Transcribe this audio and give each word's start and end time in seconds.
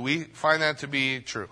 Do 0.00 0.04
we 0.04 0.22
find 0.22 0.62
that 0.62 0.78
to 0.78 0.88
be 0.88 1.20
true? 1.20 1.50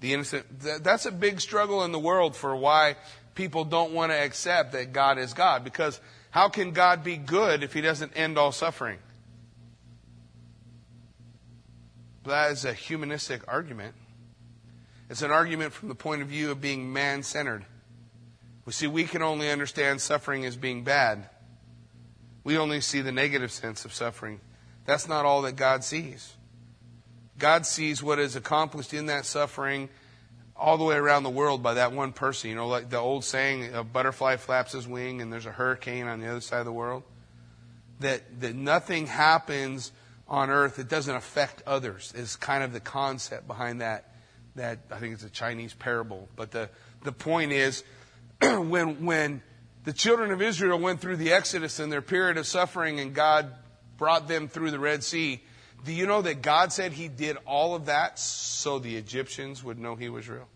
The 0.00 0.14
innocent, 0.14 0.46
that's 0.82 1.06
a 1.06 1.12
big 1.12 1.40
struggle 1.40 1.84
in 1.84 1.92
the 1.92 1.98
world 1.98 2.34
for 2.34 2.56
why 2.56 2.96
people 3.36 3.64
don't 3.64 3.92
want 3.92 4.10
to 4.10 4.16
accept 4.16 4.72
that 4.72 4.92
God 4.92 5.16
is 5.16 5.32
God. 5.32 5.62
Because 5.62 6.00
how 6.32 6.48
can 6.48 6.72
God 6.72 7.04
be 7.04 7.18
good 7.18 7.62
if 7.62 7.72
he 7.72 7.82
doesn't 7.82 8.14
end 8.16 8.36
all 8.36 8.50
suffering? 8.50 8.98
That 12.24 12.50
is 12.50 12.64
a 12.64 12.72
humanistic 12.72 13.42
argument. 13.46 13.94
It's 15.08 15.22
an 15.22 15.30
argument 15.30 15.72
from 15.72 15.88
the 15.88 15.94
point 15.94 16.20
of 16.20 16.26
view 16.26 16.50
of 16.50 16.60
being 16.60 16.92
man 16.92 17.22
centered. 17.22 17.64
We 18.64 18.72
see, 18.72 18.88
we 18.88 19.04
can 19.04 19.22
only 19.22 19.52
understand 19.52 20.00
suffering 20.00 20.44
as 20.44 20.56
being 20.56 20.82
bad. 20.82 21.30
We 22.42 22.58
only 22.58 22.80
see 22.80 23.02
the 23.02 23.12
negative 23.12 23.52
sense 23.52 23.84
of 23.84 23.94
suffering. 23.94 24.40
That's 24.84 25.08
not 25.08 25.24
all 25.24 25.42
that 25.42 25.54
God 25.54 25.84
sees. 25.84 26.32
God 27.38 27.66
sees 27.66 28.02
what 28.02 28.18
is 28.18 28.36
accomplished 28.36 28.94
in 28.94 29.06
that 29.06 29.26
suffering 29.26 29.88
all 30.58 30.78
the 30.78 30.84
way 30.84 30.96
around 30.96 31.22
the 31.22 31.30
world 31.30 31.62
by 31.62 31.74
that 31.74 31.92
one 31.92 32.12
person. 32.12 32.50
You 32.50 32.56
know, 32.56 32.66
like 32.66 32.88
the 32.88 32.98
old 32.98 33.24
saying, 33.24 33.74
a 33.74 33.84
butterfly 33.84 34.36
flaps 34.36 34.72
his 34.72 34.88
wing 34.88 35.20
and 35.20 35.32
there's 35.32 35.46
a 35.46 35.52
hurricane 35.52 36.06
on 36.06 36.20
the 36.20 36.28
other 36.28 36.40
side 36.40 36.60
of 36.60 36.66
the 36.66 36.72
world. 36.72 37.02
That, 38.00 38.40
that 38.40 38.54
nothing 38.54 39.06
happens 39.06 39.92
on 40.28 40.50
earth 40.50 40.76
that 40.76 40.88
doesn't 40.88 41.14
affect 41.14 41.62
others 41.66 42.12
is 42.16 42.36
kind 42.36 42.64
of 42.64 42.72
the 42.72 42.80
concept 42.80 43.46
behind 43.46 43.80
that. 43.80 44.12
That 44.56 44.80
I 44.90 44.96
think 44.96 45.14
it's 45.14 45.22
a 45.22 45.30
Chinese 45.30 45.74
parable. 45.74 46.28
But 46.36 46.50
the, 46.50 46.70
the 47.04 47.12
point 47.12 47.52
is, 47.52 47.84
when, 48.40 49.04
when 49.04 49.42
the 49.84 49.92
children 49.92 50.30
of 50.30 50.42
Israel 50.42 50.78
went 50.78 51.00
through 51.00 51.16
the 51.16 51.32
Exodus 51.32 51.78
and 51.78 51.92
their 51.92 52.02
period 52.02 52.38
of 52.38 52.46
suffering 52.46 52.98
and 52.98 53.14
God 53.14 53.52
brought 53.98 54.28
them 54.28 54.48
through 54.48 54.70
the 54.70 54.78
Red 54.78 55.04
Sea, 55.04 55.42
do 55.84 55.92
you 55.92 56.06
know 56.06 56.22
that 56.22 56.42
God 56.42 56.72
said 56.72 56.92
He 56.92 57.08
did 57.08 57.36
all 57.44 57.74
of 57.74 57.86
that 57.86 58.18
so 58.18 58.78
the 58.78 58.96
Egyptians 58.96 59.62
would 59.62 59.78
know 59.78 59.94
He 59.94 60.08
was 60.08 60.28
real? 60.28 60.48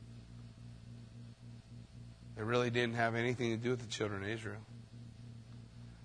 It 2.36 2.44
really 2.44 2.70
didn't 2.70 2.94
have 2.94 3.14
anything 3.14 3.50
to 3.50 3.56
do 3.56 3.70
with 3.70 3.80
the 3.80 3.86
children 3.86 4.22
of 4.22 4.28
Israel. 4.30 4.60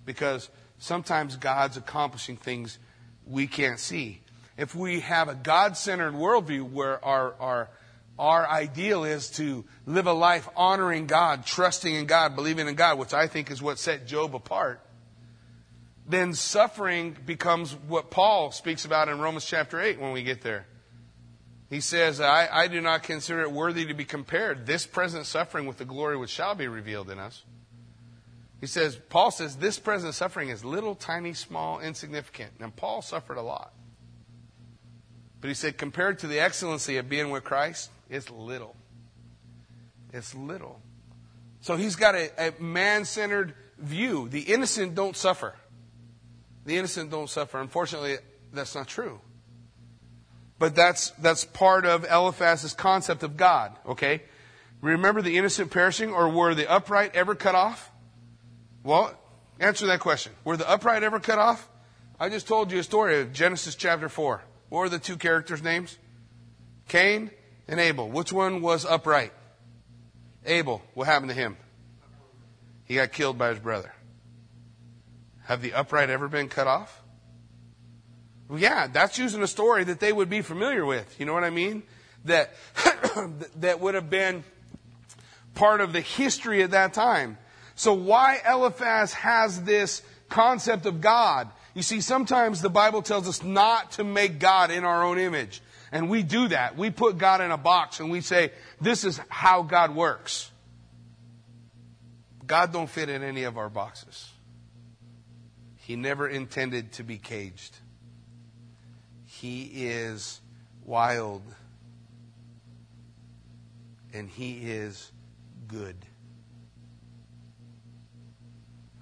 Because 0.06 0.50
sometimes 0.80 1.38
God's 1.38 1.78
accomplishing 1.78 2.36
things 2.36 2.78
we 3.26 3.48
can't 3.48 3.80
see. 3.80 4.22
If 4.58 4.76
we 4.76 5.00
have 5.00 5.30
a 5.30 5.36
God 5.36 5.78
centered 5.78 6.14
worldview 6.14 6.70
where 6.70 7.04
our, 7.04 7.36
our, 7.40 7.70
our 8.20 8.48
ideal 8.48 9.04
is 9.04 9.30
to 9.32 9.66
live 9.86 10.08
a 10.08 10.14
life 10.14 10.48
honoring 10.56 11.08
God, 11.08 11.46
trusting 11.46 11.94
in 11.94 12.06
God, 12.06 12.36
believing 12.36 12.68
in 12.68 12.76
God, 12.76 13.00
which 13.00 13.14
I 13.14 13.28
think 13.28 13.50
is 13.50 13.62
what 13.62 13.80
set 13.80 14.06
Job 14.06 14.36
apart, 14.36 14.85
then 16.08 16.34
suffering 16.34 17.18
becomes 17.26 17.74
what 17.74 18.12
Paul 18.12 18.52
speaks 18.52 18.86
about 18.86 19.10
in 19.10 19.20
Romans 19.20 19.46
chapter 19.46 19.80
8 19.82 20.00
when 20.00 20.12
we 20.12 20.24
get 20.24 20.42
there. 20.42 20.68
He 21.70 21.80
says, 21.82 22.22
I, 22.22 22.48
I 22.52 22.68
do 22.68 22.80
not 22.80 23.04
consider 23.04 23.42
it 23.42 23.52
worthy 23.52 23.86
to 23.88 23.94
be 23.94 24.06
compared, 24.06 24.68
this 24.68 24.86
present 24.86 25.26
suffering 25.26 25.66
with 25.66 25.78
the 25.78 25.86
glory 25.86 26.16
which 26.16 26.30
shall 26.30 26.54
be 26.54 26.68
revealed 26.68 27.10
in 27.10 27.18
us. 27.18 27.44
He 28.62 28.68
says, 28.68 28.96
Paul 29.10 29.32
says, 29.32 29.58
this 29.58 29.80
present 29.80 30.14
suffering 30.14 30.50
is 30.50 30.64
little, 30.64 30.96
tiny, 30.96 31.34
small, 31.34 31.80
insignificant. 31.80 32.52
And 32.60 32.76
Paul 32.76 33.02
suffered 33.02 33.38
a 33.38 33.42
lot. 33.42 33.74
But 35.42 35.48
he 35.48 35.54
said, 35.54 35.78
compared 35.78 36.20
to 36.20 36.28
the 36.28 36.40
excellency 36.40 36.98
of 36.98 37.10
being 37.10 37.32
with 37.32 37.44
Christ, 37.44 37.90
it's 38.10 38.30
little. 38.30 38.76
It's 40.14 40.34
little. 40.34 40.82
So 41.62 41.76
he's 41.76 41.96
got 41.96 42.16
a, 42.16 42.32
a 42.50 42.62
man 42.62 43.06
centered 43.06 43.56
view. 43.78 44.30
The 44.30 44.42
innocent 44.42 44.96
don't 44.96 45.16
suffer. 45.16 45.56
The 46.66 46.78
innocent 46.78 47.12
don't 47.12 47.30
suffer. 47.30 47.60
Unfortunately, 47.60 48.18
that's 48.52 48.76
not 48.76 48.88
true. 48.88 49.22
But 50.58 50.76
that's, 50.76 51.12
that's 51.12 51.46
part 51.46 51.86
of 51.86 52.06
Eliphaz's 52.06 52.74
concept 52.74 53.24
of 53.24 53.38
God, 53.38 53.78
okay? 53.86 54.24
Remember 54.82 55.22
the 55.22 55.38
innocent 55.38 55.72
perishing, 55.72 56.12
or 56.12 56.30
were 56.30 56.56
the 56.56 56.70
upright 56.70 57.16
ever 57.16 57.36
cut 57.36 57.56
off? 57.56 57.92
Well, 58.84 59.18
answer 59.60 59.88
that 59.88 60.00
question. 60.00 60.32
Were 60.44 60.58
the 60.58 60.70
upright 60.70 61.04
ever 61.04 61.20
cut 61.20 61.40
off? 61.40 61.68
I 62.20 62.30
just 62.30 62.48
told 62.48 62.72
you 62.72 62.80
a 62.80 62.84
story 62.84 63.20
of 63.20 63.34
Genesis 63.34 63.76
chapter 63.76 64.08
4. 64.08 64.42
What 64.70 64.80
were 64.80 64.90
the 64.90 65.00
two 65.00 65.18
characters' 65.18 65.62
names? 65.62 65.98
Cain 66.88 67.32
and 67.68 67.80
Abel. 67.80 68.10
Which 68.10 68.32
one 68.32 68.62
was 68.62 68.86
upright? 68.86 69.34
Abel. 70.46 70.82
What 70.94 71.08
happened 71.08 71.30
to 71.30 71.36
him? 71.36 71.58
He 72.86 72.96
got 72.96 73.12
killed 73.12 73.38
by 73.38 73.50
his 73.50 73.60
brother. 73.60 73.92
Have 75.46 75.62
the 75.62 75.74
upright 75.74 76.10
ever 76.10 76.28
been 76.28 76.50
cut 76.50 76.68
off? 76.68 77.02
Well, 78.48 78.60
yeah, 78.60 78.88
that's 78.88 79.18
using 79.18 79.42
a 79.42 79.48
story 79.48 79.84
that 79.86 80.00
they 80.00 80.12
would 80.12 80.30
be 80.30 80.42
familiar 80.42 80.86
with. 80.86 81.20
You 81.20 81.26
know 81.26 81.34
what 81.34 81.44
I 81.44 81.50
mean? 81.50 81.84
That, 82.26 82.52
that 83.58 83.80
would 83.80 83.96
have 83.96 84.10
been 84.10 84.44
part 85.54 85.82
of 85.82 85.94
the 85.94 86.02
history 86.02 86.64
at 86.64 86.72
that 86.72 86.94
time. 86.94 87.38
So 87.76 87.94
why 87.94 88.40
Eliphaz 88.48 89.14
has 89.14 89.64
this 89.64 90.02
concept 90.30 90.86
of 90.86 91.02
God? 91.02 91.50
You 91.74 91.82
see, 91.82 92.02
sometimes 92.02 92.62
the 92.62 92.70
Bible 92.70 93.02
tells 93.02 93.28
us 93.28 93.44
not 93.44 93.94
to 93.94 94.04
make 94.04 94.40
God 94.40 94.72
in 94.72 94.84
our 94.84 95.04
own 95.04 95.20
image. 95.20 95.62
And 95.92 96.10
we 96.10 96.24
do 96.24 96.48
that. 96.48 96.78
We 96.78 96.90
put 96.90 97.18
God 97.18 97.42
in 97.42 97.52
a 97.52 97.58
box 97.58 98.00
and 98.00 98.10
we 98.10 98.22
say, 98.22 98.52
this 98.82 99.04
is 99.04 99.20
how 99.30 99.62
God 99.62 99.96
works. 99.96 100.52
God 102.46 102.72
don't 102.72 102.90
fit 102.90 103.10
in 103.10 103.24
any 103.24 103.44
of 103.44 103.58
our 103.58 103.70
boxes. 103.70 104.30
He 105.86 105.96
never 105.96 106.28
intended 106.28 106.94
to 106.94 107.04
be 107.04 107.20
caged. 107.20 107.78
He 109.28 109.86
is 109.86 110.42
wild. 110.84 111.44
And 114.12 114.28
he 114.28 114.72
is 114.72 115.12
good. 115.68 115.96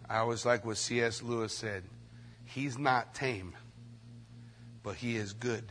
I 0.09 0.17
always 0.17 0.45
like 0.45 0.65
what 0.65 0.75
C.S. 0.75 1.23
Lewis 1.23 1.53
said. 1.53 1.83
He's 2.43 2.77
not 2.77 3.15
tame, 3.15 3.53
but 4.83 4.95
he 4.95 5.15
is 5.15 5.31
good. 5.31 5.63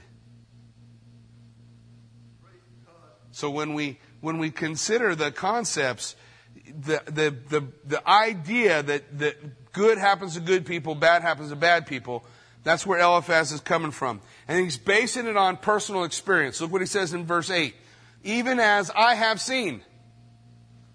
So 3.32 3.50
when 3.50 3.74
we 3.74 3.98
when 4.22 4.38
we 4.38 4.50
consider 4.50 5.14
the 5.14 5.30
concepts, 5.30 6.16
the 6.64 7.02
the 7.04 7.36
the, 7.50 7.66
the 7.84 8.08
idea 8.08 8.82
that, 8.82 9.18
that 9.18 9.36
good 9.72 9.98
happens 9.98 10.34
to 10.34 10.40
good 10.40 10.66
people, 10.66 10.94
bad 10.94 11.22
happens 11.22 11.50
to 11.50 11.56
bad 11.56 11.86
people, 11.86 12.24
that's 12.64 12.86
where 12.86 13.00
Eliphaz 13.00 13.52
is 13.52 13.60
coming 13.60 13.90
from. 13.90 14.20
And 14.46 14.62
he's 14.62 14.78
basing 14.78 15.26
it 15.26 15.36
on 15.36 15.56
personal 15.56 16.04
experience. 16.04 16.60
Look 16.60 16.70
what 16.70 16.80
he 16.80 16.86
says 16.86 17.12
in 17.12 17.26
verse 17.26 17.50
8. 17.50 17.74
Even 18.22 18.60
as 18.60 18.90
I 18.94 19.14
have 19.14 19.40
seen. 19.40 19.82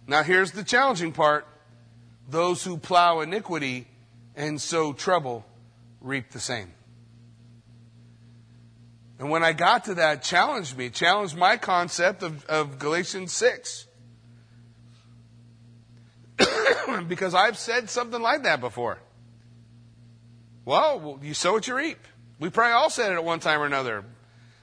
Now 0.07 0.23
here's 0.23 0.51
the 0.51 0.63
challenging 0.63 1.11
part. 1.11 1.45
Those 2.29 2.63
who 2.63 2.77
plow 2.77 3.19
iniquity 3.19 3.87
and 4.35 4.61
sow 4.61 4.93
trouble 4.93 5.45
reap 5.99 6.31
the 6.31 6.39
same. 6.39 6.71
And 9.19 9.29
when 9.29 9.43
I 9.43 9.53
got 9.53 9.85
to 9.85 9.95
that, 9.95 10.21
challenged 10.21 10.77
me, 10.77 10.89
challenged 10.89 11.35
my 11.35 11.57
concept 11.57 12.21
of, 12.21 12.45
of 12.45 12.77
Galatians 12.77 13.33
6. 13.33 13.86
because 17.07 17.33
I've 17.33 17.57
said 17.57 17.89
something 17.89 18.21
like 18.21 18.43
that 18.43 18.61
before. 18.61 18.99
Well, 20.65 21.19
you 21.21 21.33
sow 21.33 21.53
what 21.53 21.67
you 21.67 21.75
reap. 21.75 21.99
We 22.39 22.49
probably 22.49 22.73
all 22.73 22.89
said 22.89 23.11
it 23.11 23.15
at 23.15 23.23
one 23.23 23.39
time 23.39 23.61
or 23.61 23.65
another. 23.65 24.03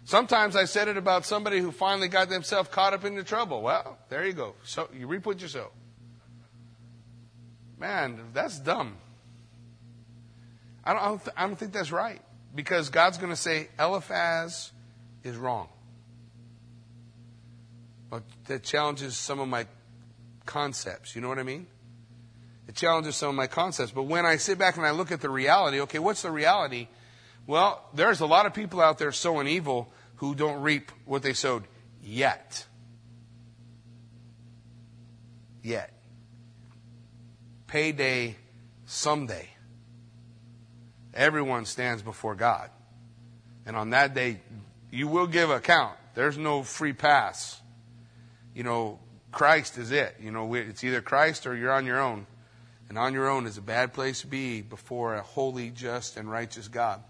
Sometimes 0.04 0.54
I 0.54 0.66
said 0.66 0.88
it 0.88 0.96
about 0.96 1.24
somebody 1.24 1.60
who 1.60 1.72
finally 1.72 2.08
got 2.08 2.28
themselves 2.28 2.68
caught 2.68 2.92
up 2.92 3.04
into 3.04 3.24
trouble. 3.24 3.62
Well, 3.62 3.98
there 4.10 4.26
you 4.26 4.34
go. 4.34 4.54
So 4.64 4.88
you 4.94 5.06
reap 5.06 5.24
what 5.24 5.40
you 5.40 5.48
sow. 5.48 5.70
Man, 7.78 8.20
that's 8.34 8.58
dumb. 8.58 8.96
I 10.84 10.92
don't, 10.92 11.02
I 11.02 11.06
don't, 11.06 11.24
th- 11.24 11.36
I 11.36 11.46
don't 11.46 11.56
think 11.56 11.72
that's 11.72 11.90
right 11.90 12.20
because 12.54 12.90
God's 12.90 13.16
going 13.16 13.30
to 13.30 13.36
say 13.36 13.68
Eliphaz 13.78 14.72
is 15.22 15.36
wrong. 15.36 15.68
But 18.10 18.22
that 18.46 18.62
challenges 18.62 19.16
some 19.16 19.40
of 19.40 19.48
my 19.48 19.66
concepts. 20.46 21.14
You 21.14 21.22
know 21.22 21.28
what 21.28 21.38
I 21.38 21.42
mean? 21.42 21.66
It 22.66 22.74
challenges 22.74 23.16
some 23.16 23.30
of 23.30 23.34
my 23.34 23.46
concepts. 23.46 23.92
But 23.92 24.04
when 24.04 24.24
I 24.24 24.36
sit 24.36 24.58
back 24.58 24.76
and 24.76 24.86
I 24.86 24.90
look 24.92 25.12
at 25.12 25.20
the 25.20 25.30
reality, 25.30 25.80
okay, 25.82 25.98
what's 25.98 26.22
the 26.22 26.30
reality? 26.30 26.88
Well, 27.46 27.84
there's 27.92 28.20
a 28.20 28.26
lot 28.26 28.46
of 28.46 28.54
people 28.54 28.80
out 28.80 28.98
there 28.98 29.12
sowing 29.12 29.46
evil 29.46 29.92
who 30.16 30.34
don't 30.34 30.62
reap 30.62 30.90
what 31.04 31.22
they 31.22 31.34
sowed 31.34 31.64
yet. 32.02 32.66
Yet 35.62 35.94
payday 37.74 38.36
someday. 38.86 39.48
Everyone 41.12 41.64
stands 41.64 42.02
before 42.02 42.36
God. 42.36 42.70
And 43.66 43.74
on 43.74 43.90
that 43.90 44.14
day, 44.14 44.40
you 44.92 45.08
will 45.08 45.26
give 45.26 45.50
account. 45.50 45.96
There's 46.14 46.38
no 46.38 46.62
free 46.62 46.92
pass. 46.92 47.60
You 48.54 48.62
know, 48.62 49.00
Christ 49.34 49.76
is 49.78 49.90
it. 49.90 50.16
You 50.20 50.30
know, 50.30 50.54
it's 50.54 50.82
either 50.82 51.00
Christ 51.00 51.46
or 51.46 51.54
you're 51.54 51.72
on 51.72 51.84
your 51.84 52.00
own. 52.00 52.26
And 52.88 52.98
on 52.98 53.12
your 53.12 53.28
own 53.28 53.46
is 53.46 53.58
a 53.58 53.62
bad 53.62 53.92
place 53.92 54.20
to 54.20 54.26
be 54.26 54.60
before 54.60 55.14
a 55.14 55.22
holy, 55.22 55.70
just, 55.70 56.16
and 56.16 56.30
righteous 56.30 56.68
God. 56.68 57.02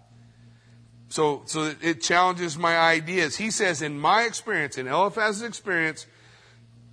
So, 1.09 1.43
so 1.45 1.73
it 1.81 2.01
challenges 2.01 2.57
my 2.57 2.77
ideas. 2.77 3.35
He 3.35 3.51
says, 3.51 3.81
in 3.81 3.99
my 3.99 4.23
experience, 4.23 4.77
in 4.77 4.87
Eliphaz's 4.87 5.43
experience, 5.43 6.07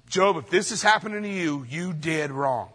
Job, 0.08 0.36
if 0.36 0.50
this 0.50 0.72
is 0.72 0.82
happening 0.82 1.22
to 1.22 1.28
you, 1.28 1.64
you 1.68 1.94
did 1.94 2.30
wrong. 2.30 2.68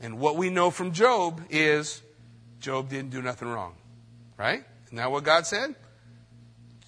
And 0.00 0.18
what 0.18 0.36
we 0.36 0.50
know 0.50 0.70
from 0.70 0.92
Job 0.92 1.40
is 1.48 2.02
Job 2.60 2.90
didn't 2.90 3.10
do 3.10 3.22
nothing 3.22 3.48
wrong. 3.48 3.74
Right? 4.36 4.62
Isn't 4.86 4.96
that 4.98 5.10
what 5.10 5.24
God 5.24 5.46
said? 5.46 5.74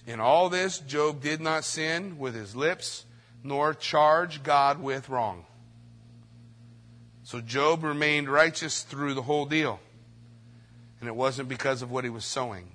In 0.05 0.19
all 0.19 0.49
this, 0.49 0.77
Job 0.79 1.21
did 1.21 1.41
not 1.41 1.63
sin 1.63 2.19
with 2.19 2.35
his 2.35 2.55
lips, 2.55 3.05
nor 3.43 3.73
charge 3.73 4.43
God 4.43 4.81
with 4.81 5.09
wrong. 5.09 5.45
So 7.23 7.41
Job 7.41 7.83
remained 7.83 8.29
righteous 8.29 8.83
through 8.83 9.13
the 9.13 9.21
whole 9.21 9.45
deal. 9.45 9.79
And 10.99 11.07
it 11.07 11.15
wasn't 11.15 11.49
because 11.49 11.81
of 11.81 11.91
what 11.91 12.03
he 12.03 12.09
was 12.09 12.25
sowing. 12.25 12.71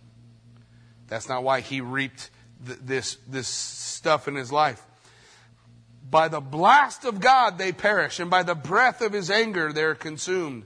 That's 1.09 1.29
not 1.29 1.43
why 1.43 1.61
he 1.61 1.81
reaped 1.81 2.31
th- 2.67 2.79
this, 2.83 3.17
this 3.29 3.49
stuff 3.49 4.29
in 4.29 4.35
his 4.35 4.53
life. 4.53 4.85
By 6.09 6.29
the 6.29 6.41
blast 6.41 7.05
of 7.05 7.21
God 7.21 7.59
they 7.59 7.73
perish, 7.73 8.21
and 8.21 8.31
by 8.31 8.43
the 8.43 8.55
breath 8.55 9.01
of 9.01 9.13
his 9.13 9.31
anger 9.31 9.73
they're 9.73 9.95
consumed. 9.95 10.65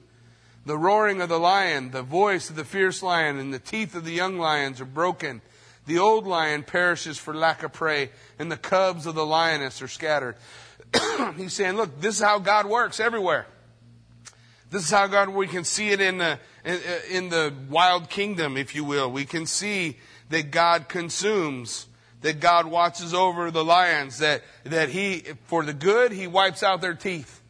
The 0.65 0.77
roaring 0.77 1.21
of 1.21 1.29
the 1.29 1.39
lion, 1.39 1.93
the 1.93 2.03
voice 2.03 2.51
of 2.51 2.57
the 2.57 2.65
fierce 2.65 3.03
lion, 3.03 3.39
and 3.39 3.55
the 3.55 3.61
teeth 3.61 3.95
of 3.95 4.05
the 4.05 4.13
young 4.13 4.39
lions 4.39 4.81
are 4.81 4.85
broken. 4.85 5.41
The 5.87 5.99
old 5.99 6.27
lion 6.27 6.65
perishes 6.65 7.17
for 7.17 7.33
lack 7.35 7.62
of 7.62 7.73
prey, 7.73 8.11
and 8.38 8.50
the 8.50 8.56
cubs 8.56 9.06
of 9.06 9.15
the 9.15 9.25
lioness 9.25 9.81
are 9.83 9.88
scattered. 9.88 10.37
He's 11.37 11.53
saying, 11.53 11.77
look, 11.77 12.00
this 12.00 12.17
is 12.17 12.23
how 12.23 12.41
God 12.41 12.67
works 12.67 12.99
everywhere. 13.00 13.47
This 14.71 14.83
is 14.83 14.91
how 14.91 15.06
God, 15.06 15.29
we 15.29 15.47
can 15.47 15.62
see 15.62 15.91
it 15.91 16.00
in 16.00 16.19
the, 16.19 16.41
in, 16.65 16.81
in 17.11 17.29
the 17.29 17.55
wild 17.71 18.11
kingdom, 18.11 18.56
if 18.56 18.75
you 18.75 18.85
will. 18.85 19.11
We 19.11 19.25
can 19.25 19.47
see 19.47 19.97
that 20.31 20.50
God 20.50 20.88
consumes, 20.88 21.87
that 22.23 22.41
God 22.41 22.67
watches 22.67 23.15
over 23.15 23.53
the 23.53 23.65
lions, 23.65 24.19
that, 24.19 24.43
that 24.65 24.88
He, 24.88 25.21
for 25.44 25.62
the 25.62 25.73
good, 25.73 26.11
He 26.11 26.27
wipes 26.27 26.65
out 26.65 26.81
their 26.81 26.94
teeth. 26.94 27.41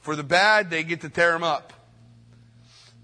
For 0.00 0.16
the 0.16 0.24
bad, 0.24 0.68
they 0.68 0.82
get 0.82 1.02
to 1.02 1.08
tear 1.08 1.32
them 1.32 1.44
up. 1.44 1.72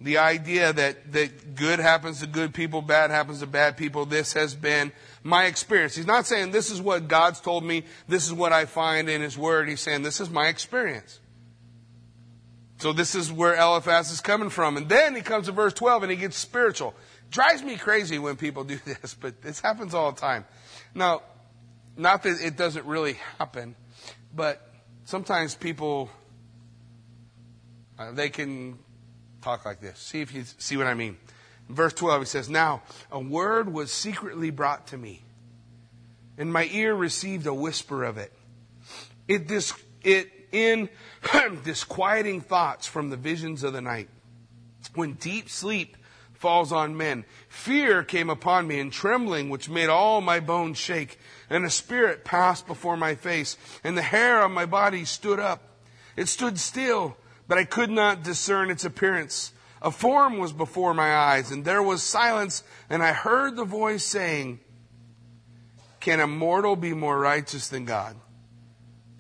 The 0.01 0.19
idea 0.19 0.73
that, 0.73 1.13
that 1.13 1.55
good 1.55 1.79
happens 1.79 2.21
to 2.21 2.27
good 2.27 2.53
people, 2.53 2.83
bad 2.83 3.11
happens 3.11 3.41
to 3.41 3.47
bad 3.47 3.77
people, 3.77 4.05
this 4.05 4.33
has 4.35 4.55
been 4.55 4.93
my 5.23 5.45
experience. 5.47 5.95
He's 5.95 6.07
not 6.07 6.27
saying 6.27 6.51
this 6.51 6.71
is 6.71 6.83
what 6.83 7.09
God's 7.09 7.41
told 7.41 7.65
me, 7.65 7.85
this 8.09 8.27
is 8.27 8.33
what 8.33 8.53
I 8.53 8.67
find 8.67 9.09
in 9.09 9.23
His 9.23 9.39
Word. 9.39 9.69
He's 9.69 9.81
saying 9.81 10.03
this 10.03 10.21
is 10.21 10.29
my 10.29 10.49
experience. 10.49 11.21
So 12.79 12.93
this 12.93 13.15
is 13.15 13.33
where 13.33 13.55
Eliphaz 13.55 14.11
is 14.11 14.21
coming 14.21 14.51
from. 14.51 14.77
And 14.77 14.89
then 14.89 15.15
he 15.15 15.23
comes 15.23 15.47
to 15.47 15.53
verse 15.53 15.73
12 15.73 16.03
and 16.03 16.13
he 16.13 16.19
gets 16.19 16.37
spiritual. 16.37 16.95
Drives 17.31 17.63
me 17.63 17.77
crazy 17.77 18.19
when 18.19 18.37
people 18.37 18.65
do 18.65 18.79
this, 18.85 19.15
but 19.15 19.41
this 19.43 19.61
happens 19.61 19.95
all 19.95 20.13
the 20.13 20.21
time. 20.21 20.45
Now, 20.95 21.23
not 21.97 22.25
that 22.25 22.41
it 22.41 22.57
doesn't 22.57 22.85
really 22.85 23.15
happen, 23.39 23.75
but 24.35 24.69
sometimes 25.05 25.55
people, 25.55 26.11
uh, 27.99 28.13
they 28.13 28.29
can 28.29 28.79
talk 29.45 29.65
like 29.65 29.81
this. 29.81 29.99
See 29.99 30.23
if 30.23 30.35
you 30.35 30.45
see 30.59 30.77
what 30.77 30.87
I 30.87 30.95
mean. 30.95 31.19
Verse 31.69 31.93
12, 31.93 32.23
he 32.23 32.27
says, 32.27 32.49
Now, 32.49 32.83
a 33.13 33.21
word 33.21 33.73
was 33.73 33.93
secretly 33.93 34.51
brought 34.51 34.89
to 34.89 34.99
me, 34.99 35.23
and 36.37 36.53
my 36.53 36.69
ear 36.73 36.95
received 36.95 37.47
a 37.47 37.55
whisper 37.55 38.05
of 38.05 38.19
it. 38.19 38.33
It, 39.29 39.47
dis- 39.47 39.73
it 40.03 40.31
in 40.51 40.89
disquieting 41.65 42.41
thoughts 42.41 42.87
from 42.87 43.11
the 43.11 43.17
visions 43.17 43.63
of 43.63 43.73
the 43.73 43.81
night. 43.81 44.09
When 44.95 45.15
deep 45.15 45.49
sleep 45.49 45.97
falls 46.35 46.73
on 46.73 46.97
men, 46.97 47.25
fear 47.49 48.03
came 48.03 48.29
upon 48.29 48.67
me 48.67 48.79
and 48.79 48.93
trembling 48.93 49.49
which 49.49 49.69
made 49.69 49.89
all 49.89 50.21
my 50.21 50.41
bones 50.41 50.79
shake. 50.79 51.19
And 51.49 51.65
a 51.65 51.71
spirit 51.71 52.25
passed 52.25 52.67
before 52.67 52.97
my 52.97 53.15
face 53.15 53.57
and 53.83 53.97
the 53.97 54.03
hair 54.03 54.43
on 54.43 54.53
my 54.53 54.67
body 54.67 55.05
stood 55.05 55.41
up. 55.41 55.63
It 56.17 56.29
stood 56.29 56.59
still, 56.59 57.17
but 57.49 57.59
I 57.59 57.65
could 57.65 57.91
not 57.91 58.23
discern 58.23 58.71
its 58.71 58.85
appearance. 58.85 59.53
A 59.83 59.91
form 59.91 60.39
was 60.39 60.53
before 60.53 60.95
my 60.95 61.15
eyes 61.15 61.51
and 61.51 61.65
there 61.65 61.83
was 61.83 62.03
silence 62.03 62.65
and 62.89 63.03
I 63.03 63.13
heard 63.13 63.57
the 63.57 63.65
voice 63.65 64.05
saying, 64.05 64.61
can 66.05 66.21
a 66.21 66.27
mortal 66.27 66.77
be 66.77 66.93
more 66.93 67.19
righteous 67.19 67.69
than 67.69 67.87
God? 67.87 68.15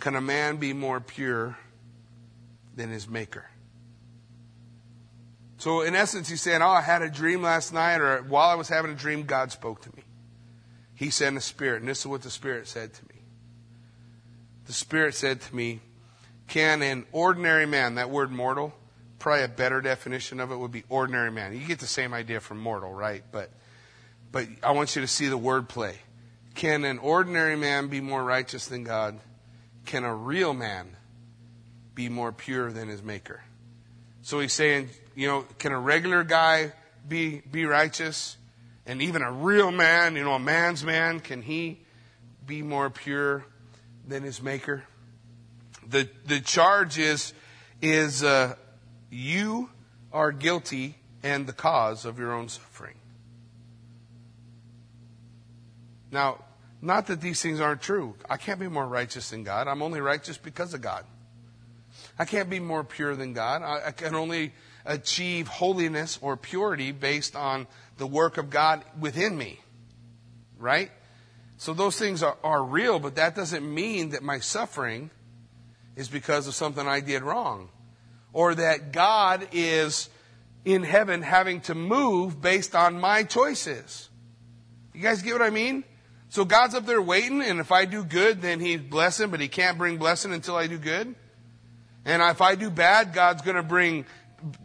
Can 0.00 0.14
a 0.16 0.20
man 0.20 0.58
be 0.58 0.74
more 0.74 1.00
pure 1.00 1.56
than 2.76 2.90
his 2.90 3.08
maker? 3.08 3.48
So, 5.56 5.80
in 5.80 5.94
essence, 5.94 6.28
he's 6.28 6.42
saying, 6.42 6.60
Oh, 6.60 6.68
I 6.68 6.82
had 6.82 7.00
a 7.00 7.08
dream 7.08 7.40
last 7.40 7.72
night, 7.72 8.02
or 8.02 8.18
while 8.24 8.50
I 8.50 8.54
was 8.54 8.68
having 8.68 8.90
a 8.90 8.94
dream, 8.94 9.22
God 9.22 9.50
spoke 9.50 9.80
to 9.80 9.96
me. 9.96 10.02
He 10.94 11.08
sent 11.08 11.38
a 11.38 11.40
spirit, 11.40 11.80
and 11.80 11.88
this 11.88 12.00
is 12.00 12.06
what 12.06 12.20
the 12.20 12.28
spirit 12.28 12.68
said 12.68 12.92
to 12.92 13.02
me. 13.04 13.22
The 14.66 14.74
spirit 14.74 15.14
said 15.14 15.40
to 15.40 15.56
me, 15.56 15.80
Can 16.48 16.82
an 16.82 17.06
ordinary 17.12 17.66
man, 17.66 17.96
that 17.96 18.10
word 18.10 18.30
mortal, 18.30 18.74
probably 19.18 19.44
a 19.44 19.48
better 19.48 19.80
definition 19.80 20.40
of 20.40 20.50
it 20.52 20.56
would 20.56 20.72
be 20.72 20.84
ordinary 20.88 21.30
man. 21.30 21.58
You 21.58 21.66
get 21.66 21.78
the 21.78 21.86
same 21.86 22.12
idea 22.12 22.40
from 22.40 22.58
mortal, 22.58 22.92
right? 22.92 23.24
But, 23.32 23.50
but 24.30 24.46
I 24.62 24.72
want 24.72 24.94
you 24.94 25.02
to 25.02 25.08
see 25.08 25.28
the 25.28 25.38
word 25.38 25.68
play. 25.68 25.96
Can 26.54 26.84
an 26.84 26.98
ordinary 26.98 27.56
man 27.56 27.88
be 27.88 28.00
more 28.00 28.22
righteous 28.22 28.66
than 28.66 28.84
God? 28.84 29.18
Can 29.86 30.04
a 30.04 30.14
real 30.14 30.54
man 30.54 30.96
be 31.94 32.08
more 32.08 32.32
pure 32.32 32.70
than 32.70 32.88
his 32.88 33.02
maker? 33.02 33.42
So 34.22 34.40
he's 34.40 34.52
saying, 34.52 34.90
you 35.14 35.28
know, 35.28 35.46
can 35.58 35.72
a 35.72 35.78
regular 35.78 36.22
guy 36.22 36.72
be, 37.06 37.42
be 37.50 37.64
righteous? 37.64 38.36
And 38.86 39.02
even 39.02 39.22
a 39.22 39.32
real 39.32 39.70
man, 39.70 40.16
you 40.16 40.24
know, 40.24 40.34
a 40.34 40.38
man's 40.38 40.84
man, 40.84 41.20
can 41.20 41.42
he 41.42 41.80
be 42.46 42.62
more 42.62 42.90
pure 42.90 43.44
than 44.06 44.22
his 44.22 44.42
maker? 44.42 44.84
The, 45.88 46.08
the 46.26 46.40
charge 46.40 46.98
is, 46.98 47.32
is, 47.82 48.22
uh, 48.22 48.54
you 49.10 49.70
are 50.12 50.32
guilty 50.32 50.96
and 51.22 51.46
the 51.46 51.52
cause 51.52 52.04
of 52.04 52.18
your 52.18 52.32
own 52.32 52.48
suffering. 52.48 52.96
Now, 56.10 56.44
not 56.80 57.06
that 57.06 57.20
these 57.20 57.40
things 57.42 57.60
aren't 57.60 57.82
true. 57.82 58.14
I 58.28 58.36
can't 58.36 58.60
be 58.60 58.68
more 58.68 58.86
righteous 58.86 59.30
than 59.30 59.42
God. 59.42 59.68
I'm 59.68 59.82
only 59.82 60.00
righteous 60.00 60.36
because 60.36 60.74
of 60.74 60.80
God. 60.80 61.04
I 62.18 62.24
can't 62.24 62.50
be 62.50 62.60
more 62.60 62.84
pure 62.84 63.16
than 63.16 63.32
God. 63.32 63.62
I, 63.62 63.88
I 63.88 63.90
can 63.90 64.14
only 64.14 64.52
achieve 64.84 65.48
holiness 65.48 66.18
or 66.20 66.36
purity 66.36 66.92
based 66.92 67.34
on 67.34 67.66
the 67.96 68.06
work 68.06 68.36
of 68.36 68.50
God 68.50 68.84
within 69.00 69.36
me. 69.36 69.60
Right? 70.58 70.90
So 71.56 71.72
those 71.72 71.98
things 71.98 72.22
are, 72.22 72.36
are 72.44 72.62
real, 72.62 72.98
but 72.98 73.16
that 73.16 73.34
doesn't 73.34 73.64
mean 73.64 74.10
that 74.10 74.22
my 74.22 74.38
suffering 74.38 75.10
is 75.96 76.08
because 76.08 76.46
of 76.46 76.54
something 76.54 76.86
I 76.86 77.00
did 77.00 77.22
wrong. 77.22 77.68
Or 78.32 78.54
that 78.54 78.92
God 78.92 79.48
is 79.52 80.08
in 80.64 80.82
heaven 80.82 81.22
having 81.22 81.60
to 81.62 81.74
move 81.74 82.40
based 82.40 82.74
on 82.74 83.00
my 83.00 83.22
choices. 83.22 84.08
You 84.92 85.02
guys 85.02 85.22
get 85.22 85.32
what 85.32 85.42
I 85.42 85.50
mean? 85.50 85.84
So 86.30 86.44
God's 86.44 86.74
up 86.74 86.86
there 86.86 87.00
waiting, 87.00 87.42
and 87.42 87.60
if 87.60 87.70
I 87.70 87.84
do 87.84 88.02
good, 88.02 88.42
then 88.42 88.58
He's 88.58 88.80
blessing, 88.80 89.30
but 89.30 89.40
He 89.40 89.48
can't 89.48 89.78
bring 89.78 89.98
blessing 89.98 90.32
until 90.32 90.56
I 90.56 90.66
do 90.66 90.78
good. 90.78 91.14
And 92.04 92.22
if 92.22 92.40
I 92.40 92.54
do 92.54 92.70
bad, 92.70 93.12
God's 93.12 93.42
going 93.42 93.56
to 93.56 93.62
bring 93.62 94.04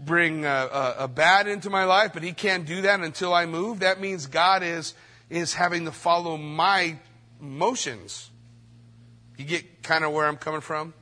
bring 0.04 0.44
a, 0.44 0.50
a, 0.50 0.96
a, 1.00 1.08
bad 1.08 1.48
into 1.48 1.70
my 1.70 1.86
life, 1.86 2.12
but 2.14 2.22
He 2.22 2.34
can't 2.34 2.66
do 2.66 2.82
that 2.82 3.00
until 3.00 3.34
I 3.34 3.46
move. 3.46 3.80
That 3.80 4.02
means 4.02 4.26
God 4.26 4.64
is 4.64 4.94
is 5.30 5.54
having 5.54 5.86
to 5.86 5.92
follow 5.92 6.38
my 6.38 6.98
motions. 7.40 8.30
You 9.38 9.46
get 9.46 9.84
kind 9.84 10.04
of 10.04 10.12
where 10.12 10.26
I'm 10.26 10.38
coming 10.38 10.62
from. 10.62 10.94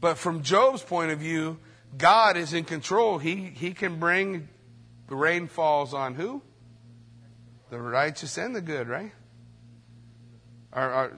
But 0.00 0.18
from 0.18 0.42
Job's 0.42 0.82
point 0.82 1.10
of 1.10 1.18
view, 1.18 1.58
God 1.96 2.36
is 2.36 2.52
in 2.52 2.64
control. 2.64 3.18
He 3.18 3.36
he 3.54 3.72
can 3.72 3.98
bring 3.98 4.48
the 5.08 5.16
rain 5.16 5.48
falls 5.48 5.94
on 5.94 6.14
who? 6.14 6.42
The 7.70 7.80
righteous 7.80 8.38
and 8.38 8.54
the 8.54 8.60
good, 8.60 8.88
right? 8.88 9.12
Are, 10.72 10.90
are 10.90 11.12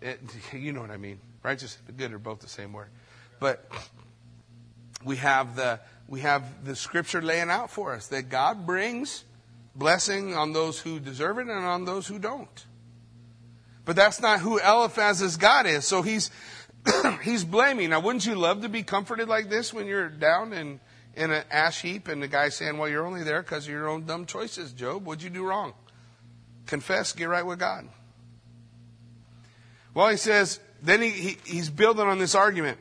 it, 0.00 0.20
you 0.52 0.72
know 0.72 0.80
what 0.80 0.90
I 0.90 0.96
mean? 0.96 1.20
Righteous 1.42 1.78
and 1.86 1.96
good 1.96 2.12
are 2.12 2.18
both 2.18 2.40
the 2.40 2.48
same 2.48 2.72
word. 2.72 2.88
But 3.38 3.64
we 5.04 5.16
have 5.16 5.56
the 5.56 5.80
we 6.08 6.20
have 6.20 6.64
the 6.64 6.74
scripture 6.74 7.22
laying 7.22 7.50
out 7.50 7.70
for 7.70 7.94
us 7.94 8.08
that 8.08 8.28
God 8.28 8.66
brings 8.66 9.24
blessing 9.74 10.34
on 10.34 10.52
those 10.52 10.80
who 10.80 10.98
deserve 10.98 11.38
it 11.38 11.46
and 11.46 11.64
on 11.64 11.84
those 11.84 12.06
who 12.06 12.18
don't. 12.18 12.66
But 13.84 13.96
that's 13.96 14.20
not 14.20 14.40
who 14.40 14.58
Eliphaz's 14.58 15.36
God 15.36 15.66
is. 15.66 15.86
So 15.86 16.02
he's 16.02 16.30
he's 17.22 17.44
blaming. 17.44 17.90
Now, 17.90 18.00
wouldn't 18.00 18.26
you 18.26 18.34
love 18.34 18.62
to 18.62 18.68
be 18.68 18.82
comforted 18.82 19.28
like 19.28 19.48
this 19.48 19.72
when 19.72 19.86
you're 19.86 20.08
down 20.08 20.52
in 20.52 20.80
in 21.16 21.32
an 21.32 21.44
ash 21.50 21.82
heap 21.82 22.08
and 22.08 22.22
the 22.22 22.28
guy's 22.28 22.54
saying, 22.56 22.78
"Well, 22.78 22.88
you're 22.88 23.06
only 23.06 23.24
there 23.24 23.42
because 23.42 23.66
of 23.66 23.72
your 23.72 23.88
own 23.88 24.06
dumb 24.06 24.26
choices, 24.26 24.72
Job. 24.72 25.04
What'd 25.04 25.22
you 25.22 25.30
do 25.30 25.44
wrong? 25.44 25.74
Confess, 26.66 27.12
get 27.12 27.28
right 27.28 27.44
with 27.44 27.58
God." 27.58 27.88
Well, 29.92 30.08
he 30.08 30.16
says, 30.16 30.60
then 30.82 31.02
he, 31.02 31.10
he, 31.10 31.38
he's 31.44 31.68
building 31.68 32.06
on 32.06 32.20
this 32.20 32.36
argument. 32.36 32.78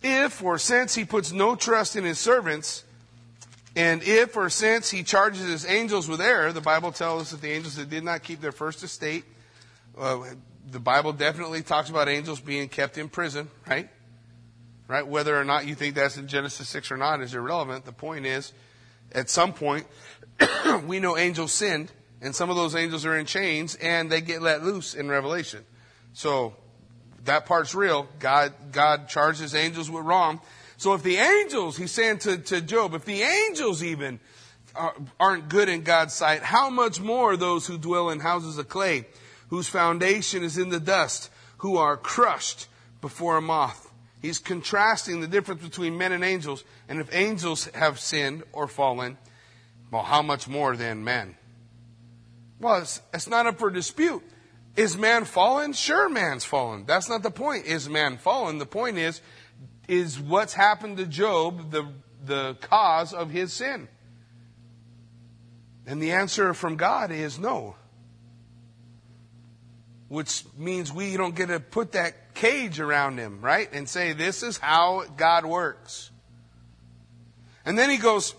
If 0.00 0.42
or 0.44 0.58
since 0.58 0.94
he 0.94 1.04
puts 1.04 1.32
no 1.32 1.56
trust 1.56 1.96
in 1.96 2.04
his 2.04 2.18
servants, 2.20 2.84
And 3.76 4.02
if 4.02 4.38
or 4.38 4.48
since 4.48 4.90
he 4.90 5.02
charges 5.02 5.42
his 5.42 5.66
angels 5.66 6.08
with 6.08 6.22
error, 6.22 6.50
the 6.50 6.62
Bible 6.62 6.92
tells 6.92 7.22
us 7.22 7.30
that 7.32 7.42
the 7.42 7.50
angels 7.50 7.76
that 7.76 7.90
did 7.90 8.04
not 8.04 8.22
keep 8.22 8.40
their 8.40 8.52
first 8.52 8.82
estate, 8.82 9.24
uh, 9.98 10.24
the 10.70 10.80
Bible 10.80 11.12
definitely 11.12 11.62
talks 11.62 11.88
about 11.90 12.08
angels 12.08 12.40
being 12.40 12.68
kept 12.68 12.98
in 12.98 13.08
prison, 13.08 13.48
right? 13.66 13.88
Right? 14.88 15.06
Whether 15.06 15.38
or 15.38 15.44
not 15.44 15.66
you 15.66 15.74
think 15.74 15.94
that's 15.94 16.16
in 16.16 16.28
Genesis 16.28 16.68
6 16.68 16.92
or 16.92 16.96
not 16.96 17.20
is 17.20 17.34
irrelevant. 17.34 17.84
The 17.84 17.92
point 17.92 18.26
is, 18.26 18.52
at 19.12 19.30
some 19.30 19.52
point, 19.52 19.86
we 20.86 21.00
know 21.00 21.16
angels 21.16 21.52
sinned, 21.52 21.92
and 22.20 22.34
some 22.34 22.50
of 22.50 22.56
those 22.56 22.74
angels 22.74 23.04
are 23.04 23.16
in 23.16 23.26
chains, 23.26 23.74
and 23.76 24.10
they 24.10 24.20
get 24.20 24.42
let 24.42 24.64
loose 24.64 24.94
in 24.94 25.08
Revelation. 25.08 25.64
So, 26.12 26.54
that 27.26 27.46
part's 27.46 27.74
real. 27.74 28.08
God, 28.18 28.52
God 28.72 29.08
charges 29.08 29.54
angels 29.54 29.90
with 29.90 30.04
wrong. 30.04 30.40
So 30.76 30.94
if 30.94 31.02
the 31.02 31.16
angels, 31.16 31.76
he's 31.76 31.92
saying 31.92 32.18
to, 32.18 32.38
to 32.38 32.60
Job, 32.60 32.94
if 32.94 33.04
the 33.04 33.22
angels 33.22 33.82
even 33.82 34.20
are, 34.74 34.94
aren't 35.18 35.48
good 35.48 35.68
in 35.68 35.82
God's 35.82 36.14
sight, 36.14 36.42
how 36.42 36.70
much 36.70 37.00
more 37.00 37.36
those 37.36 37.66
who 37.66 37.78
dwell 37.78 38.10
in 38.10 38.20
houses 38.20 38.58
of 38.58 38.68
clay, 38.68 39.06
whose 39.48 39.68
foundation 39.68 40.42
is 40.42 40.58
in 40.58 40.68
the 40.68 40.80
dust, 40.80 41.30
who 41.58 41.76
are 41.76 41.96
crushed 41.96 42.66
before 43.00 43.36
a 43.36 43.42
moth. 43.42 43.92
He's 44.20 44.38
contrasting 44.38 45.20
the 45.20 45.28
difference 45.28 45.62
between 45.62 45.98
men 45.98 46.12
and 46.12 46.24
angels, 46.24 46.64
and 46.88 47.00
if 47.00 47.14
angels 47.14 47.66
have 47.74 48.00
sinned 48.00 48.42
or 48.52 48.66
fallen, 48.66 49.18
well, 49.90 50.02
how 50.02 50.22
much 50.22 50.48
more 50.48 50.76
than 50.76 51.04
men? 51.04 51.36
Well, 52.58 52.82
it's, 52.82 53.00
it's 53.14 53.28
not 53.28 53.46
up 53.46 53.58
for 53.58 53.70
dispute. 53.70 54.22
Is 54.74 54.96
man 54.96 55.24
fallen? 55.24 55.72
Sure, 55.72 56.08
man's 56.08 56.44
fallen. 56.44 56.84
That's 56.86 57.08
not 57.08 57.22
the 57.22 57.30
point. 57.30 57.66
Is 57.66 57.88
man 57.88 58.18
fallen? 58.18 58.58
The 58.58 58.66
point 58.66 58.98
is, 58.98 59.20
is 59.88 60.18
what's 60.18 60.54
happened 60.54 60.96
to 60.98 61.06
Job 61.06 61.70
the, 61.70 61.88
the 62.24 62.56
cause 62.60 63.14
of 63.14 63.30
his 63.30 63.52
sin? 63.52 63.88
And 65.86 66.02
the 66.02 66.12
answer 66.12 66.52
from 66.52 66.76
God 66.76 67.10
is 67.10 67.38
no. 67.38 67.76
Which 70.08 70.44
means 70.56 70.92
we 70.92 71.16
don't 71.16 71.34
get 71.34 71.48
to 71.48 71.58
put 71.58 71.92
that 71.92 72.34
cage 72.34 72.78
around 72.78 73.18
him, 73.18 73.40
right? 73.40 73.68
And 73.72 73.88
say, 73.88 74.12
this 74.12 74.42
is 74.42 74.56
how 74.58 75.04
God 75.16 75.44
works. 75.44 76.10
And 77.64 77.76
then 77.76 77.90
he 77.90 77.96
goes, 77.96 78.34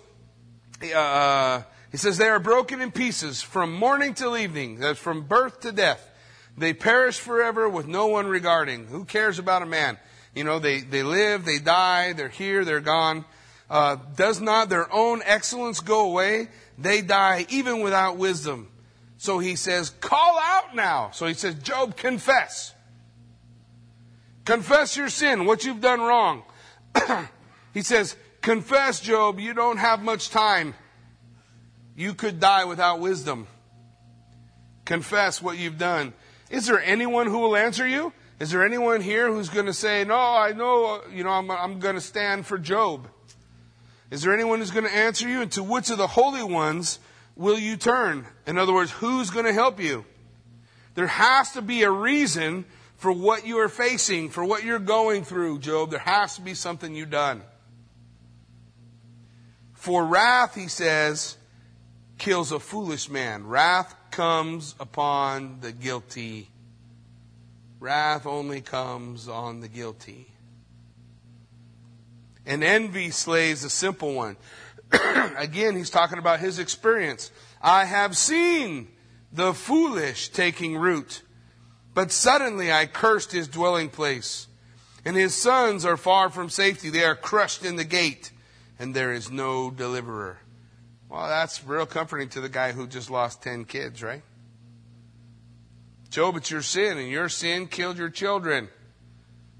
uh, 0.95 1.62
he 1.91 1.97
says, 1.97 2.17
they 2.17 2.29
are 2.29 2.39
broken 2.39 2.79
in 2.79 2.91
pieces 2.91 3.41
from 3.41 3.74
morning 3.74 4.13
till 4.13 4.38
evening. 4.38 4.79
That's 4.79 5.00
from 5.00 5.24
birth 5.24 5.62
to 5.62 5.74
death. 5.74 6.09
They 6.57 6.74
perish 6.74 7.19
forever 7.19 7.67
with 7.67 7.86
no 7.86 8.07
one 8.07 8.27
regarding. 8.27 8.88
Who 8.88 9.03
cares 9.03 9.38
about 9.38 9.62
a 9.62 9.65
man? 9.65 9.97
You 10.33 10.43
know, 10.43 10.59
they, 10.59 10.79
they 10.79 11.03
live, 11.03 11.45
they 11.45 11.59
die, 11.59 12.13
they're 12.13 12.29
here, 12.29 12.63
they're 12.63 12.79
gone. 12.79 13.25
Uh, 13.69 13.97
does 14.15 14.39
not 14.39 14.69
their 14.69 14.91
own 14.93 15.21
excellence 15.25 15.81
go 15.81 16.09
away? 16.09 16.47
They 16.77 17.01
die 17.01 17.45
even 17.50 17.81
without 17.81 18.17
wisdom. 18.17 18.69
So 19.17 19.39
he 19.39 19.55
says, 19.55 19.89
call 19.89 20.39
out 20.39 20.75
now. 20.75 21.09
So 21.12 21.25
he 21.25 21.33
says, 21.33 21.55
Job, 21.55 21.97
confess. 21.97 22.74
Confess 24.45 24.95
your 24.95 25.09
sin, 25.09 25.45
what 25.45 25.65
you've 25.65 25.81
done 25.81 26.00
wrong. 26.00 26.43
he 27.74 27.81
says, 27.81 28.15
confess, 28.41 29.01
Job, 29.01 29.39
you 29.39 29.53
don't 29.53 29.77
have 29.77 30.01
much 30.01 30.29
time. 30.29 30.74
You 31.95 32.13
could 32.13 32.39
die 32.39 32.65
without 32.65 33.00
wisdom. 33.00 33.47
Confess 34.86 35.41
what 35.41 35.57
you've 35.57 35.77
done. 35.77 36.13
Is 36.50 36.67
there 36.67 36.81
anyone 36.81 37.27
who 37.27 37.39
will 37.39 37.57
answer 37.57 37.86
you? 37.86 38.13
Is 38.39 38.51
there 38.51 38.63
anyone 38.63 39.01
here 39.01 39.31
who's 39.31 39.50
going 39.50 39.65
to 39.65 39.74
say, 39.74 40.05
no, 40.05 40.15
I 40.15 40.53
know, 40.53 41.01
you 41.12 41.24
know, 41.24 41.31
I'm, 41.31 41.50
I'm 41.50 41.79
going 41.79 41.95
to 41.95 42.01
stand 42.01 42.45
for 42.45 42.57
Job? 42.57 43.07
Is 44.12 44.21
there 44.21 44.33
anyone 44.33 44.59
who's 44.59 44.71
going 44.71 44.86
to 44.86 44.95
answer 44.95 45.27
you? 45.27 45.41
And 45.41 45.51
to 45.53 45.63
which 45.63 45.89
of 45.89 45.97
the 45.97 46.07
holy 46.07 46.43
ones 46.43 47.00
will 47.38 47.58
you 47.58 47.77
turn? 47.77 48.25
In 48.46 48.58
other 48.58 48.74
words, 48.74 48.91
who's 48.91 49.29
going 49.29 49.46
to 49.46 49.53
help 49.53 49.79
you? 49.79 50.06
There 50.96 51.08
has 51.08 51.51
to 51.53 51.62
be 51.62 51.84
a 51.84 51.91
reason 51.91 52.65
for 52.98 53.12
what 53.12 53.46
you 53.46 53.60
are 53.60 53.70
facing, 53.70 54.29
for 54.29 54.44
what 54.44 54.63
you're 54.63 54.79
going 54.79 55.24
through, 55.24 55.60
Job. 55.60 55.91
There 55.91 56.00
has 56.00 56.36
to 56.36 56.41
be 56.41 56.56
something 56.56 56.96
you've 56.96 57.12
done. 57.12 57.44
For 59.74 60.03
wrath, 60.03 60.56
he 60.56 60.67
says, 60.67 61.38
kills 62.17 62.51
a 62.51 62.60
foolish 62.60 63.10
man. 63.10 63.46
Wrath 63.46 63.96
comes 64.10 64.74
upon 64.79 65.60
the 65.62 65.72
guilty 65.72 66.50
Wrath 67.79 68.25
only 68.25 68.62
comes 68.62 69.27
on 69.27 69.60
the 69.60 69.67
guilty. 69.67 70.27
And 72.46 72.63
envy 72.63 73.12
slays 73.12 73.62
the 73.62 73.70
simple 73.70 74.13
one. 74.13 74.38
Again, 75.38 75.75
he's 75.75 75.89
talking 75.89 76.17
about 76.17 76.39
his 76.39 76.60
experience. 76.60 77.32
I 77.62 77.86
have 77.86 78.17
seen 78.17 78.89
the 79.32 79.53
foolish 79.53 80.29
taking 80.29 80.77
root, 80.77 81.22
but 81.94 82.12
suddenly 82.12 82.72
I 82.72 82.86
cursed 82.86 83.32
his 83.32 83.48
dwelling 83.48 83.89
place. 83.89 84.48
And 85.06 85.15
his 85.15 85.34
sons 85.34 85.86
are 85.86 85.98
far 85.98 86.29
from 86.29 86.50
safety. 86.50 86.89
They 86.89 87.06
are 87.06 87.15
crushed 87.15 87.63
in 87.63 87.77
the 87.77 87.86
gate, 87.86 88.32
and 88.77 88.94
there 88.94 89.13
is 89.13 89.32
no 89.32 89.72
deliverer. 89.72 90.39
Well, 91.10 91.27
that's 91.27 91.63
real 91.63 91.86
comforting 91.86 92.29
to 92.29 92.41
the 92.41 92.50
guy 92.50 92.74
who 92.74 92.88
just 92.88 93.10
lost 93.10 93.41
10 93.41 93.65
kids, 93.65 94.03
right? 94.03 94.22
Job, 96.10 96.36
it's 96.36 96.51
your 96.51 96.62
sin, 96.62 96.98
and 96.98 97.10
your 97.10 97.29
sin 97.29 97.67
killed 97.67 97.98
your 97.98 98.10
children. 98.10 98.70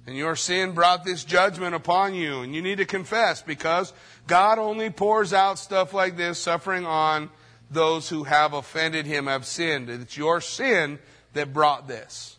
And 0.08 0.16
your 0.16 0.38
sin 0.38 0.72
brought 0.72 1.04
this 1.04 1.26
judgment 1.26 1.76
upon 1.76 2.16
you, 2.16 2.40
and 2.40 2.56
you 2.56 2.62
need 2.62 2.78
to 2.78 2.86
confess 2.86 3.42
because 3.42 3.92
God 4.26 4.58
only 4.58 4.90
pours 4.90 5.34
out 5.34 5.60
stuff 5.60 5.94
like 5.94 6.16
this, 6.16 6.40
suffering 6.40 6.86
on 6.86 7.30
those 7.70 8.08
who 8.08 8.24
have 8.24 8.54
offended 8.54 9.06
Him, 9.06 9.28
have 9.28 9.46
sinned. 9.46 9.90
It's 9.90 10.16
your 10.16 10.40
sin 10.40 11.00
that 11.34 11.54
brought 11.54 11.90
this. 11.90 12.38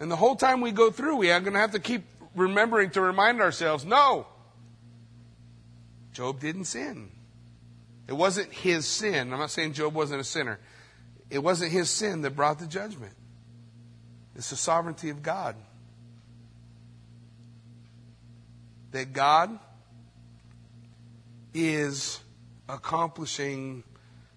And 0.00 0.10
the 0.10 0.16
whole 0.16 0.34
time 0.34 0.62
we 0.62 0.72
go 0.72 0.90
through, 0.90 1.16
we 1.16 1.30
are 1.30 1.40
going 1.40 1.52
to 1.52 1.58
have 1.58 1.72
to 1.72 1.78
keep 1.78 2.04
remembering 2.34 2.88
to 2.90 3.02
remind 3.02 3.42
ourselves 3.42 3.84
no, 3.84 4.26
Job 6.14 6.40
didn't 6.40 6.64
sin. 6.64 7.10
It 8.06 8.14
wasn't 8.14 8.50
his 8.50 8.86
sin. 8.86 9.30
I'm 9.30 9.38
not 9.38 9.50
saying 9.50 9.74
Job 9.74 9.94
wasn't 9.94 10.22
a 10.22 10.24
sinner. 10.24 10.58
It 11.28 11.40
wasn't 11.40 11.70
his 11.70 11.90
sin 11.90 12.22
that 12.22 12.34
brought 12.34 12.58
the 12.58 12.66
judgment. 12.66 13.12
It's 14.34 14.48
the 14.48 14.56
sovereignty 14.56 15.10
of 15.10 15.22
God. 15.22 15.54
That 18.92 19.12
God 19.12 19.58
is 21.54 22.20
accomplishing 22.68 23.84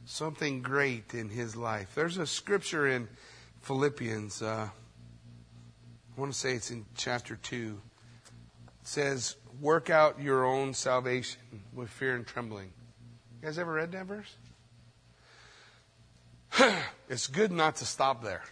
something 0.06 0.62
great 0.62 1.14
in 1.14 1.30
his 1.30 1.56
life. 1.56 1.94
There's 1.96 2.18
a 2.18 2.28
scripture 2.28 2.88
in 2.88 3.08
Philippians, 3.62 4.42
uh, 4.42 4.70
I 4.70 6.20
want 6.20 6.34
to 6.34 6.38
say 6.38 6.54
it's 6.54 6.72
in 6.72 6.86
chapter 6.96 7.36
2. 7.36 7.80
It 8.28 8.88
says, 8.88 9.36
Work 9.60 9.90
out 9.90 10.20
your 10.20 10.46
own 10.46 10.74
salvation 10.74 11.40
with 11.74 11.90
fear 11.90 12.16
and 12.16 12.26
trembling. 12.26 12.72
You 13.42 13.48
guys 13.48 13.60
ever 13.60 13.74
read 13.74 13.92
that 13.92 14.06
verse? 14.06 14.36
it's 17.10 17.28
good 17.28 17.52
not 17.52 17.78
to 17.78 17.86
stop 17.86 18.24
there. 18.24 18.44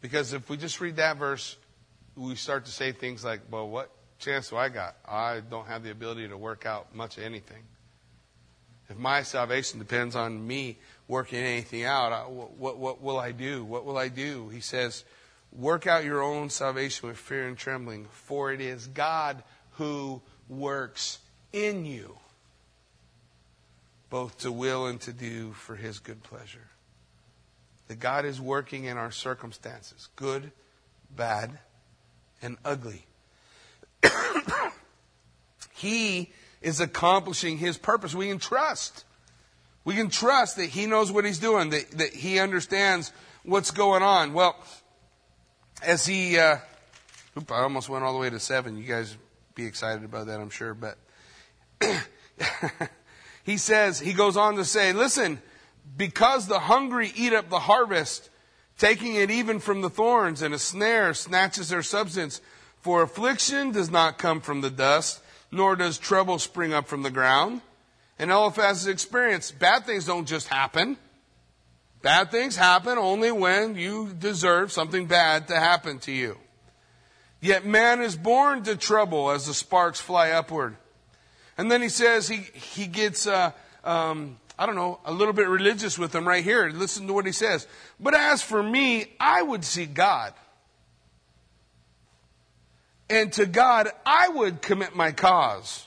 Because 0.00 0.32
if 0.32 0.48
we 0.48 0.56
just 0.56 0.80
read 0.80 0.96
that 0.96 1.18
verse, 1.18 1.56
we 2.16 2.34
start 2.36 2.64
to 2.64 2.70
say 2.70 2.92
things 2.92 3.24
like, 3.24 3.40
well, 3.50 3.68
what 3.68 3.90
chance 4.18 4.50
do 4.50 4.56
I 4.56 4.68
got? 4.68 4.96
I 5.06 5.40
don't 5.40 5.66
have 5.66 5.82
the 5.82 5.90
ability 5.90 6.28
to 6.28 6.36
work 6.36 6.66
out 6.66 6.94
much 6.94 7.18
of 7.18 7.24
anything. 7.24 7.62
If 8.88 8.96
my 8.96 9.22
salvation 9.22 9.78
depends 9.78 10.14
on 10.14 10.46
me 10.46 10.78
working 11.08 11.40
anything 11.40 11.84
out, 11.84 12.30
what, 12.30 12.56
what, 12.56 12.78
what 12.78 13.02
will 13.02 13.18
I 13.18 13.32
do? 13.32 13.64
What 13.64 13.84
will 13.84 13.98
I 13.98 14.08
do? 14.08 14.48
He 14.48 14.60
says, 14.60 15.04
work 15.52 15.86
out 15.86 16.04
your 16.04 16.22
own 16.22 16.50
salvation 16.50 17.08
with 17.08 17.18
fear 17.18 17.48
and 17.48 17.58
trembling, 17.58 18.06
for 18.10 18.52
it 18.52 18.60
is 18.60 18.86
God 18.86 19.42
who 19.72 20.22
works 20.48 21.18
in 21.52 21.84
you 21.84 22.16
both 24.10 24.38
to 24.38 24.52
will 24.52 24.86
and 24.86 25.00
to 25.00 25.12
do 25.12 25.52
for 25.52 25.76
his 25.76 25.98
good 25.98 26.22
pleasure. 26.22 26.68
That 27.88 28.00
God 28.00 28.24
is 28.24 28.40
working 28.40 28.84
in 28.84 28.96
our 28.96 29.10
circumstances, 29.10 30.08
good, 30.16 30.52
bad, 31.14 31.58
and 32.42 32.56
ugly. 32.64 33.06
He 35.76 36.32
is 36.60 36.80
accomplishing 36.80 37.58
his 37.58 37.76
purpose. 37.78 38.14
We 38.14 38.28
can 38.28 38.38
trust. 38.38 39.04
We 39.84 39.94
can 39.94 40.08
trust 40.10 40.56
that 40.56 40.66
he 40.66 40.86
knows 40.86 41.12
what 41.12 41.24
he's 41.24 41.38
doing, 41.38 41.70
that, 41.70 41.90
that 41.92 42.12
he 42.14 42.40
understands 42.40 43.12
what's 43.44 43.70
going 43.70 44.02
on. 44.02 44.32
Well, 44.32 44.56
as 45.82 46.06
he, 46.06 46.38
uh, 46.38 46.58
oop, 47.38 47.52
I 47.52 47.60
almost 47.60 47.88
went 47.88 48.04
all 48.04 48.12
the 48.12 48.18
way 48.18 48.30
to 48.30 48.40
seven. 48.40 48.76
You 48.76 48.84
guys 48.84 49.16
be 49.54 49.64
excited 49.64 50.04
about 50.04 50.26
that, 50.26 50.40
I'm 50.40 50.50
sure, 50.50 50.74
but 50.74 50.98
he 53.44 53.58
says, 53.58 54.00
he 54.00 54.12
goes 54.12 54.36
on 54.36 54.56
to 54.56 54.64
say, 54.64 54.92
listen, 54.92 55.40
because 55.96 56.48
the 56.48 56.58
hungry 56.58 57.12
eat 57.14 57.32
up 57.32 57.48
the 57.48 57.60
harvest, 57.60 58.30
taking 58.78 59.14
it 59.14 59.30
even 59.30 59.60
from 59.60 59.82
the 59.82 59.90
thorns, 59.90 60.42
and 60.42 60.52
a 60.52 60.58
snare 60.58 61.14
snatches 61.14 61.68
their 61.68 61.82
substance. 61.82 62.40
For 62.80 63.02
affliction 63.02 63.72
does 63.72 63.90
not 63.90 64.18
come 64.18 64.40
from 64.40 64.60
the 64.60 64.70
dust, 64.70 65.20
nor 65.56 65.74
does 65.74 65.98
trouble 65.98 66.38
spring 66.38 66.72
up 66.74 66.86
from 66.86 67.02
the 67.02 67.10
ground. 67.10 67.62
And 68.18 68.30
Eliphaz 68.30 68.84
has 68.84 68.86
experienced 68.86 69.58
bad 69.58 69.84
things 69.84 70.04
don't 70.04 70.26
just 70.26 70.48
happen. 70.48 70.96
Bad 72.02 72.30
things 72.30 72.56
happen 72.56 72.98
only 72.98 73.32
when 73.32 73.74
you 73.74 74.12
deserve 74.12 74.70
something 74.70 75.06
bad 75.06 75.48
to 75.48 75.56
happen 75.56 75.98
to 76.00 76.12
you. 76.12 76.36
Yet 77.40 77.64
man 77.64 78.00
is 78.00 78.16
born 78.16 78.62
to 78.64 78.76
trouble 78.76 79.30
as 79.30 79.46
the 79.46 79.54
sparks 79.54 80.00
fly 80.00 80.30
upward. 80.30 80.76
And 81.58 81.70
then 81.70 81.82
he 81.82 81.88
says 81.88 82.28
he, 82.28 82.38
he 82.52 82.86
gets, 82.86 83.26
uh, 83.26 83.52
um, 83.82 84.36
I 84.58 84.66
don't 84.66 84.76
know, 84.76 85.00
a 85.04 85.12
little 85.12 85.34
bit 85.34 85.48
religious 85.48 85.98
with 85.98 86.12
them 86.12 86.28
right 86.28 86.44
here. 86.44 86.68
Listen 86.68 87.06
to 87.06 87.12
what 87.12 87.26
he 87.26 87.32
says. 87.32 87.66
But 87.98 88.14
as 88.14 88.42
for 88.42 88.62
me, 88.62 89.12
I 89.18 89.42
would 89.42 89.64
see 89.64 89.86
God. 89.86 90.34
And 93.08 93.32
to 93.34 93.46
God, 93.46 93.88
I 94.04 94.28
would 94.28 94.62
commit 94.62 94.96
my 94.96 95.12
cause. 95.12 95.86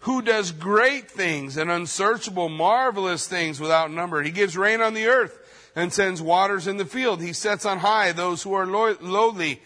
Who 0.00 0.22
does 0.22 0.50
great 0.50 1.10
things 1.10 1.56
and 1.56 1.70
unsearchable, 1.70 2.48
marvelous 2.48 3.28
things 3.28 3.60
without 3.60 3.90
number. 3.92 4.22
He 4.22 4.30
gives 4.30 4.56
rain 4.56 4.80
on 4.80 4.94
the 4.94 5.06
earth 5.06 5.38
and 5.76 5.92
sends 5.92 6.20
waters 6.20 6.66
in 6.66 6.76
the 6.76 6.84
field. 6.84 7.22
He 7.22 7.32
sets 7.32 7.64
on 7.64 7.78
high 7.78 8.12
those 8.12 8.42
who 8.42 8.52
are 8.54 8.66
lowly 8.66 9.62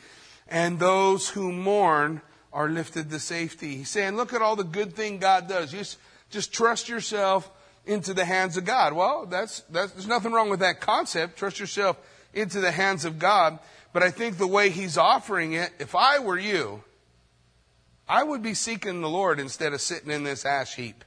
and 0.49 0.79
those 0.79 1.29
who 1.29 1.53
mourn 1.53 2.21
are 2.53 2.69
lifted 2.69 3.11
to 3.11 3.19
safety. 3.19 3.77
He's 3.77 3.91
saying, 3.91 4.17
look 4.17 4.33
at 4.33 4.43
all 4.43 4.57
the 4.57 4.65
good 4.65 4.95
thing 4.95 5.19
God 5.19 5.49
does. 5.49 5.71
Just, 5.71 5.99
just 6.31 6.53
trust 6.53 6.89
yourself 6.89 7.51
into 7.87 8.13
the 8.13 8.25
hands 8.25 8.57
of 8.57 8.65
God. 8.65 8.93
Well, 8.93 9.27
that's, 9.27 9.61
that's, 9.71 9.93
there's 9.93 10.07
nothing 10.07 10.33
wrong 10.33 10.51
with 10.51 10.61
that 10.61 10.81
concept. 10.81 11.39
Trust 11.39 11.61
yourself 11.61 11.97
into 12.35 12.61
the 12.61 12.73
hands 12.73 13.05
of 13.05 13.19
God. 13.19 13.59
But 13.97 14.03
I 14.03 14.11
think 14.11 14.37
the 14.37 14.47
way 14.47 14.69
he's 14.69 14.99
offering 14.99 15.55
it, 15.55 15.73
if 15.79 15.95
I 15.95 16.19
were 16.19 16.39
you, 16.39 16.85
I 18.07 18.23
would 18.23 18.43
be 18.43 18.53
seeking 18.53 19.01
the 19.01 19.09
Lord 19.09 19.41
instead 19.41 19.73
of 19.73 19.81
sitting 19.81 20.11
in 20.11 20.23
this 20.23 20.45
ash 20.45 20.75
heap. 20.75 21.03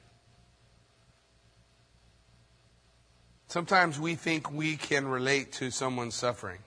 Sometimes 3.46 4.00
we 4.00 4.16
think 4.16 4.50
we 4.50 4.76
can 4.76 5.06
relate 5.06 5.52
to 5.52 5.70
someone's 5.70 6.16
suffering. 6.16 6.58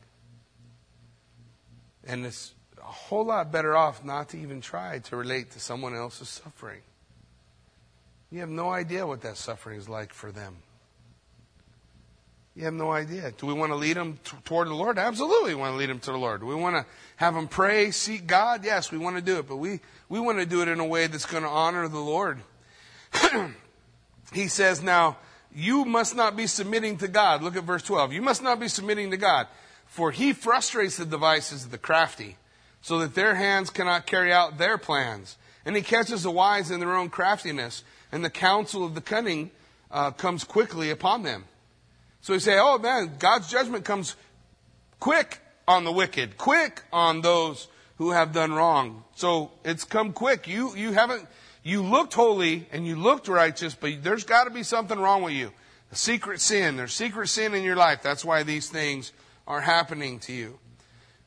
And 2.08 2.26
it's 2.26 2.54
a 2.78 2.84
whole 2.84 3.26
lot 3.26 3.52
better 3.52 3.76
off 3.76 4.06
not 4.06 4.30
to 4.30 4.40
even 4.40 4.62
try 4.62 5.00
to 5.00 5.18
relate 5.18 5.52
to 5.52 5.60
someone 5.60 5.94
else's 5.94 6.30
suffering. 6.30 6.84
You 8.32 8.40
have 8.40 8.50
no 8.50 8.70
idea 8.70 9.06
what 9.06 9.20
that 9.24 9.36
suffering 9.36 9.78
is 9.78 9.90
like 9.90 10.14
for 10.14 10.32
them. 10.32 10.56
You 12.56 12.66
have 12.66 12.74
no 12.74 12.92
idea. 12.92 13.32
Do 13.32 13.48
we 13.48 13.54
want 13.54 13.72
to 13.72 13.76
lead 13.76 13.98
them 13.98 14.20
t- 14.24 14.38
toward 14.46 14.68
the 14.68 14.76
Lord? 14.76 15.00
Absolutely, 15.00 15.56
we 15.56 15.62
want 15.62 15.74
to 15.74 15.78
lead 15.78 15.90
them 15.90 16.00
to 16.02 16.12
the 16.12 16.18
Lord. 16.18 16.42
Do 16.42 16.46
we 16.46 16.54
want 16.54 16.76
to 16.76 16.86
have 17.16 17.34
them 17.34 17.48
pray, 17.48 17.90
seek 17.90 18.28
God? 18.28 18.64
Yes, 18.64 18.92
we 18.92 19.00
want 19.00 19.16
to 19.16 19.24
do 19.24 19.40
it, 19.40 19.48
but 19.48 19.58
we, 19.58 19.80
we 20.08 20.20
want 20.20 20.38
to 20.38 20.46
do 20.46 20.62
it 20.62 20.68
in 20.68 20.80
a 20.80 20.86
way 20.86 21.08
that's 21.08 21.26
going 21.26 21.44
to 21.44 21.50
honor 21.50 21.88
the 21.88 22.00
Lord. 22.00 22.40
he 24.34 24.48
says, 24.48 24.84
Now, 24.84 25.18
you 25.56 25.84
must 25.84 26.16
not 26.16 26.36
be 26.36 26.46
submitting 26.46 26.98
to 26.98 27.08
God. 27.08 27.42
Look 27.42 27.56
at 27.56 27.64
verse 27.64 27.82
12. 27.84 28.14
You 28.14 28.22
must 28.22 28.44
not 28.44 28.60
be 28.60 28.68
submitting 28.68 29.10
to 29.12 29.18
God, 29.18 29.48
for 29.88 30.12
he 30.12 30.32
frustrates 30.32 30.98
the 30.98 31.06
devices 31.06 31.66
of 31.66 31.72
the 31.72 31.80
crafty, 31.80 32.38
so 32.84 33.00
that 33.00 33.16
their 33.16 33.34
hands 33.34 33.72
cannot 33.72 34.06
carry 34.06 34.32
out 34.32 34.60
their 34.60 34.78
plans. 34.78 35.38
And 35.66 35.76
he 35.76 35.82
catches 35.82 36.22
the 36.22 36.32
wise 36.32 36.70
in 36.70 36.80
their 36.80 36.96
own 36.96 37.10
craftiness, 37.10 37.84
and 38.12 38.24
the 38.24 38.30
counsel 38.30 38.86
of 38.86 38.94
the 38.94 39.02
cunning 39.02 39.50
uh, 39.90 40.12
comes 40.12 40.44
quickly 40.44 40.92
upon 40.92 41.24
them. 41.24 41.46
So 42.24 42.32
you 42.32 42.40
say, 42.40 42.58
oh 42.58 42.78
man, 42.78 43.16
God's 43.20 43.50
judgment 43.52 43.84
comes 43.84 44.16
quick 45.02 45.40
on 45.68 45.84
the 45.84 45.92
wicked, 45.92 46.38
quick 46.38 46.82
on 46.94 47.20
those 47.20 47.68
who 47.98 48.12
have 48.12 48.32
done 48.32 48.54
wrong. 48.54 49.04
So 49.16 49.52
it's 49.66 49.84
come 49.84 50.14
quick. 50.14 50.48
You, 50.48 50.74
you 50.74 50.94
haven't, 50.94 51.28
you 51.64 51.84
looked 51.84 52.14
holy 52.14 52.66
and 52.72 52.88
you 52.88 52.96
looked 52.96 53.28
righteous, 53.28 53.76
but 53.76 54.02
there's 54.04 54.24
got 54.24 54.46
to 54.46 54.52
be 54.52 54.64
something 54.64 54.98
wrong 54.98 55.22
with 55.22 55.34
you. 55.34 55.52
A 55.92 55.96
secret 55.98 56.40
sin. 56.40 56.78
There's 56.78 56.94
secret 56.94 57.28
sin 57.28 57.54
in 57.54 57.62
your 57.62 57.76
life. 57.76 58.02
That's 58.02 58.24
why 58.24 58.44
these 58.44 58.70
things 58.70 59.12
are 59.46 59.60
happening 59.60 60.20
to 60.20 60.32
you. 60.32 60.60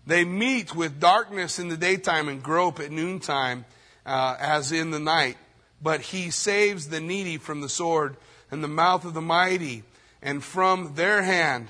They 0.06 0.24
meet 0.24 0.74
with 0.74 0.98
darkness 0.98 1.58
in 1.58 1.68
the 1.68 1.76
daytime 1.76 2.28
and 2.28 2.42
grope 2.42 2.80
at 2.80 2.90
noontime, 2.90 3.66
uh, 4.06 4.36
as 4.40 4.72
in 4.72 4.92
the 4.92 4.98
night. 4.98 5.36
But 5.82 6.00
he 6.00 6.30
saves 6.30 6.88
the 6.88 7.00
needy 7.00 7.36
from 7.36 7.60
the 7.60 7.68
sword 7.68 8.16
and 8.50 8.64
the 8.64 8.68
mouth 8.68 9.04
of 9.04 9.12
the 9.12 9.20
mighty 9.20 9.82
and 10.22 10.42
from 10.42 10.94
their 10.94 11.22
hand. 11.22 11.68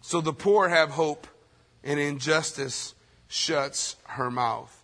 So 0.00 0.20
the 0.20 0.32
poor 0.32 0.68
have 0.68 0.90
hope, 0.90 1.26
and 1.82 1.98
injustice 1.98 2.94
shuts 3.28 3.96
her 4.04 4.30
mouth. 4.30 4.82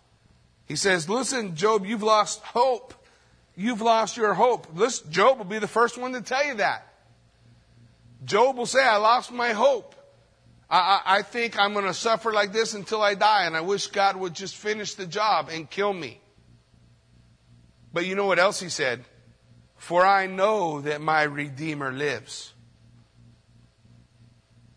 He 0.65 0.75
says, 0.75 1.09
Listen, 1.09 1.55
Job, 1.55 1.85
you've 1.85 2.03
lost 2.03 2.41
hope. 2.41 2.93
You've 3.55 3.81
lost 3.81 4.17
your 4.17 4.33
hope. 4.33 4.67
Listen, 4.73 5.11
Job 5.11 5.37
will 5.37 5.45
be 5.45 5.59
the 5.59 5.67
first 5.67 5.97
one 5.97 6.13
to 6.13 6.21
tell 6.21 6.45
you 6.45 6.55
that. 6.55 6.87
Job 8.23 8.57
will 8.57 8.65
say, 8.65 8.83
I 8.83 8.97
lost 8.97 9.31
my 9.31 9.51
hope. 9.51 9.95
I, 10.69 10.77
I, 10.77 11.17
I 11.17 11.21
think 11.21 11.59
I'm 11.59 11.73
going 11.73 11.85
to 11.85 11.93
suffer 11.93 12.31
like 12.31 12.53
this 12.53 12.73
until 12.73 13.01
I 13.01 13.15
die, 13.15 13.45
and 13.45 13.57
I 13.57 13.61
wish 13.61 13.87
God 13.87 14.15
would 14.15 14.33
just 14.33 14.55
finish 14.55 14.93
the 14.93 15.05
job 15.05 15.49
and 15.51 15.69
kill 15.69 15.91
me. 15.91 16.21
But 17.93 18.05
you 18.05 18.15
know 18.15 18.25
what 18.25 18.39
else 18.39 18.59
he 18.59 18.69
said? 18.69 19.03
For 19.75 20.05
I 20.05 20.27
know 20.27 20.81
that 20.81 21.01
my 21.01 21.23
Redeemer 21.23 21.91
lives. 21.91 22.53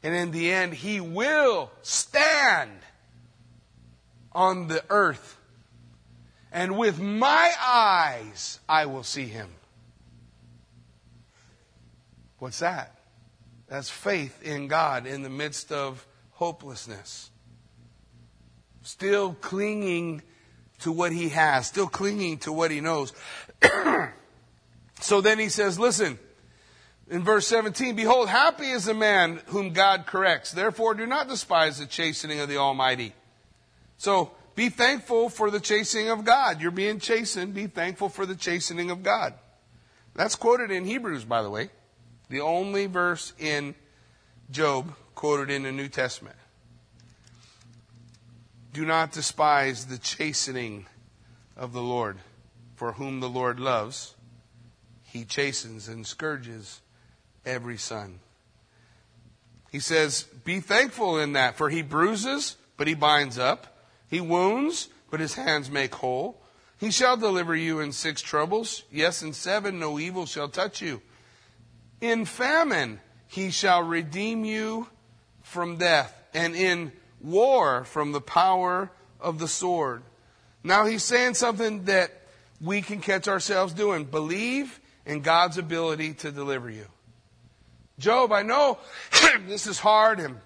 And 0.05 0.15
in 0.15 0.33
the 0.33 0.53
end, 0.53 0.75
he 0.75 1.01
will 1.01 1.73
stand 1.81 2.79
on 4.33 4.69
the 4.69 4.85
earth. 4.91 5.39
And 6.53 6.77
with 6.77 7.01
my 7.01 7.51
eyes, 7.59 8.61
I 8.69 8.85
will 8.85 9.03
see 9.03 9.25
him. 9.25 9.49
What's 12.39 12.59
that? 12.59 12.99
That's 13.67 13.89
faith 13.89 14.43
in 14.43 14.69
God 14.69 15.07
in 15.07 15.23
the 15.23 15.31
midst 15.31 15.73
of 15.73 16.07
hopelessness. 16.33 17.31
Still 18.83 19.33
clinging 19.33 20.21
to 20.81 20.93
what 20.93 21.13
he 21.13 21.31
has, 21.31 21.67
still 21.67 21.89
clinging 21.89 22.39
to 22.41 22.53
what 22.53 22.71
he 22.71 22.83
knows. 22.83 23.15
so 25.01 25.23
then 25.23 25.39
he 25.39 25.49
says, 25.49 25.79
Listen, 25.79 26.19
in 27.11 27.23
verse 27.23 27.47
17, 27.49 27.97
behold, 27.97 28.29
happy 28.29 28.71
is 28.71 28.87
the 28.87 28.95
man 28.95 29.41
whom 29.47 29.73
God 29.73 30.07
corrects. 30.07 30.53
Therefore, 30.53 30.95
do 30.95 31.07
not 31.07 31.29
despise 31.29 31.79
the 31.79 31.87
chastening 31.87 32.41
of 32.41 32.49
the 32.49 32.57
Almighty. 32.57 33.13
So, 33.99 34.33
be 34.55 34.69
thankful 34.69 35.29
for 35.29 35.51
the 35.51 35.61
chastening 35.61 36.11
of 36.11 36.25
God. 36.25 36.61
You're 36.61 36.71
being 36.71 37.01
chastened. 37.01 37.55
Be 37.55 37.67
thankful 37.67 38.09
for 38.09 38.25
the 38.25 38.37
chastening 38.37 38.91
of 38.91 39.03
God. 39.03 39.35
That's 40.15 40.37
quoted 40.37 40.71
in 40.71 40.85
Hebrews, 40.85 41.25
by 41.25 41.43
the 41.43 41.51
way. 41.51 41.71
The 42.31 42.41
only 42.41 42.87
verse 42.87 43.33
in 43.39 43.75
Job 44.51 44.95
quoted 45.15 45.51
in 45.51 45.65
the 45.65 45.73
New 45.73 45.89
Testament. 45.89 46.37
Do 48.73 48.85
not 48.85 49.13
despise 49.13 49.87
the 49.87 49.99
chastening 49.99 50.87
of 51.57 51.73
the 51.73 51.83
Lord, 51.83 52.19
for 52.77 52.93
whom 52.93 53.21
the 53.21 53.29
Lord 53.29 53.61
loves. 53.61 54.15
He 55.03 55.25
chastens 55.25 55.87
and 55.89 56.07
scourges 56.07 56.81
every 57.45 57.77
son. 57.77 58.21
He 59.71 59.81
says, 59.81 60.25
Be 60.45 60.61
thankful 60.61 61.19
in 61.19 61.33
that, 61.33 61.57
for 61.57 61.69
he 61.69 61.83
bruises, 61.83 62.57
but 62.77 62.87
he 62.87 62.95
binds 62.95 63.39
up. 63.39 63.89
He 64.09 64.21
wounds, 64.21 64.89
but 65.11 65.21
his 65.21 65.35
hands 65.35 65.71
make 65.71 65.95
whole. 65.95 66.41
He 66.79 66.91
shall 66.91 67.17
deliver 67.17 67.57
you 67.57 67.81
in 67.81 67.93
six 67.93 68.21
troubles. 68.21 68.85
Yes, 68.91 69.23
in 69.23 69.33
seven 69.33 69.79
no 69.79 69.99
evil 69.99 70.27
shall 70.27 70.49
touch 70.49 70.83
you. 70.83 71.03
In 72.01 72.25
famine 72.25 73.01
he 73.27 73.51
shall 73.51 73.83
redeem 73.83 74.45
you 74.45 74.89
from 75.43 75.77
death, 75.77 76.15
and 76.33 76.55
in 76.55 76.93
war 77.21 77.85
from 77.85 78.13
the 78.13 78.21
power 78.21 78.91
of 79.21 79.39
the 79.39 79.49
sword. 79.49 80.03
Now 80.63 80.87
he's 80.87 81.03
saying 81.03 81.35
something 81.35 81.85
that 81.85 82.11
we 82.61 82.81
can 82.81 83.01
catch 83.01 83.29
ourselves 83.29 83.73
doing. 83.73 84.05
Believe 84.05 84.81
in 85.05 85.21
God's 85.21 85.59
ability 85.59 86.15
to 86.15 86.31
deliver 86.31 86.71
you. 86.71 86.87
Job, 87.99 88.33
I 88.33 88.43
know 88.43 88.79
this 89.47 89.67
is 89.67 89.79
hard 89.79 90.21
and 90.21 90.37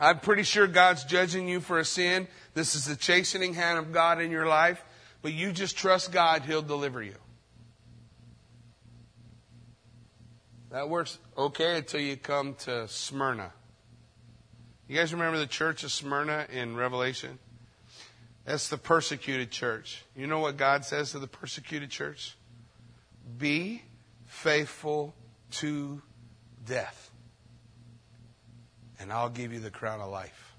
I'm 0.00 0.20
pretty 0.20 0.44
sure 0.44 0.66
God's 0.66 1.04
judging 1.04 1.48
you 1.48 1.60
for 1.60 1.78
a 1.78 1.84
sin. 1.84 2.28
This 2.54 2.74
is 2.74 2.86
the 2.86 2.96
chastening 2.96 3.54
hand 3.54 3.78
of 3.78 3.92
God 3.92 4.20
in 4.20 4.30
your 4.30 4.46
life, 4.46 4.82
but 5.22 5.32
you 5.32 5.52
just 5.52 5.76
trust 5.76 6.12
God, 6.12 6.42
He'll 6.42 6.62
deliver 6.62 7.02
you. 7.02 7.16
That 10.70 10.88
works 10.88 11.18
okay 11.36 11.78
until 11.78 12.00
you 12.00 12.16
come 12.16 12.54
to 12.60 12.86
Smyrna. 12.88 13.52
You 14.86 14.96
guys 14.96 15.12
remember 15.12 15.38
the 15.38 15.46
church 15.46 15.82
of 15.82 15.90
Smyrna 15.90 16.46
in 16.52 16.76
Revelation? 16.76 17.38
That's 18.44 18.68
the 18.68 18.78
persecuted 18.78 19.50
church. 19.50 20.04
You 20.14 20.26
know 20.26 20.38
what 20.38 20.56
God 20.56 20.84
says 20.84 21.12
to 21.12 21.18
the 21.18 21.26
persecuted 21.26 21.90
church? 21.90 22.36
Be 23.36 23.82
faithful 24.26 25.14
to 25.52 26.00
death, 26.68 27.10
and 29.00 29.12
I'll 29.12 29.30
give 29.30 29.52
you 29.52 29.60
the 29.60 29.70
crown 29.70 30.00
of 30.00 30.10
life. 30.10 30.54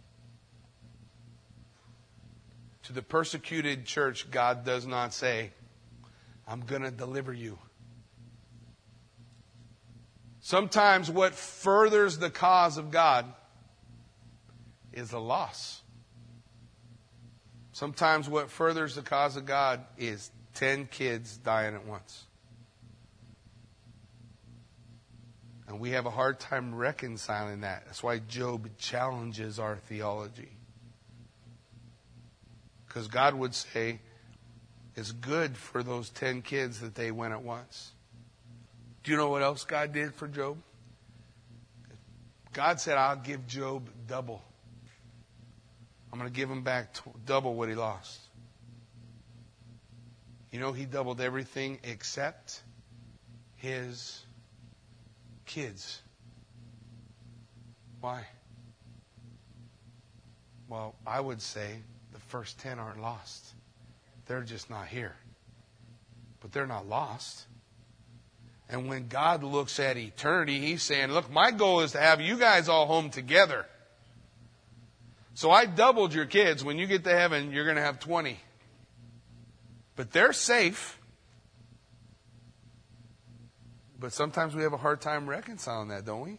To 2.84 2.94
the 2.94 3.02
persecuted 3.02 3.86
church, 3.86 4.32
God 4.32 4.66
does 4.66 4.88
not 4.88 5.14
say, 5.14 5.52
I'm 6.48 6.62
going 6.62 6.82
to 6.82 6.92
deliver 6.92 7.32
you. 7.32 7.60
Sometimes 10.42 11.12
what 11.12 11.36
furthers 11.36 12.18
the 12.18 12.32
cause 12.32 12.78
of 12.78 12.90
God 12.90 13.26
is 14.92 15.14
a 15.14 15.20
loss. 15.20 15.84
Sometimes 17.72 18.28
what 18.28 18.50
furthers 18.50 18.96
the 18.96 19.04
cause 19.04 19.38
of 19.38 19.46
God 19.46 19.82
is 19.98 20.32
10 20.56 20.88
kids 20.88 21.38
dying 21.38 21.76
at 21.76 21.86
once. 21.86 22.26
And 25.70 25.80
we 25.80 25.92
have 25.92 26.08
a 26.08 26.10
hard 26.10 26.40
time 26.40 26.74
reconciling 26.74 27.62
that. 27.62 27.84
That's 27.86 28.02
why 28.02 28.18
Job 28.18 28.68
challenges 28.80 29.60
our 29.60 29.76
theology. 29.76 30.50
Because 32.88 33.08
God 33.08 33.36
would 33.36 33.54
say, 33.54 34.00
it's 34.96 35.12
good 35.12 35.56
for 35.56 35.84
those 35.84 36.10
10 36.10 36.42
kids 36.42 36.80
that 36.80 36.96
they 36.96 37.12
went 37.12 37.34
at 37.34 37.44
once. 37.44 37.92
Do 39.04 39.12
you 39.12 39.18
know 39.18 39.30
what 39.30 39.44
else 39.44 39.64
God 39.64 39.94
did 39.94 40.16
for 40.16 40.28
Job? 40.28 40.58
God 42.52 42.80
said, 42.80 42.98
I'll 42.98 43.16
give 43.16 43.46
Job 43.46 43.92
double. 44.08 44.42
I'm 46.12 46.18
going 46.18 46.32
to 46.32 46.36
give 46.36 46.50
him 46.50 46.64
back 46.64 46.96
double 47.28 47.54
what 47.54 47.70
he 47.70 47.76
lost. 47.76 48.20
You 50.52 50.60
know, 50.60 50.72
he 50.72 50.86
doubled 50.86 51.22
everything 51.22 51.78
except 51.84 52.60
his 53.58 54.26
kids. 55.50 56.02
Why? 58.00 58.24
Well, 60.70 60.96
I 61.06 61.20
would 61.20 61.42
say 61.42 61.80
the 62.14 62.20
first 62.20 62.60
10 62.60 62.80
aren't 62.80 63.02
lost. 63.02 63.54
They're 64.28 64.44
just 64.44 64.70
not 64.70 64.88
here. 64.88 65.16
But 66.40 66.54
they're 66.54 66.68
not 66.68 66.88
lost. 66.88 67.46
And 68.70 68.88
when 68.88 69.08
God 69.08 69.44
looks 69.44 69.80
at 69.80 69.98
eternity, 69.98 70.60
He's 70.60 70.84
saying, 70.84 71.12
Look, 71.12 71.32
my 71.32 71.50
goal 71.50 71.82
is 71.82 71.94
to 71.94 72.00
have 72.00 72.22
you 72.22 72.38
guys 72.38 72.70
all 72.70 72.86
home 72.86 73.10
together. 73.10 73.66
So 75.34 75.50
I 75.50 75.66
doubled 75.66 76.14
your 76.14 76.28
kids. 76.28 76.64
When 76.64 76.78
you 76.78 76.86
get 76.86 77.04
to 77.06 77.18
heaven, 77.18 77.52
you're 77.52 77.64
going 77.64 77.78
to 77.78 77.82
have 77.82 78.00
20. 78.00 78.38
But 79.96 80.12
they're 80.12 80.34
safe. 80.34 80.99
But 84.00 84.14
sometimes 84.14 84.56
we 84.56 84.64
have 84.64 84.74
a 84.74 84.78
hard 84.78 85.02
time 85.02 85.28
reconciling 85.28 85.90
that, 85.90 86.06
don't 86.06 86.22
we? 86.22 86.38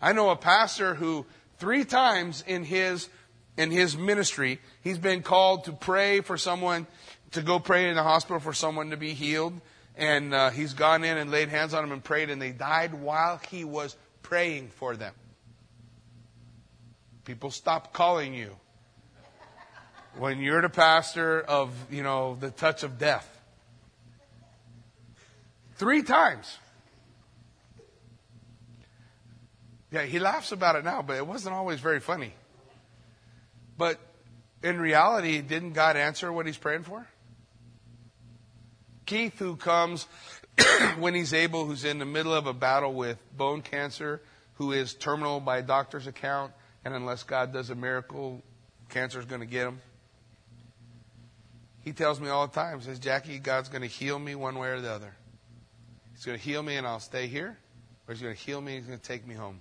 I 0.00 0.12
know 0.12 0.30
a 0.30 0.36
pastor 0.36 0.94
who 0.94 1.26
three 1.58 1.84
times 1.84 2.42
in 2.46 2.64
his 2.64 3.08
in 3.56 3.70
his 3.70 3.96
ministry, 3.96 4.60
he's 4.82 4.98
been 4.98 5.22
called 5.22 5.64
to 5.64 5.72
pray 5.72 6.22
for 6.22 6.38
someone, 6.38 6.86
to 7.32 7.42
go 7.42 7.58
pray 7.58 7.88
in 7.88 7.96
the 7.96 8.02
hospital 8.02 8.40
for 8.40 8.54
someone 8.54 8.90
to 8.90 8.96
be 8.96 9.12
healed. 9.12 9.52
And 9.94 10.32
uh, 10.32 10.48
he's 10.48 10.72
gone 10.72 11.04
in 11.04 11.18
and 11.18 11.30
laid 11.30 11.50
hands 11.50 11.74
on 11.74 11.82
them 11.82 11.92
and 11.92 12.02
prayed, 12.02 12.30
and 12.30 12.40
they 12.40 12.52
died 12.52 12.94
while 12.94 13.38
he 13.50 13.64
was 13.64 13.94
praying 14.22 14.68
for 14.68 14.96
them. 14.96 15.12
People 17.26 17.50
stop 17.50 17.92
calling 17.92 18.32
you 18.32 18.56
when 20.16 20.40
you're 20.40 20.62
the 20.62 20.70
pastor 20.70 21.42
of, 21.42 21.72
you 21.90 22.02
know, 22.02 22.36
the 22.40 22.50
touch 22.50 22.82
of 22.84 22.98
death. 22.98 23.28
Three 25.76 26.02
times. 26.02 26.58
Yeah, 29.92 30.04
he 30.04 30.18
laughs 30.18 30.52
about 30.52 30.76
it 30.76 30.84
now, 30.84 31.02
but 31.02 31.18
it 31.18 31.26
wasn't 31.26 31.54
always 31.54 31.78
very 31.78 32.00
funny. 32.00 32.32
But 33.76 34.00
in 34.62 34.80
reality, 34.80 35.42
didn't 35.42 35.74
God 35.74 35.96
answer 35.96 36.32
what 36.32 36.46
he's 36.46 36.56
praying 36.56 36.84
for? 36.84 37.06
Keith, 39.04 39.38
who 39.38 39.56
comes 39.56 40.06
when 40.98 41.14
he's 41.14 41.34
able, 41.34 41.66
who's 41.66 41.84
in 41.84 41.98
the 41.98 42.06
middle 42.06 42.32
of 42.32 42.46
a 42.46 42.54
battle 42.54 42.94
with 42.94 43.18
bone 43.36 43.60
cancer, 43.60 44.22
who 44.54 44.72
is 44.72 44.94
terminal 44.94 45.40
by 45.40 45.58
a 45.58 45.62
doctor's 45.62 46.06
account, 46.06 46.52
and 46.84 46.94
unless 46.94 47.22
God 47.22 47.52
does 47.52 47.68
a 47.68 47.74
miracle, 47.74 48.42
cancer 48.88 49.18
is 49.18 49.26
going 49.26 49.40
to 49.40 49.46
get 49.46 49.66
him. 49.66 49.80
He 51.80 51.92
tells 51.92 52.18
me 52.18 52.28
all 52.28 52.46
the 52.46 52.54
time, 52.54 52.80
says, 52.80 52.98
Jackie, 52.98 53.38
God's 53.38 53.68
going 53.68 53.82
to 53.82 53.88
heal 53.88 54.18
me 54.18 54.36
one 54.36 54.58
way 54.58 54.68
or 54.68 54.80
the 54.80 54.90
other. 54.90 55.12
He's 56.14 56.24
going 56.24 56.38
to 56.38 56.44
heal 56.44 56.62
me 56.62 56.76
and 56.76 56.86
I'll 56.86 57.00
stay 57.00 57.26
here, 57.26 57.58
or 58.06 58.14
he's 58.14 58.22
going 58.22 58.34
to 58.34 58.40
heal 58.40 58.60
me 58.60 58.76
and 58.76 58.82
he's 58.82 58.88
going 58.88 59.00
to 59.00 59.06
take 59.06 59.26
me 59.26 59.34
home. 59.34 59.60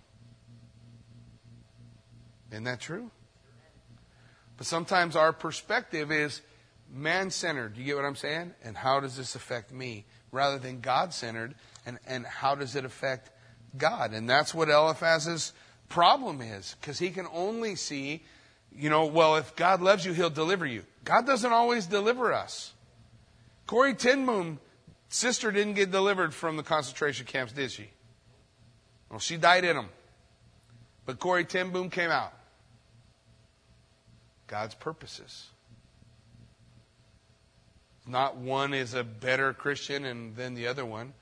Isn't 2.52 2.66
that 2.66 2.80
true? 2.80 3.10
But 4.58 4.68
sometimes 4.68 5.16
our 5.16 5.34
perspective 5.34 6.12
is 6.12 6.42
man 6.94 7.32
centered. 7.32 7.78
You 7.78 7.86
get 7.86 7.96
what 7.96 8.06
I'm 8.06 8.16
saying? 8.16 8.54
And 8.64 8.78
how 8.78 9.00
does 9.00 9.18
this 9.18 9.36
affect 9.36 9.72
me? 9.72 10.06
Rather 10.32 10.60
than 10.60 10.80
God 10.80 11.14
centered, 11.14 11.56
and, 11.86 12.00
and 12.08 12.26
how 12.26 12.56
does 12.56 12.76
it 12.76 12.86
affect 12.86 13.32
God? 13.78 14.14
And 14.14 14.30
that's 14.30 14.54
what 14.54 14.70
Eliphaz's 14.70 15.52
problem 15.90 16.42
is, 16.42 16.76
because 16.80 17.00
he 17.00 17.10
can 17.10 17.28
only 17.34 17.76
see, 17.76 18.24
you 18.74 18.90
know, 18.90 19.06
well, 19.06 19.36
if 19.36 19.56
God 19.58 19.82
loves 19.82 20.06
you, 20.06 20.14
he'll 20.14 20.30
deliver 20.30 20.66
you. 20.66 20.84
God 21.04 21.26
doesn't 21.26 21.52
always 21.52 21.86
deliver 21.86 22.32
us. 22.32 22.74
Corrie 23.68 23.94
ten 23.94 24.60
sister 25.10 25.52
didn't 25.52 25.74
get 25.74 25.92
delivered 25.92 26.34
from 26.34 26.56
the 26.56 26.64
concentration 26.64 27.26
camps, 27.26 27.52
did 27.52 27.72
she? 27.72 27.90
Well, 29.10 29.20
she 29.20 29.36
died 29.36 29.66
in 29.66 29.76
them. 29.76 29.90
But 31.06 31.20
Corrie 31.20 31.44
ten 31.44 31.72
Boom 31.72 31.90
came 31.90 32.10
out. 32.10 32.32
God's 34.52 34.76
purposes. 34.76 35.48
Not 38.06 38.36
one 38.36 38.74
is 38.74 38.94
a 38.94 39.04
better 39.04 39.54
Christian 39.54 40.04
and 40.04 40.36
than 40.36 40.56
the 40.56 40.68
other 40.68 40.86
one. 40.86 41.14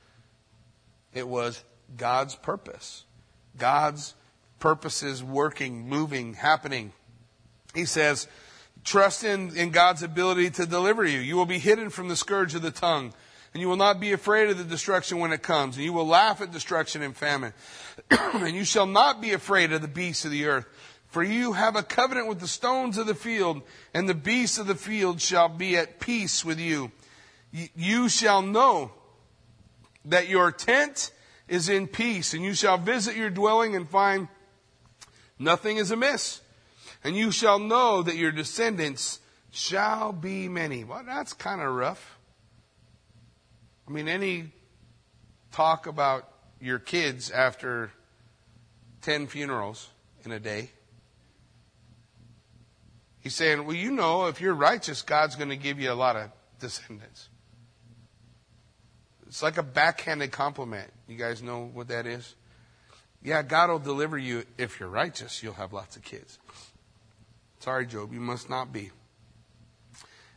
It 1.14 1.28
was 1.28 1.64
God's 1.96 2.34
purpose. 2.34 3.04
God's 3.56 4.16
purposes 4.60 5.24
working, 5.24 5.88
moving, 5.88 6.34
happening. 6.34 6.92
He 7.76 7.86
says, 7.86 8.28
trust 8.84 9.24
in, 9.24 9.56
in 9.56 9.70
God's 9.70 10.02
ability 10.02 10.50
to 10.52 10.66
deliver 10.66 11.06
you. 11.06 11.20
You 11.20 11.36
will 11.36 11.46
be 11.46 11.60
hidden 11.60 11.92
from 11.92 12.08
the 12.08 12.16
scourge 12.16 12.56
of 12.56 12.64
the 12.64 12.72
tongue, 12.72 13.14
and 13.54 13.62
you 13.62 13.70
will 13.70 13.76
not 13.76 14.00
be 14.00 14.12
afraid 14.12 14.50
of 14.50 14.58
the 14.58 14.64
destruction 14.64 15.20
when 15.20 15.34
it 15.34 15.44
comes, 15.44 15.76
and 15.76 15.86
you 15.86 15.94
will 15.94 16.08
laugh 16.08 16.42
at 16.42 16.52
destruction 16.52 17.04
and 17.04 17.16
famine. 17.16 17.54
and 18.10 18.56
you 18.56 18.64
shall 18.64 18.88
not 18.88 19.22
be 19.22 19.34
afraid 19.34 19.72
of 19.72 19.84
the 19.84 19.88
beasts 19.88 20.26
of 20.26 20.32
the 20.32 20.46
earth, 20.46 20.66
for 21.10 21.24
you 21.24 21.54
have 21.54 21.76
a 21.76 21.84
covenant 21.84 22.28
with 22.28 22.40
the 22.40 22.48
stones 22.48 22.98
of 22.98 23.08
the 23.08 23.16
field, 23.16 23.64
and 23.94 24.08
the 24.08 24.14
beasts 24.14 24.60
of 24.60 24.68
the 24.68 24.76
field 24.76 25.20
shall 25.20 25.50
be 25.50 25.76
at 25.76 26.00
peace 26.00 26.46
with 26.46 26.60
you. 26.60 26.92
You 27.52 28.10
shall 28.10 28.44
know 28.44 28.92
that 30.06 30.30
your 30.30 30.52
tent 30.52 31.12
is 31.48 31.68
in 31.68 31.88
peace, 31.88 32.36
and 32.36 32.44
you 32.44 32.54
shall 32.54 32.78
visit 32.78 33.16
your 33.16 33.32
dwelling 33.32 33.76
and 33.76 33.90
find 33.90 34.28
nothing 35.40 35.78
is 35.78 35.90
amiss. 35.90 36.42
And 37.04 37.16
you 37.16 37.32
shall 37.32 37.58
know 37.58 38.04
that 38.04 38.16
your 38.16 38.32
descendants 38.32 39.20
shall 39.52 40.12
be 40.12 40.48
many. 40.48 40.84
Well, 40.84 41.04
that's 41.04 41.34
kind 41.34 41.60
of 41.60 41.74
rough. 41.74 42.20
I 43.88 43.92
mean, 43.92 44.08
any 44.08 44.52
talk 45.52 45.88
about 45.88 46.32
your 46.62 46.78
kids 46.78 47.32
after 47.32 47.92
10 49.02 49.26
funerals 49.26 49.90
in 50.24 50.32
a 50.32 50.40
day 50.40 50.70
He's 53.22 53.36
saying, 53.36 53.66
well, 53.66 53.76
you 53.76 53.92
know, 53.92 54.28
if 54.28 54.40
you're 54.40 54.54
righteous, 54.54 55.02
God's 55.02 55.36
going 55.36 55.50
to 55.50 55.58
give 55.58 55.80
you 55.80 55.92
a 55.92 55.94
lot 55.94 56.16
of 56.16 56.32
descendants. 56.60 57.30
It's 59.28 59.44
like 59.44 59.58
a 59.58 59.64
backhanded 59.64 60.32
compliment. 60.32 60.90
You 61.08 61.18
guys 61.18 61.44
know 61.44 61.70
what 61.74 61.90
that 61.90 62.08
is? 62.08 62.36
Yeah, 63.22 63.44
God 63.44 63.70
will 63.70 63.80
deliver 63.80 64.18
you 64.18 64.44
if 64.58 64.80
you're 64.80 64.90
righteous. 64.90 65.44
You'll 65.44 65.54
have 65.54 65.74
lots 65.74 65.98
of 65.98 66.04
kids. 66.04 66.40
Sorry, 67.60 67.86
Job, 67.86 68.14
you 68.14 68.22
must 68.22 68.50
not 68.50 68.72
be. 68.72 68.92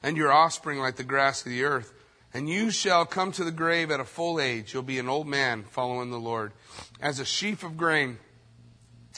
And 0.03 0.16
your 0.16 0.33
offspring 0.33 0.81
like 0.81 0.97
the 0.97 1.05
grass 1.05 1.47
of 1.47 1.53
the 1.53 1.64
earth. 1.64 1.92
And 2.35 2.49
you 2.49 2.71
shall 2.71 3.07
come 3.07 3.31
to 3.33 3.45
the 3.45 3.53
grave 3.53 3.90
at 3.90 4.01
a 4.01 4.05
full 4.05 4.40
age. 4.40 4.75
You'll 4.75 4.83
be 4.83 4.99
an 4.99 5.09
old 5.09 5.29
man 5.29 5.64
following 5.64 6.11
the 6.11 6.18
Lord. 6.18 6.53
As 7.01 7.21
a 7.21 7.25
sheaf 7.25 7.62
of 7.62 7.77
grain 7.77 8.18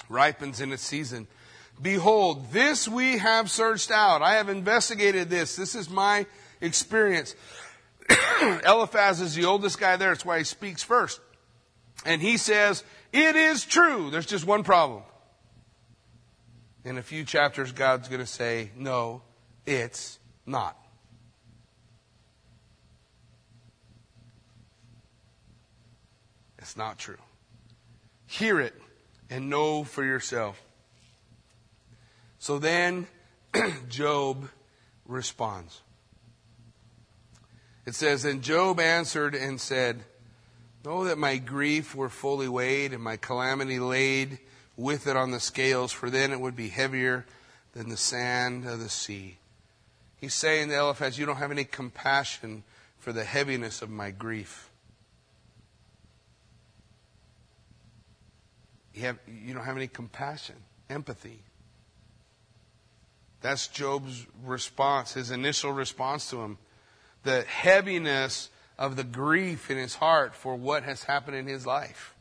ripens 0.09 0.61
in 0.61 0.73
its 0.73 0.83
season 0.83 1.27
Behold, 1.81 2.53
this 2.53 2.89
we 2.89 3.19
have 3.19 3.51
searched 3.51 3.91
out. 3.91 4.23
I 4.23 4.35
have 4.35 4.49
investigated 4.49 5.29
this. 5.29 5.57
This 5.57 5.75
is 5.75 5.91
my 5.91 6.27
experience. 6.61 7.35
Eliphaz 8.65 9.21
is 9.21 9.35
the 9.35 9.45
oldest 9.45 9.79
guy 9.79 9.97
there. 9.97 10.11
That's 10.11 10.25
why 10.25 10.39
he 10.39 10.45
speaks 10.45 10.83
first. 10.83 11.21
And 12.05 12.21
he 12.23 12.37
says, 12.37 12.85
It 13.13 13.37
is 13.37 13.65
true. 13.65 14.11
There's 14.11 14.27
just 14.27 14.47
one 14.47 14.63
problem. 14.63 15.03
In 16.85 16.99
a 16.99 17.03
few 17.03 17.25
chapters, 17.25 17.73
God's 17.73 18.09
going 18.09 18.21
to 18.21 18.27
say, 18.27 18.71
No, 18.77 19.23
it's 19.67 20.19
not. 20.47 20.79
It's 26.59 26.77
not 26.77 26.99
true. 26.99 27.19
Hear 28.27 28.61
it 28.61 28.75
and 29.29 29.51
know 29.51 29.85
for 29.85 30.05
yourself. 30.05 30.63
So 32.45 32.59
then 32.59 33.07
Job 33.89 34.51
responds. 35.07 35.81
It 37.87 37.95
says, 37.95 38.27
And 38.27 38.43
Job 38.43 38.79
answered 38.81 39.35
and 39.35 39.59
said, 39.59 40.05
Know 40.85 41.05
that 41.05 41.17
my 41.17 41.39
grief 41.39 41.95
were 41.95 42.11
fully 42.11 42.47
weighed 42.47 42.93
and 42.93 43.03
my 43.03 43.17
calamity 43.17 43.79
laid 43.79 44.41
with 44.77 45.07
it 45.07 45.17
on 45.17 45.31
the 45.31 45.41
scales, 45.41 45.91
for 45.91 46.11
then 46.11 46.33
it 46.33 46.41
would 46.41 46.55
be 46.55 46.69
heavier 46.69 47.25
than 47.73 47.89
the 47.89 47.97
sand 47.97 48.67
of 48.67 48.79
the 48.79 48.91
sea. 48.91 49.39
He's 50.21 50.35
saying 50.35 50.69
to 50.69 50.79
Eliphaz, 50.79 51.19
You 51.19 51.25
don't 51.25 51.37
have 51.37 51.51
any 51.51 51.65
compassion 51.65 52.63
for 52.99 53.15
the 53.15 53.25
heaviness 53.25 53.81
of 53.81 53.89
my 53.89 54.11
grief. 54.11 54.69
You, 58.93 59.05
have, 59.05 59.19
you 59.27 59.55
don't 59.55 59.65
have 59.65 59.79
any 59.79 59.89
compassion, 59.89 60.57
empathy. 60.91 61.41
That's 63.45 63.69
Job's 63.69 64.27
response, 64.43 65.13
his 65.13 65.31
initial 65.31 65.71
response 65.71 66.31
to 66.31 66.41
him. 66.41 66.57
The 67.25 67.43
heaviness 67.43 68.49
of 68.79 68.97
the 68.97 69.05
grief 69.05 69.71
in 69.71 69.77
his 69.77 69.97
heart 69.97 70.35
for 70.35 70.55
what 70.57 70.83
has 70.85 71.05
happened 71.05 71.37
in 71.37 71.47
his 71.47 71.67
life 71.67 72.15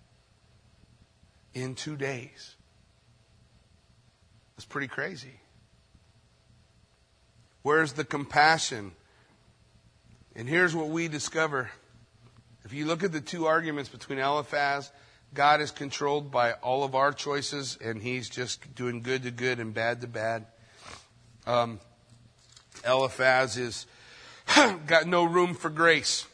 in 1.53 1.75
two 1.75 1.95
days. 1.95 2.55
It's 4.57 4.65
pretty 4.65 4.89
crazy. 4.89 5.39
Where's 7.61 7.93
the 7.93 8.03
compassion? 8.03 8.91
And 10.35 10.49
here's 10.49 10.75
what 10.75 10.89
we 10.89 11.07
discover. 11.07 11.71
If 12.65 12.73
you 12.73 12.85
look 12.85 13.01
at 13.01 13.13
the 13.13 13.21
two 13.21 13.45
arguments 13.45 13.89
between 13.89 14.19
Eliphaz, 14.19 14.91
God 15.33 15.61
is 15.61 15.71
controlled 15.71 16.31
by 16.31 16.51
all 16.51 16.83
of 16.83 16.95
our 16.95 17.13
choices, 17.13 17.77
and 17.81 18.01
He's 18.01 18.29
just 18.29 18.75
doing 18.75 19.01
good 19.01 19.23
to 19.23 19.31
good 19.31 19.61
and 19.61 19.73
bad 19.73 20.01
to 20.01 20.07
bad. 20.07 20.47
Um, 21.45 21.79
Eliphaz 22.85 23.57
is 23.57 23.85
got 24.87 25.07
no 25.07 25.23
room 25.23 25.53
for 25.53 25.69
grace. 25.69 26.25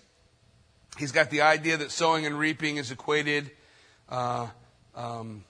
He's 0.98 1.12
got 1.12 1.30
the 1.30 1.42
idea 1.42 1.78
that 1.78 1.92
sowing 1.92 2.26
and 2.26 2.38
reaping 2.38 2.78
is 2.78 2.92
equated, 2.92 3.52
uh, 4.10 4.48
um, 4.96 5.44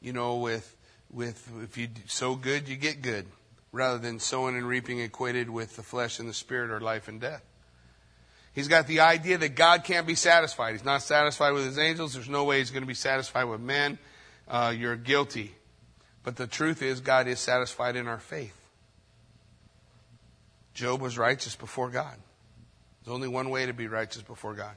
you 0.00 0.12
know, 0.12 0.36
with 0.36 0.74
with 1.10 1.50
if 1.62 1.76
you 1.76 1.88
sow 2.06 2.34
good, 2.34 2.68
you 2.68 2.76
get 2.76 3.02
good, 3.02 3.26
rather 3.72 3.98
than 3.98 4.18
sowing 4.18 4.56
and 4.56 4.66
reaping 4.66 5.00
equated 5.00 5.50
with 5.50 5.76
the 5.76 5.82
flesh 5.82 6.18
and 6.18 6.28
the 6.28 6.34
spirit 6.34 6.70
or 6.70 6.80
life 6.80 7.08
and 7.08 7.20
death. 7.20 7.42
He's 8.54 8.68
got 8.68 8.86
the 8.86 9.00
idea 9.00 9.36
that 9.36 9.54
God 9.54 9.84
can't 9.84 10.06
be 10.06 10.14
satisfied. 10.14 10.72
He's 10.72 10.84
not 10.84 11.02
satisfied 11.02 11.52
with 11.52 11.66
his 11.66 11.78
angels. 11.78 12.14
There's 12.14 12.28
no 12.28 12.44
way 12.44 12.58
he's 12.58 12.70
going 12.70 12.82
to 12.82 12.88
be 12.88 12.94
satisfied 12.94 13.44
with 13.44 13.60
men. 13.60 13.98
Uh, 14.48 14.72
you're 14.74 14.96
guilty. 14.96 15.54
But 16.22 16.36
the 16.36 16.46
truth 16.46 16.80
is, 16.80 17.00
God 17.00 17.26
is 17.26 17.38
satisfied 17.38 17.96
in 17.96 18.08
our 18.08 18.18
faith. 18.18 18.65
Job 20.76 21.00
was 21.00 21.16
righteous 21.16 21.56
before 21.56 21.88
God. 21.88 22.14
There's 23.02 23.14
only 23.14 23.28
one 23.28 23.48
way 23.48 23.64
to 23.64 23.72
be 23.72 23.88
righteous 23.88 24.20
before 24.20 24.52
God. 24.52 24.76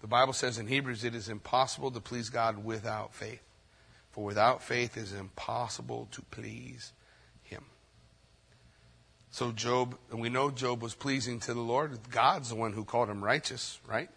The 0.00 0.08
Bible 0.08 0.32
says 0.32 0.58
in 0.58 0.66
Hebrews, 0.66 1.04
it 1.04 1.14
is 1.14 1.28
impossible 1.28 1.92
to 1.92 2.00
please 2.00 2.30
God 2.30 2.64
without 2.64 3.14
faith. 3.14 3.42
For 4.10 4.24
without 4.24 4.60
faith 4.60 4.96
it 4.96 5.04
is 5.04 5.12
impossible 5.12 6.08
to 6.10 6.22
please 6.32 6.92
Him. 7.44 7.62
So 9.30 9.52
Job, 9.52 9.96
and 10.10 10.20
we 10.20 10.30
know 10.30 10.50
Job 10.50 10.82
was 10.82 10.96
pleasing 10.96 11.38
to 11.40 11.54
the 11.54 11.60
Lord. 11.60 11.96
God's 12.10 12.48
the 12.48 12.56
one 12.56 12.72
who 12.72 12.84
called 12.84 13.08
him 13.08 13.22
righteous, 13.22 13.78
right? 13.86 14.10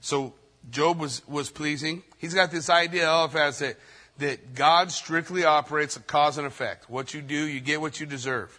So 0.00 0.34
Job 0.70 1.00
was, 1.00 1.26
was 1.26 1.50
pleasing. 1.50 2.04
He's 2.18 2.34
got 2.34 2.52
this 2.52 2.70
idea, 2.70 3.10
Eliphaz, 3.10 3.58
that, 3.58 3.76
that 4.18 4.54
God 4.54 4.92
strictly 4.92 5.44
operates 5.44 5.96
a 5.96 6.00
cause 6.00 6.38
and 6.38 6.46
effect. 6.46 6.88
What 6.88 7.12
you 7.12 7.22
do, 7.22 7.34
you 7.34 7.58
get 7.58 7.80
what 7.80 7.98
you 7.98 8.06
deserve. 8.06 8.56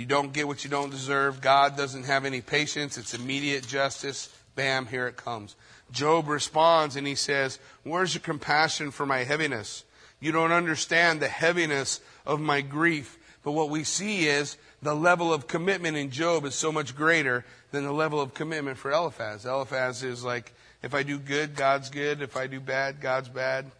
You 0.00 0.06
don't 0.06 0.32
get 0.32 0.46
what 0.46 0.64
you 0.64 0.70
don't 0.70 0.88
deserve. 0.88 1.42
God 1.42 1.76
doesn't 1.76 2.04
have 2.04 2.24
any 2.24 2.40
patience. 2.40 2.96
It's 2.96 3.12
immediate 3.12 3.66
justice. 3.66 4.34
Bam, 4.56 4.86
here 4.86 5.06
it 5.06 5.18
comes. 5.18 5.56
Job 5.92 6.26
responds 6.26 6.96
and 6.96 7.06
he 7.06 7.14
says, 7.14 7.58
Where's 7.82 8.14
your 8.14 8.22
compassion 8.22 8.92
for 8.92 9.04
my 9.04 9.24
heaviness? 9.24 9.84
You 10.18 10.32
don't 10.32 10.52
understand 10.52 11.20
the 11.20 11.28
heaviness 11.28 12.00
of 12.24 12.40
my 12.40 12.62
grief. 12.62 13.18
But 13.42 13.52
what 13.52 13.68
we 13.68 13.84
see 13.84 14.26
is 14.26 14.56
the 14.80 14.96
level 14.96 15.34
of 15.34 15.46
commitment 15.46 15.98
in 15.98 16.10
Job 16.10 16.46
is 16.46 16.54
so 16.54 16.72
much 16.72 16.96
greater 16.96 17.44
than 17.70 17.84
the 17.84 17.92
level 17.92 18.22
of 18.22 18.32
commitment 18.32 18.78
for 18.78 18.90
Eliphaz. 18.90 19.44
Eliphaz 19.44 20.02
is 20.02 20.24
like, 20.24 20.54
if 20.82 20.94
I 20.94 21.02
do 21.02 21.18
good, 21.18 21.54
God's 21.54 21.90
good. 21.90 22.22
If 22.22 22.38
I 22.38 22.46
do 22.46 22.58
bad, 22.58 23.02
God's 23.02 23.28
bad. 23.28 23.70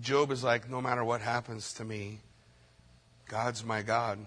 Job 0.00 0.32
is 0.32 0.42
like, 0.42 0.68
no 0.68 0.82
matter 0.82 1.04
what 1.04 1.20
happens 1.20 1.74
to 1.74 1.84
me, 1.84 2.18
God's 3.28 3.64
my 3.64 3.82
God. 3.82 4.18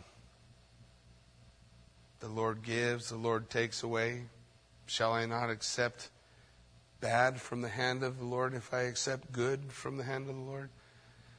The 2.20 2.28
Lord 2.28 2.64
gives, 2.64 3.10
the 3.10 3.16
Lord 3.16 3.50
takes 3.50 3.84
away. 3.84 4.24
Shall 4.86 5.14
I 5.14 5.26
not 5.26 5.50
accept 5.50 6.10
bad 7.00 7.40
from 7.40 7.62
the 7.62 7.70
hand 7.70 8.04
of 8.04 8.20
the 8.20 8.26
Lord 8.26 8.54
if 8.54 8.74
I 8.74 8.82
accept 8.82 9.32
good 9.32 9.72
from 9.72 9.98
the 9.98 10.04
hand 10.04 10.30
of 10.30 10.36
the 10.36 10.42
Lord? 10.42 10.70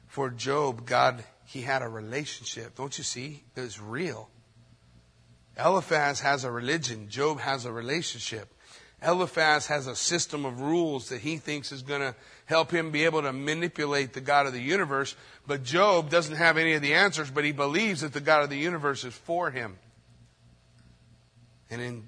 For 0.07 0.29
Job, 0.29 0.85
God, 0.85 1.23
he 1.45 1.61
had 1.61 1.81
a 1.81 1.87
relationship. 1.87 2.75
Don't 2.75 2.97
you 2.97 3.03
see? 3.03 3.43
It 3.55 3.61
was 3.61 3.79
real. 3.79 4.29
Eliphaz 5.57 6.21
has 6.21 6.43
a 6.43 6.51
religion. 6.51 7.09
Job 7.09 7.39
has 7.39 7.65
a 7.65 7.71
relationship. 7.71 8.53
Eliphaz 9.03 9.67
has 9.67 9.87
a 9.87 9.95
system 9.95 10.45
of 10.45 10.61
rules 10.61 11.09
that 11.09 11.21
he 11.21 11.37
thinks 11.37 11.71
is 11.71 11.81
going 11.81 12.01
to 12.01 12.15
help 12.45 12.71
him 12.71 12.91
be 12.91 13.05
able 13.05 13.21
to 13.21 13.33
manipulate 13.33 14.13
the 14.13 14.21
God 14.21 14.45
of 14.47 14.53
the 14.53 14.61
universe. 14.61 15.15
But 15.47 15.63
Job 15.63 16.09
doesn't 16.09 16.35
have 16.35 16.57
any 16.57 16.73
of 16.73 16.81
the 16.81 16.93
answers, 16.93 17.31
but 17.31 17.43
he 17.43 17.51
believes 17.51 18.01
that 18.01 18.13
the 18.13 18.19
God 18.19 18.43
of 18.43 18.49
the 18.49 18.57
universe 18.57 19.03
is 19.03 19.13
for 19.13 19.51
him. 19.51 19.77
And 21.71 21.81
in 21.81 22.03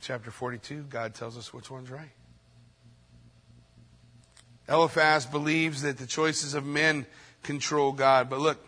chapter 0.00 0.30
42, 0.30 0.86
God 0.88 1.14
tells 1.14 1.36
us 1.36 1.52
which 1.52 1.70
one's 1.70 1.90
right. 1.90 2.10
Eliphaz 4.68 5.26
believes 5.26 5.82
that 5.82 5.98
the 5.98 6.06
choices 6.06 6.54
of 6.54 6.64
men 6.64 7.06
control 7.42 7.92
God. 7.92 8.30
But 8.30 8.40
look, 8.40 8.66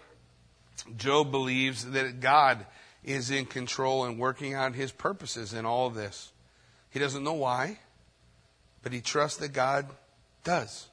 Job 0.98 1.30
believes 1.30 1.86
that 1.86 2.20
God 2.20 2.66
is 3.02 3.30
in 3.30 3.46
control 3.46 4.04
and 4.04 4.18
working 4.18 4.52
out 4.52 4.74
his 4.74 4.92
purposes 4.92 5.54
in 5.54 5.64
all 5.64 5.88
this. 5.88 6.30
He 6.90 6.98
doesn't 6.98 7.24
know 7.24 7.34
why, 7.34 7.78
but 8.82 8.92
he 8.92 9.00
trusts 9.00 9.38
that 9.38 9.52
God 9.52 9.86
does. 10.42 10.88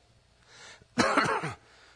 but 0.95 1.55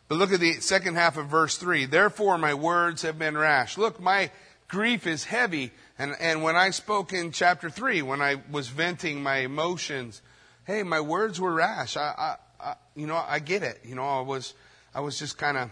look 0.09 0.33
at 0.33 0.39
the 0.41 0.53
second 0.53 0.95
half 0.95 1.17
of 1.17 1.27
verse 1.27 1.57
3. 1.57 1.85
Therefore, 1.85 2.37
my 2.37 2.53
words 2.53 3.03
have 3.03 3.17
been 3.17 3.37
rash. 3.37 3.77
Look, 3.77 3.99
my 3.99 4.29
grief 4.67 5.07
is 5.07 5.23
heavy 5.23 5.71
and, 5.97 6.15
and 6.19 6.43
when 6.43 6.55
I 6.55 6.71
spoke 6.71 7.13
in 7.13 7.31
chapter 7.31 7.69
3, 7.69 8.01
when 8.01 8.21
I 8.21 8.41
was 8.51 8.67
venting 8.67 9.23
my 9.23 9.37
emotions, 9.37 10.21
hey, 10.65 10.83
my 10.83 10.99
words 10.99 11.39
were 11.39 11.53
rash. 11.53 11.95
I, 11.95 12.37
I, 12.59 12.69
I 12.71 12.75
you 12.95 13.07
know, 13.07 13.15
I 13.15 13.39
get 13.39 13.63
it. 13.63 13.79
You 13.85 13.95
know, 13.95 14.05
I 14.05 14.21
was, 14.21 14.53
I 14.93 14.99
was 14.99 15.17
just 15.17 15.37
kind 15.37 15.57
of 15.57 15.71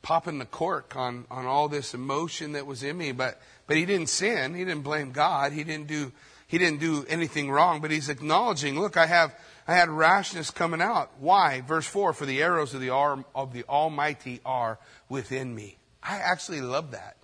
popping 0.00 0.38
the 0.38 0.46
cork 0.46 0.96
on, 0.96 1.26
on 1.30 1.44
all 1.44 1.68
this 1.68 1.92
emotion 1.92 2.52
that 2.52 2.66
was 2.66 2.82
in 2.82 2.96
me. 2.96 3.12
But, 3.12 3.38
but 3.66 3.76
he 3.76 3.84
didn't 3.84 4.08
sin. 4.08 4.54
He 4.54 4.64
didn't 4.64 4.82
blame 4.82 5.12
God. 5.12 5.52
He 5.52 5.62
didn't 5.62 5.86
do, 5.86 6.10
he 6.46 6.56
didn't 6.56 6.80
do 6.80 7.04
anything 7.06 7.50
wrong, 7.50 7.82
but 7.82 7.90
he's 7.90 8.08
acknowledging, 8.08 8.80
look, 8.80 8.96
I 8.96 9.06
have, 9.06 9.38
I 9.68 9.74
had 9.74 9.90
rashness 9.90 10.50
coming 10.50 10.80
out. 10.80 11.10
Why? 11.18 11.60
Verse 11.60 11.86
4, 11.86 12.14
for 12.14 12.24
the 12.24 12.42
arrows 12.42 12.72
of 12.72 12.80
the, 12.80 12.90
arm, 12.90 13.26
of 13.34 13.52
the 13.52 13.64
Almighty 13.64 14.40
are 14.46 14.78
within 15.10 15.54
me. 15.54 15.76
I 16.02 16.16
actually 16.16 16.62
love 16.62 16.92
that 16.92 17.18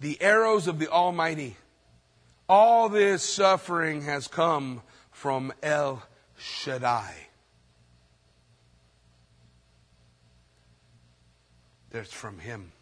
the 0.00 0.20
arrows 0.20 0.66
of 0.66 0.78
the 0.78 0.88
Almighty. 0.88 1.56
All 2.48 2.88
this 2.88 3.22
suffering 3.22 4.02
has 4.02 4.26
come 4.26 4.82
from 5.10 5.52
El 5.62 6.02
Shaddai. 6.36 7.14
That's 11.90 12.12
from 12.12 12.38
Him. 12.38 12.72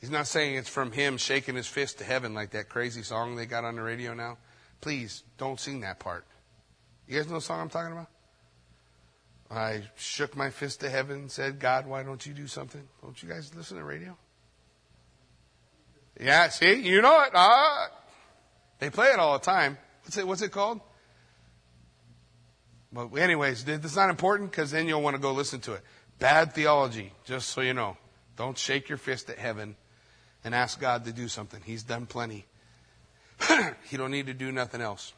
He's 0.00 0.10
not 0.10 0.26
saying 0.26 0.54
it's 0.54 0.68
from 0.68 0.92
Him 0.92 1.16
shaking 1.16 1.56
His 1.56 1.66
fist 1.66 1.98
to 1.98 2.04
heaven 2.04 2.34
like 2.34 2.50
that 2.50 2.68
crazy 2.68 3.02
song 3.02 3.36
they 3.36 3.46
got 3.46 3.64
on 3.64 3.76
the 3.76 3.82
radio 3.82 4.14
now. 4.14 4.38
Please 4.80 5.24
don't 5.38 5.58
sing 5.58 5.80
that 5.80 5.98
part. 5.98 6.24
You 7.08 7.18
guys 7.18 7.28
know 7.28 7.36
the 7.36 7.40
song 7.40 7.60
I'm 7.60 7.68
talking 7.68 7.92
about? 7.92 8.08
I 9.50 9.82
shook 9.96 10.36
my 10.36 10.50
fist 10.50 10.80
to 10.80 10.90
heaven 10.90 11.16
and 11.16 11.30
said, 11.30 11.58
God, 11.58 11.86
why 11.86 12.02
don't 12.02 12.24
you 12.24 12.34
do 12.34 12.46
something? 12.46 12.86
Don't 13.02 13.20
you 13.22 13.28
guys 13.28 13.54
listen 13.54 13.78
to 13.78 13.84
radio? 13.84 14.16
Yeah, 16.20 16.48
see, 16.48 16.74
you 16.74 17.00
know 17.00 17.22
it. 17.22 17.30
Uh, 17.32 17.86
they 18.80 18.90
play 18.90 19.08
it 19.08 19.18
all 19.18 19.38
the 19.38 19.44
time. 19.44 19.78
What's 20.02 20.16
it, 20.16 20.26
what's 20.26 20.42
it 20.42 20.50
called? 20.50 20.80
But 22.92 23.14
anyways, 23.14 23.68
it's 23.68 23.96
not 23.96 24.10
important 24.10 24.50
because 24.50 24.70
then 24.70 24.88
you'll 24.88 25.02
want 25.02 25.14
to 25.14 25.22
go 25.22 25.32
listen 25.32 25.60
to 25.60 25.74
it. 25.74 25.82
Bad 26.18 26.54
theology, 26.54 27.12
just 27.24 27.50
so 27.50 27.60
you 27.60 27.74
know. 27.74 27.96
Don't 28.36 28.56
shake 28.56 28.88
your 28.88 28.98
fist 28.98 29.30
at 29.30 29.38
heaven 29.38 29.76
and 30.44 30.54
ask 30.54 30.80
God 30.80 31.04
to 31.04 31.12
do 31.12 31.28
something. 31.28 31.60
He's 31.64 31.82
done 31.82 32.06
plenty. 32.06 32.46
he 33.88 33.96
don't 33.96 34.10
need 34.10 34.26
to 34.26 34.34
do 34.34 34.50
nothing 34.50 34.80
else. 34.80 35.12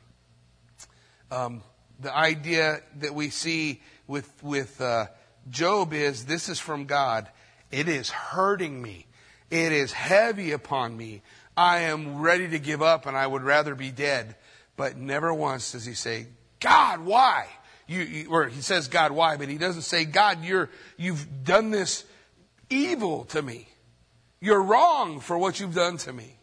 Um, 1.30 1.62
the 2.00 2.14
idea 2.14 2.80
that 2.98 3.14
we 3.14 3.30
see 3.30 3.80
with 4.06 4.30
with 4.42 4.80
uh, 4.80 5.06
Job 5.48 5.92
is 5.92 6.24
this 6.24 6.48
is 6.48 6.58
from 6.58 6.86
God. 6.86 7.28
It 7.70 7.88
is 7.88 8.10
hurting 8.10 8.82
me 8.82 9.06
It 9.50 9.72
is 9.72 9.92
heavy 9.92 10.52
upon 10.52 10.96
me. 10.96 11.22
I 11.56 11.80
am 11.80 12.20
ready 12.20 12.48
to 12.48 12.58
give 12.58 12.82
up 12.82 13.06
and 13.06 13.16
I 13.16 13.26
would 13.26 13.42
rather 13.42 13.74
be 13.74 13.90
dead. 13.90 14.36
But 14.76 14.96
never 14.96 15.34
once 15.34 15.72
does 15.72 15.84
he 15.84 15.94
say, 15.94 16.28
God, 16.60 17.00
why? 17.00 17.46
You, 17.86 18.02
you, 18.02 18.30
or 18.30 18.46
he 18.46 18.60
says, 18.60 18.88
God, 18.88 19.12
why? 19.12 19.36
But 19.36 19.48
he 19.48 19.58
doesn't 19.58 19.82
say, 19.82 20.04
God, 20.04 20.44
you're, 20.44 20.70
you've 20.96 21.44
done 21.44 21.70
this 21.70 22.04
evil 22.70 23.24
to 23.26 23.42
me. 23.42 23.68
You're 24.40 24.62
wrong 24.62 25.20
for 25.20 25.36
what 25.36 25.60
you've 25.60 25.74
done 25.74 25.96
to 25.98 26.12
me. 26.12 26.36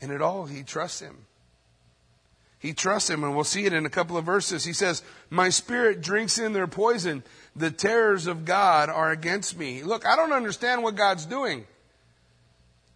And 0.00 0.12
at 0.12 0.22
all, 0.22 0.46
he 0.46 0.62
trusts 0.62 1.00
him. 1.00 1.26
He 2.58 2.74
trusts 2.74 3.08
him, 3.08 3.24
and 3.24 3.34
we'll 3.34 3.44
see 3.44 3.64
it 3.64 3.72
in 3.72 3.86
a 3.86 3.90
couple 3.90 4.16
of 4.16 4.24
verses. 4.24 4.64
He 4.64 4.72
says, 4.72 5.02
My 5.30 5.48
spirit 5.48 6.00
drinks 6.02 6.38
in 6.38 6.52
their 6.52 6.66
poison. 6.66 7.22
The 7.56 7.70
terrors 7.70 8.26
of 8.26 8.44
God 8.44 8.88
are 8.88 9.10
against 9.10 9.58
me. 9.58 9.82
Look, 9.82 10.06
I 10.06 10.16
don't 10.16 10.32
understand 10.32 10.82
what 10.82 10.94
God's 10.94 11.26
doing. 11.26 11.66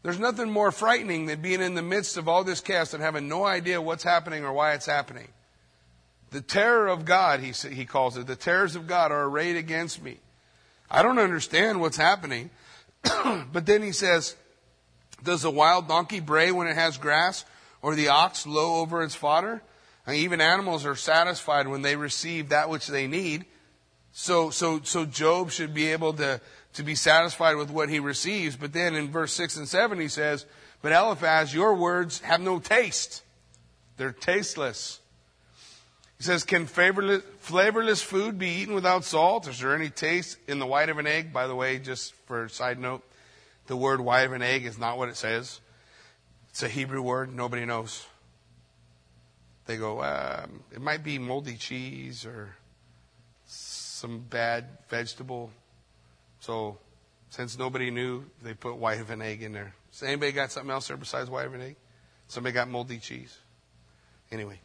There's 0.02 0.18
nothing 0.18 0.50
more 0.50 0.70
frightening 0.70 1.26
than 1.26 1.40
being 1.40 1.60
in 1.60 1.74
the 1.74 1.82
midst 1.82 2.16
of 2.16 2.28
all 2.28 2.44
this 2.44 2.60
chaos 2.60 2.94
and 2.94 3.02
having 3.02 3.28
no 3.28 3.44
idea 3.44 3.80
what's 3.80 4.04
happening 4.04 4.44
or 4.44 4.52
why 4.52 4.74
it's 4.74 4.86
happening. 4.86 5.28
The 6.30 6.40
terror 6.40 6.88
of 6.88 7.04
God, 7.04 7.40
he, 7.40 7.52
he 7.68 7.84
calls 7.84 8.16
it, 8.16 8.26
the 8.26 8.36
terrors 8.36 8.76
of 8.76 8.86
God 8.86 9.12
are 9.12 9.24
arrayed 9.24 9.56
against 9.56 10.02
me. 10.02 10.18
I 10.90 11.02
don't 11.02 11.18
understand 11.18 11.80
what's 11.80 11.96
happening. 11.96 12.50
but 13.02 13.66
then 13.66 13.82
he 13.82 13.92
says, 13.92 14.36
Does 15.22 15.44
a 15.44 15.50
wild 15.50 15.88
donkey 15.88 16.20
bray 16.20 16.52
when 16.52 16.66
it 16.66 16.74
has 16.74 16.98
grass? 16.98 17.44
or 17.84 17.94
the 17.94 18.08
ox 18.08 18.46
low 18.46 18.76
over 18.76 19.02
its 19.02 19.14
fodder. 19.14 19.62
And 20.06 20.16
even 20.16 20.40
animals 20.40 20.86
are 20.86 20.96
satisfied 20.96 21.68
when 21.68 21.82
they 21.82 21.96
receive 21.96 22.48
that 22.48 22.70
which 22.70 22.86
they 22.86 23.06
need. 23.06 23.44
So, 24.16 24.50
so, 24.50 24.80
so 24.84 25.04
Job 25.04 25.50
should 25.50 25.74
be 25.74 25.90
able 25.90 26.12
to, 26.14 26.40
to 26.74 26.82
be 26.84 26.94
satisfied 26.94 27.56
with 27.56 27.68
what 27.68 27.88
he 27.88 27.98
receives. 27.98 28.54
But 28.54 28.72
then 28.72 28.94
in 28.94 29.10
verse 29.10 29.32
6 29.32 29.56
and 29.56 29.68
7 29.68 29.98
he 29.98 30.06
says, 30.06 30.46
But 30.82 30.92
Eliphaz, 30.92 31.52
your 31.52 31.74
words 31.74 32.20
have 32.20 32.40
no 32.40 32.60
taste. 32.60 33.24
They're 33.96 34.12
tasteless. 34.12 35.00
He 36.16 36.22
says, 36.22 36.44
Can 36.44 36.66
flavorless, 36.66 38.02
food 38.02 38.38
be 38.38 38.50
eaten 38.50 38.74
without 38.74 39.04
salt? 39.04 39.48
Is 39.48 39.58
there 39.58 39.74
any 39.74 39.90
taste 39.90 40.38
in 40.46 40.60
the 40.60 40.66
white 40.66 40.90
of 40.90 40.98
an 40.98 41.08
egg? 41.08 41.32
By 41.32 41.48
the 41.48 41.56
way, 41.56 41.80
just 41.80 42.14
for 42.26 42.44
a 42.44 42.50
side 42.50 42.78
note, 42.78 43.02
the 43.66 43.76
word 43.76 44.00
white 44.00 44.26
of 44.26 44.32
an 44.32 44.42
egg 44.42 44.64
is 44.64 44.78
not 44.78 44.96
what 44.96 45.08
it 45.08 45.16
says. 45.16 45.60
It's 46.50 46.62
a 46.62 46.68
Hebrew 46.68 47.02
word, 47.02 47.34
nobody 47.34 47.64
knows. 47.64 48.06
They 49.66 49.76
go, 49.76 50.04
um, 50.04 50.62
it 50.72 50.80
might 50.80 51.02
be 51.02 51.18
moldy 51.18 51.56
cheese 51.56 52.24
or 52.24 52.54
some 54.04 54.18
bad 54.18 54.66
vegetable. 54.90 55.50
So, 56.40 56.76
since 57.30 57.58
nobody 57.58 57.90
knew, 57.90 58.24
they 58.42 58.52
put 58.52 58.76
white 58.76 59.00
of 59.00 59.08
an 59.08 59.22
egg 59.22 59.42
in 59.42 59.52
there. 59.52 59.74
So 59.92 60.06
anybody 60.06 60.30
got 60.30 60.52
something 60.52 60.70
else 60.70 60.88
there 60.88 60.98
besides 60.98 61.30
white 61.30 61.46
of 61.46 61.54
an 61.54 61.62
egg? 61.62 61.76
Somebody 62.28 62.52
got 62.52 62.68
moldy 62.68 62.98
cheese. 62.98 63.34
Anyway, 64.30 64.60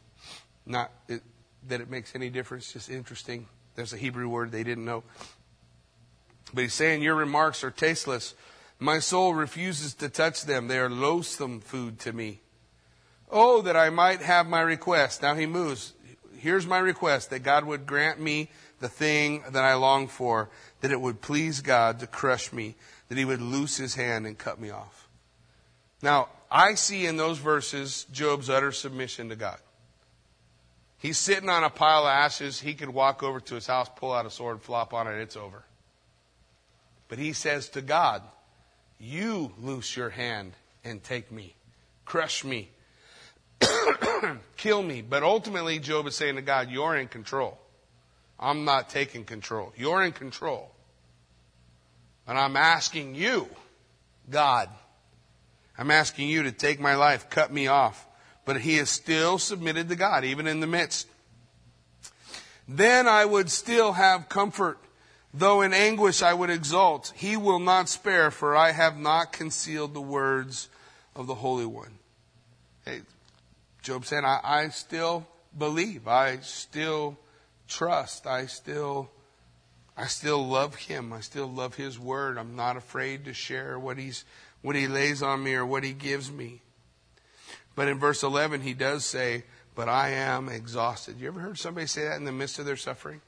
not 0.65 0.91
it, 1.07 1.21
that 1.69 1.79
it 1.79 1.89
makes 1.89 2.15
any 2.15 2.29
difference, 2.29 2.73
just 2.73 2.89
interesting. 2.89 3.47
There's 3.75 3.93
a 3.93 3.97
Hebrew 3.97 4.27
word 4.27 4.51
they 4.51 4.63
didn't 4.63 4.83
know. 4.83 5.03
But 6.53 6.63
he's 6.63 6.73
saying 6.73 7.01
your 7.01 7.15
remarks 7.15 7.63
are 7.63 7.71
tasteless. 7.71 8.35
My 8.77 8.99
soul 8.99 9.33
refuses 9.33 9.93
to 9.95 10.09
touch 10.09 10.43
them. 10.43 10.67
They 10.67 10.79
are 10.79 10.89
loathsome 10.89 11.61
food 11.61 11.97
to 11.99 12.11
me. 12.11 12.41
Oh, 13.31 13.61
that 13.61 13.77
I 13.77 13.89
might 13.89 14.21
have 14.21 14.47
my 14.47 14.59
request. 14.59 15.21
Now 15.21 15.35
he 15.35 15.45
moves. 15.45 15.93
Here's 16.39 16.67
my 16.67 16.79
request 16.79 17.29
that 17.29 17.39
God 17.39 17.63
would 17.63 17.85
grant 17.85 18.19
me 18.19 18.49
the 18.79 18.89
thing 18.89 19.43
that 19.51 19.63
I 19.63 19.75
long 19.75 20.07
for, 20.07 20.49
that 20.81 20.91
it 20.91 20.99
would 20.99 21.21
please 21.21 21.61
God 21.61 21.99
to 21.99 22.07
crush 22.07 22.53
me, 22.53 22.75
that 23.07 23.17
he 23.17 23.25
would 23.25 23.41
loose 23.41 23.77
his 23.77 23.95
hand 23.95 24.25
and 24.25 24.37
cut 24.37 24.59
me 24.59 24.69
off. 24.69 25.07
Now, 26.01 26.29
I 26.49 26.75
see 26.75 27.05
in 27.05 27.17
those 27.17 27.37
verses 27.37 28.05
Job's 28.11 28.49
utter 28.49 28.71
submission 28.71 29.29
to 29.29 29.35
God. 29.35 29.59
He's 30.97 31.17
sitting 31.17 31.49
on 31.49 31.63
a 31.63 31.69
pile 31.69 32.03
of 32.03 32.09
ashes. 32.09 32.59
He 32.59 32.73
could 32.73 32.89
walk 32.89 33.23
over 33.23 33.39
to 33.39 33.55
his 33.55 33.67
house, 33.67 33.89
pull 33.95 34.13
out 34.13 34.25
a 34.25 34.29
sword, 34.29 34.61
flop 34.61 34.93
on 34.93 35.07
it, 35.07 35.19
it's 35.19 35.37
over. 35.37 35.63
But 37.07 37.19
he 37.19 37.33
says 37.33 37.69
to 37.69 37.81
God, 37.81 38.21
you 38.99 39.53
loose 39.59 39.95
your 39.95 40.09
hand 40.09 40.53
and 40.83 41.01
take 41.01 41.31
me, 41.31 41.55
crush 42.05 42.43
me, 42.43 42.69
kill 44.57 44.83
me. 44.83 45.01
But 45.01 45.23
ultimately, 45.23 45.79
Job 45.79 46.05
is 46.07 46.15
saying 46.15 46.35
to 46.35 46.41
God, 46.41 46.69
You're 46.69 46.97
in 46.97 47.07
control. 47.07 47.57
I'm 48.39 48.65
not 48.65 48.89
taking 48.89 49.25
control. 49.25 49.73
You're 49.75 50.03
in 50.03 50.11
control. 50.11 50.71
And 52.27 52.37
I'm 52.37 52.55
asking 52.55 53.15
you, 53.15 53.47
God, 54.29 54.69
I'm 55.77 55.91
asking 55.91 56.29
you 56.29 56.43
to 56.43 56.51
take 56.51 56.79
my 56.79 56.95
life, 56.95 57.29
cut 57.29 57.51
me 57.51 57.67
off. 57.67 58.05
But 58.45 58.61
he 58.61 58.77
is 58.77 58.89
still 58.89 59.37
submitted 59.37 59.89
to 59.89 59.95
God, 59.95 60.23
even 60.23 60.47
in 60.47 60.59
the 60.59 60.67
midst. 60.67 61.07
Then 62.67 63.07
I 63.07 63.25
would 63.25 63.49
still 63.49 63.93
have 63.93 64.29
comfort 64.29 64.79
Though 65.33 65.61
in 65.61 65.73
anguish 65.73 66.21
I 66.21 66.33
would 66.33 66.49
exult, 66.49 67.13
he 67.15 67.37
will 67.37 67.59
not 67.59 67.87
spare, 67.87 68.31
for 68.31 68.55
I 68.55 68.71
have 68.71 68.97
not 68.97 69.31
concealed 69.31 69.93
the 69.93 70.01
words 70.01 70.69
of 71.15 71.27
the 71.27 71.35
Holy 71.35 71.67
One. 71.67 71.99
Hey, 72.83 73.01
Job 73.83 74.05
said, 74.05 74.23
I, 74.23 74.39
I 74.43 74.69
still 74.69 75.27
believe. 75.55 76.07
I 76.07 76.37
still 76.37 77.17
trust. 77.69 78.27
I 78.27 78.47
still, 78.47 79.09
I 79.95 80.07
still 80.07 80.45
love 80.45 80.75
him. 80.75 81.13
I 81.13 81.21
still 81.21 81.47
love 81.47 81.75
his 81.75 81.97
word. 81.97 82.37
I'm 82.37 82.55
not 82.55 82.75
afraid 82.75 83.25
to 83.25 83.33
share 83.33 83.79
what 83.79 83.97
he's, 83.97 84.25
what 84.61 84.75
he 84.75 84.87
lays 84.87 85.21
on 85.21 85.43
me 85.43 85.53
or 85.53 85.65
what 85.65 85.83
he 85.83 85.93
gives 85.93 86.29
me. 86.29 86.61
But 87.75 87.87
in 87.87 87.99
verse 87.99 88.23
11, 88.23 88.61
he 88.61 88.73
does 88.73 89.05
say, 89.05 89.45
but 89.75 89.87
I 89.87 90.09
am 90.09 90.49
exhausted. 90.49 91.19
You 91.19 91.29
ever 91.29 91.39
heard 91.39 91.57
somebody 91.57 91.87
say 91.87 92.03
that 92.03 92.17
in 92.17 92.25
the 92.25 92.33
midst 92.33 92.59
of 92.59 92.65
their 92.65 92.75
suffering? 92.75 93.21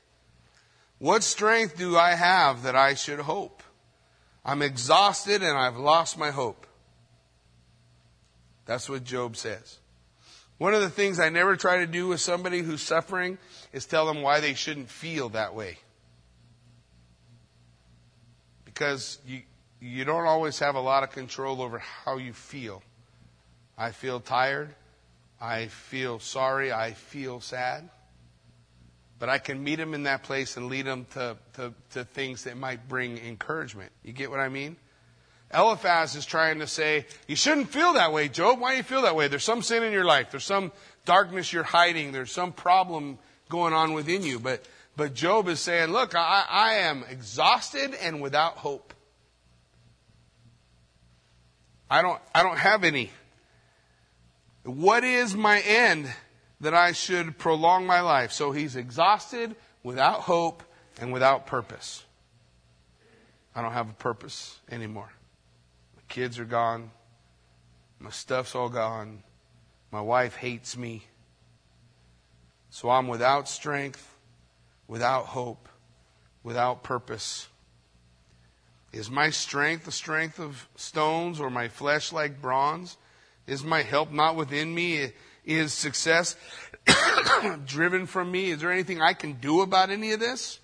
What 0.97 1.23
strength 1.23 1.77
do 1.77 1.97
I 1.97 2.15
have 2.15 2.63
that 2.63 2.75
I 2.75 2.95
should 2.95 3.19
hope? 3.19 3.63
I'm 4.43 4.61
exhausted 4.61 5.43
and 5.43 5.57
I've 5.57 5.77
lost 5.77 6.17
my 6.17 6.31
hope. 6.31 6.67
That's 8.65 8.89
what 8.89 9.03
Job 9.03 9.37
says. 9.37 9.77
One 10.61 10.75
of 10.75 10.81
the 10.81 10.91
things 10.91 11.19
I 11.19 11.29
never 11.29 11.55
try 11.55 11.77
to 11.77 11.87
do 11.87 12.09
with 12.09 12.21
somebody 12.21 12.59
who's 12.59 12.83
suffering 12.83 13.39
is 13.73 13.87
tell 13.87 14.05
them 14.05 14.21
why 14.21 14.41
they 14.41 14.53
shouldn't 14.53 14.89
feel 14.91 15.29
that 15.29 15.55
way. 15.55 15.79
Because 18.63 19.17
you, 19.25 19.41
you 19.79 20.05
don't 20.05 20.27
always 20.27 20.59
have 20.59 20.75
a 20.75 20.79
lot 20.79 21.01
of 21.01 21.09
control 21.09 21.63
over 21.63 21.79
how 21.79 22.17
you 22.17 22.31
feel. 22.31 22.83
I 23.75 23.89
feel 23.89 24.19
tired. 24.19 24.75
I 25.41 25.65
feel 25.65 26.19
sorry. 26.19 26.71
I 26.71 26.91
feel 26.91 27.41
sad. 27.41 27.89
But 29.17 29.29
I 29.29 29.39
can 29.39 29.63
meet 29.63 29.77
them 29.77 29.95
in 29.95 30.03
that 30.03 30.21
place 30.21 30.57
and 30.57 30.67
lead 30.67 30.85
them 30.85 31.07
to, 31.13 31.37
to, 31.53 31.73
to 31.93 32.03
things 32.03 32.43
that 32.43 32.55
might 32.55 32.87
bring 32.87 33.17
encouragement. 33.17 33.91
You 34.03 34.13
get 34.13 34.29
what 34.29 34.39
I 34.39 34.49
mean? 34.49 34.75
Eliphaz 35.53 36.15
is 36.15 36.25
trying 36.25 36.59
to 36.59 36.67
say, 36.67 37.05
you 37.27 37.35
shouldn't 37.35 37.69
feel 37.69 37.93
that 37.93 38.13
way, 38.13 38.27
Job. 38.27 38.59
Why 38.59 38.71
do 38.71 38.77
you 38.77 38.83
feel 38.83 39.01
that 39.03 39.15
way? 39.15 39.27
There's 39.27 39.43
some 39.43 39.61
sin 39.61 39.83
in 39.83 39.91
your 39.91 40.05
life. 40.05 40.31
There's 40.31 40.45
some 40.45 40.71
darkness 41.05 41.51
you're 41.51 41.63
hiding. 41.63 42.11
There's 42.11 42.31
some 42.31 42.51
problem 42.51 43.17
going 43.49 43.73
on 43.73 43.93
within 43.93 44.23
you. 44.23 44.39
But, 44.39 44.63
but 44.95 45.13
Job 45.13 45.47
is 45.47 45.59
saying, 45.59 45.91
look, 45.91 46.15
I, 46.15 46.45
I 46.49 46.73
am 46.75 47.03
exhausted 47.09 47.93
and 48.01 48.21
without 48.21 48.57
hope. 48.57 48.93
I 51.89 52.01
don't, 52.01 52.21
I 52.33 52.43
don't 52.43 52.57
have 52.57 52.83
any. 52.83 53.11
What 54.63 55.03
is 55.03 55.35
my 55.35 55.59
end? 55.59 56.09
that 56.61 56.75
I 56.75 56.91
should 56.91 57.37
prolong 57.37 57.85
my 57.85 58.01
life. 58.01 58.31
So 58.31 58.51
he's 58.51 58.75
exhausted, 58.75 59.55
without 59.83 60.21
hope, 60.21 60.63
and 60.99 61.11
without 61.11 61.47
purpose. 61.47 62.05
I 63.55 63.61
don't 63.61 63.73
have 63.73 63.89
a 63.89 63.93
purpose 63.93 64.57
anymore. 64.71 65.11
Kids 66.11 66.39
are 66.39 66.45
gone. 66.45 66.91
My 67.97 68.09
stuff's 68.09 68.53
all 68.53 68.67
gone. 68.67 69.23
My 69.91 70.01
wife 70.01 70.35
hates 70.35 70.75
me. 70.75 71.05
So 72.69 72.89
I'm 72.89 73.07
without 73.07 73.47
strength, 73.47 74.13
without 74.89 75.27
hope, 75.27 75.69
without 76.43 76.83
purpose. 76.83 77.47
Is 78.91 79.09
my 79.09 79.29
strength 79.29 79.85
the 79.85 79.93
strength 79.93 80.37
of 80.37 80.67
stones 80.75 81.39
or 81.39 81.49
my 81.49 81.69
flesh 81.69 82.11
like 82.11 82.41
bronze? 82.41 82.97
Is 83.47 83.63
my 83.63 83.81
help 83.81 84.11
not 84.11 84.35
within 84.35 84.75
me? 84.75 85.13
Is 85.45 85.71
success 85.71 86.35
driven 87.65 88.05
from 88.05 88.29
me? 88.29 88.49
Is 88.49 88.59
there 88.59 88.73
anything 88.73 89.01
I 89.01 89.13
can 89.13 89.35
do 89.35 89.61
about 89.61 89.89
any 89.89 90.11
of 90.11 90.19
this? 90.19 90.59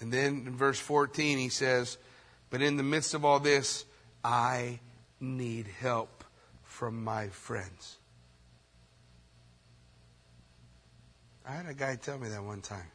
And 0.00 0.12
then 0.12 0.44
in 0.46 0.56
verse 0.56 0.78
14, 0.78 1.38
he 1.38 1.48
says, 1.48 1.98
But 2.54 2.62
in 2.62 2.76
the 2.76 2.84
midst 2.84 3.14
of 3.14 3.24
all 3.24 3.40
this, 3.40 3.84
I 4.22 4.78
need 5.18 5.66
help 5.66 6.22
from 6.62 7.02
my 7.02 7.26
friends. 7.30 7.96
I 11.44 11.50
had 11.50 11.66
a 11.66 11.74
guy 11.74 11.96
tell 11.96 12.16
me 12.16 12.28
that 12.28 12.44
one 12.44 12.60
time. 12.60 12.86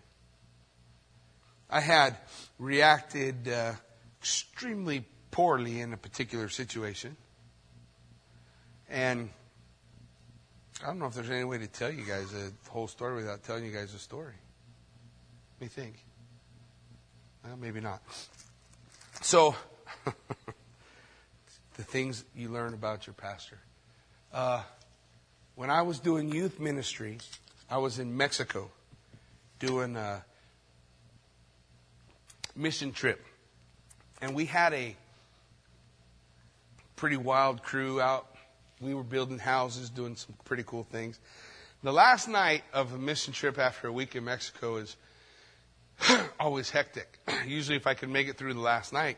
I 1.70 1.82
had 1.82 2.16
reacted 2.57 3.49
uh, 3.49 3.74
extremely 4.22 5.03
poorly 5.30 5.82
in 5.82 5.91
a 5.91 5.97
particular 5.97 6.47
situation. 6.47 7.18
And 8.88 9.30
I 10.82 10.88
don't 10.88 10.99
know 10.99 11.07
if 11.07 11.16
there's 11.16 11.30
any 11.30 11.43
way 11.43 11.57
to 11.57 11.68
tell 11.68 11.91
you 11.91 12.05
guys 12.05 12.32
the 12.32 12.53
whole 12.70 12.88
story 12.88 13.18
without 13.18 13.43
telling 13.43 13.66
you 13.66 13.74
guys 13.74 13.91
the 13.91 13.99
story. 13.99 14.36
Do 15.60 15.66
you 15.66 15.70
think? 15.70 15.95
Well, 17.43 17.57
maybe 17.57 17.82
not. 17.82 18.01
So, 19.22 19.53
the 21.76 21.84
things 21.84 22.24
you 22.36 22.49
learn 22.49 22.74
about 22.74 23.05
your 23.05 23.13
pastor. 23.13 23.57
Uh, 24.34 24.63
when 25.55 25.70
I 25.70 25.82
was 25.82 25.99
doing 25.99 26.32
youth 26.32 26.59
ministry, 26.59 27.17
I 27.70 27.80
was 27.80 27.99
in 27.99 28.15
Mexico 28.15 28.72
doing 29.59 29.97
a 29.97 30.24
mission 32.55 32.93
trip. 32.93 33.26
And 34.22 34.34
we 34.34 34.45
had 34.45 34.74
a 34.74 34.95
pretty 36.95 37.17
wild 37.17 37.61
crew 37.61 37.99
out. 37.99 38.26
We 38.80 38.93
were 38.93 39.03
building 39.03 39.38
houses, 39.38 39.89
doing 39.89 40.15
some 40.15 40.36
pretty 40.45 40.63
cool 40.65 40.84
things. 40.84 41.20
The 41.84 41.93
last 41.93 42.28
night 42.28 42.63
of 42.74 42.93
a 42.93 42.97
mission 42.97 43.34
trip 43.34 43.57
after 43.57 43.88
a 43.88 43.91
week 43.91 44.15
in 44.15 44.26
Mexico 44.26 44.78
is 44.78 44.95
always 46.39 46.70
hectic. 46.70 47.20
Usually, 47.47 47.78
if 47.78 47.88
I 47.88 47.93
could 47.93 48.10
make 48.10 48.28
it 48.28 48.38
through 48.38 48.54
the 48.54 48.60
last 48.60 48.93
night, 48.93 49.18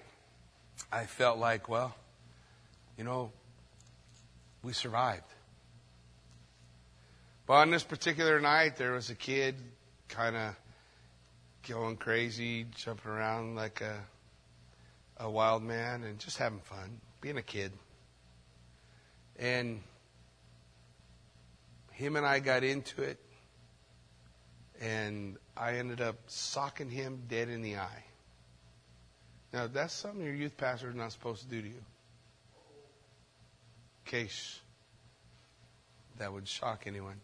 I 0.92 1.06
felt 1.06 1.38
like, 1.38 1.70
well, 1.70 1.96
you 2.98 3.04
know, 3.04 3.32
we 4.64 4.74
survived. 4.74 5.24
But 7.48 7.54
on 7.54 7.72
this 7.72 7.84
particular 7.84 8.40
night, 8.40 8.78
there 8.78 8.94
was 8.94 9.10
a 9.10 9.16
kid 9.16 9.56
kind 10.08 10.36
of 10.36 10.56
going 11.68 11.98
crazy, 11.98 12.66
jumping 12.76 13.12
around 13.12 13.56
like 13.56 13.82
a, 13.82 14.00
a 15.18 15.30
wild 15.30 15.64
man, 15.64 16.04
and 16.04 16.20
just 16.20 16.38
having 16.38 16.60
fun, 16.60 17.00
being 17.20 17.38
a 17.38 17.42
kid. 17.42 17.72
And 19.38 19.82
him 21.92 22.16
and 22.16 22.26
I 22.26 22.40
got 22.40 22.64
into 22.64 23.02
it, 23.02 23.20
and 24.82 25.38
I 25.56 25.76
ended 25.76 26.02
up 26.02 26.16
socking 26.28 26.90
him 26.90 27.22
dead 27.30 27.50
in 27.50 27.62
the 27.62 27.78
eye. 27.78 28.04
Now, 29.54 29.68
that's 29.68 29.94
something 29.94 30.24
your 30.24 30.34
youth 30.34 30.58
pastor 30.58 30.90
is 30.90 30.96
not 30.96 31.12
supposed 31.12 31.44
to 31.44 31.48
do 31.48 31.62
to 31.62 31.68
you. 31.68 31.84
Case 34.06 34.60
that 36.18 36.34
would 36.34 36.48
shock 36.48 36.84
anyone. 36.88 37.20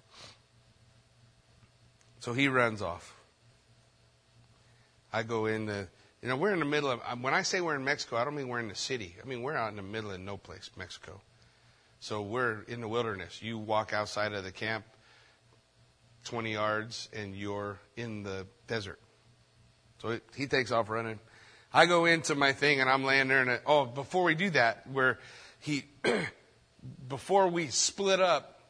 So 2.20 2.34
he 2.34 2.48
runs 2.48 2.82
off. 2.82 3.16
I 5.12 5.24
go 5.24 5.46
in 5.46 5.66
the, 5.66 5.88
you 6.22 6.28
know, 6.28 6.36
we're 6.36 6.54
in 6.54 6.60
the 6.60 6.66
middle 6.66 6.92
of, 6.92 7.00
when 7.22 7.34
I 7.34 7.42
say 7.42 7.62
we're 7.62 7.76
in 7.76 7.84
Mexico, 7.84 8.18
I 8.18 8.26
don't 8.26 8.36
mean 8.36 8.50
we're 8.50 8.60
in 8.60 8.68
the 8.68 8.76
city. 8.76 9.16
I 9.22 9.28
mean, 9.28 9.42
we're 9.42 9.56
out 9.56 9.70
in 9.70 9.78
the 9.78 9.82
middle 9.82 10.12
of 10.12 10.20
no 10.20 10.38
place, 10.38 10.70
Mexico. 10.78 11.22
So 12.00 12.22
we're 12.22 12.64
in 12.68 12.82
the 12.82 12.88
wilderness. 12.88 13.42
You 13.42 13.58
walk 13.58 13.94
outside 13.94 14.34
of 14.34 14.44
the 14.44 14.52
camp 14.52 14.86
20 16.28 16.54
yards 16.54 17.10
and 17.14 17.36
you're 17.36 17.80
in 17.96 18.24
the 18.24 18.46
desert. 18.68 19.00
So 20.02 20.20
he 20.36 20.48
takes 20.48 20.72
off 20.72 20.90
running. 20.90 21.20
I 21.74 21.86
go 21.86 22.06
into 22.06 22.36
my 22.36 22.54
thing 22.54 22.82
and 22.82 22.90
I'm 22.90 23.04
laying 23.04 23.28
there 23.28 23.42
and, 23.42 23.52
I, 23.52 23.60
oh, 23.66 23.86
before 23.86 24.24
we 24.24 24.36
do 24.36 24.50
that, 24.52 24.88
where 24.88 25.20
he, 25.60 25.86
before 27.10 27.48
we 27.48 27.68
split 27.68 28.20
up, 28.20 28.62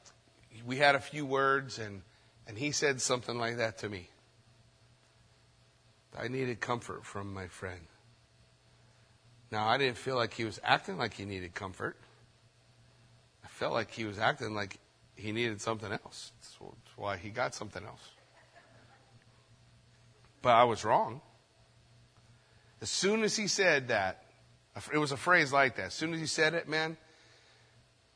we 0.66 0.78
had 0.78 0.96
a 0.96 1.00
few 1.00 1.26
words 1.26 1.80
and, 1.80 2.02
and 2.48 2.58
he 2.58 2.72
said 2.72 3.02
something 3.02 3.38
like 3.38 3.58
that 3.58 3.80
to 3.80 3.90
me. 3.90 4.10
I 6.20 6.28
needed 6.28 6.60
comfort 6.60 7.06
from 7.06 7.34
my 7.34 7.48
friend. 7.48 7.82
Now, 9.52 9.68
I 9.68 9.78
didn't 9.78 9.98
feel 9.98 10.16
like 10.16 10.34
he 10.34 10.46
was 10.46 10.60
acting 10.64 10.98
like 10.98 11.14
he 11.14 11.26
needed 11.26 11.54
comfort. 11.54 11.96
I 13.44 13.48
felt 13.48 13.74
like 13.74 13.92
he 13.92 14.06
was 14.06 14.18
acting 14.18 14.54
like 14.56 14.80
he 15.16 15.32
needed 15.32 15.62
something 15.62 15.92
else. 15.92 16.32
Why 16.98 17.16
he 17.16 17.30
got 17.30 17.56
something 17.56 17.86
else. 17.86 18.10
But 20.42 20.50
I 20.50 20.66
was 20.66 20.84
wrong. 20.84 21.22
As 22.82 22.90
soon 22.90 23.24
as 23.24 23.36
he 23.36 23.48
said 23.48 23.88
that, 23.88 24.24
it 24.94 24.98
was 24.98 25.12
a 25.12 25.18
phrase 25.18 25.54
like 25.54 25.76
that. 25.78 25.88
As 25.88 25.94
soon 25.94 26.14
as 26.14 26.20
he 26.20 26.26
said 26.26 26.54
it, 26.54 26.68
man, 26.68 26.98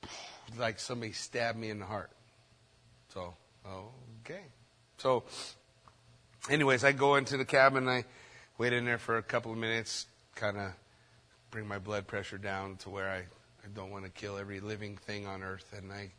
like 0.57 0.79
somebody 0.79 1.13
stabbed 1.13 1.57
me 1.57 1.69
in 1.69 1.79
the 1.79 1.85
heart. 1.85 2.09
So, 3.13 3.35
okay. 4.21 4.41
So, 4.97 5.23
anyways, 6.49 6.83
I 6.83 6.91
go 6.91 7.15
into 7.15 7.37
the 7.37 7.45
cabin. 7.45 7.87
I 7.87 8.05
wait 8.57 8.73
in 8.73 8.85
there 8.85 8.97
for 8.97 9.17
a 9.17 9.23
couple 9.23 9.51
of 9.51 9.57
minutes, 9.57 10.07
kind 10.35 10.57
of 10.57 10.71
bring 11.51 11.67
my 11.67 11.77
blood 11.77 12.07
pressure 12.07 12.37
down 12.37 12.77
to 12.77 12.89
where 12.89 13.09
I, 13.09 13.17
I 13.17 13.67
don't 13.75 13.91
want 13.91 14.05
to 14.05 14.11
kill 14.11 14.37
every 14.37 14.59
living 14.59 14.97
thing 14.97 15.27
on 15.27 15.43
earth. 15.43 15.71
And 15.77 15.91
I 15.91 16.11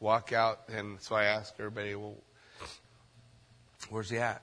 walk 0.00 0.32
out, 0.32 0.60
and 0.68 1.00
so 1.00 1.14
I 1.14 1.24
ask 1.24 1.54
everybody, 1.58 1.94
well, 1.94 2.16
where's 3.90 4.10
he 4.10 4.18
at? 4.18 4.42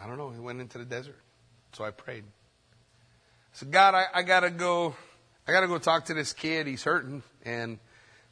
I 0.00 0.06
don't 0.06 0.16
know. 0.16 0.30
He 0.30 0.40
went 0.40 0.60
into 0.60 0.78
the 0.78 0.84
desert. 0.84 1.18
So 1.72 1.84
I 1.84 1.90
prayed. 1.90 2.24
I 2.24 3.52
said, 3.52 3.70
God, 3.70 3.94
I, 3.94 4.06
I 4.14 4.22
gotta 4.22 4.50
go, 4.50 4.94
I 5.46 5.52
gotta 5.52 5.68
go 5.68 5.78
talk 5.78 6.06
to 6.06 6.14
this 6.14 6.32
kid. 6.32 6.66
He's 6.66 6.84
hurting, 6.84 7.22
and 7.44 7.78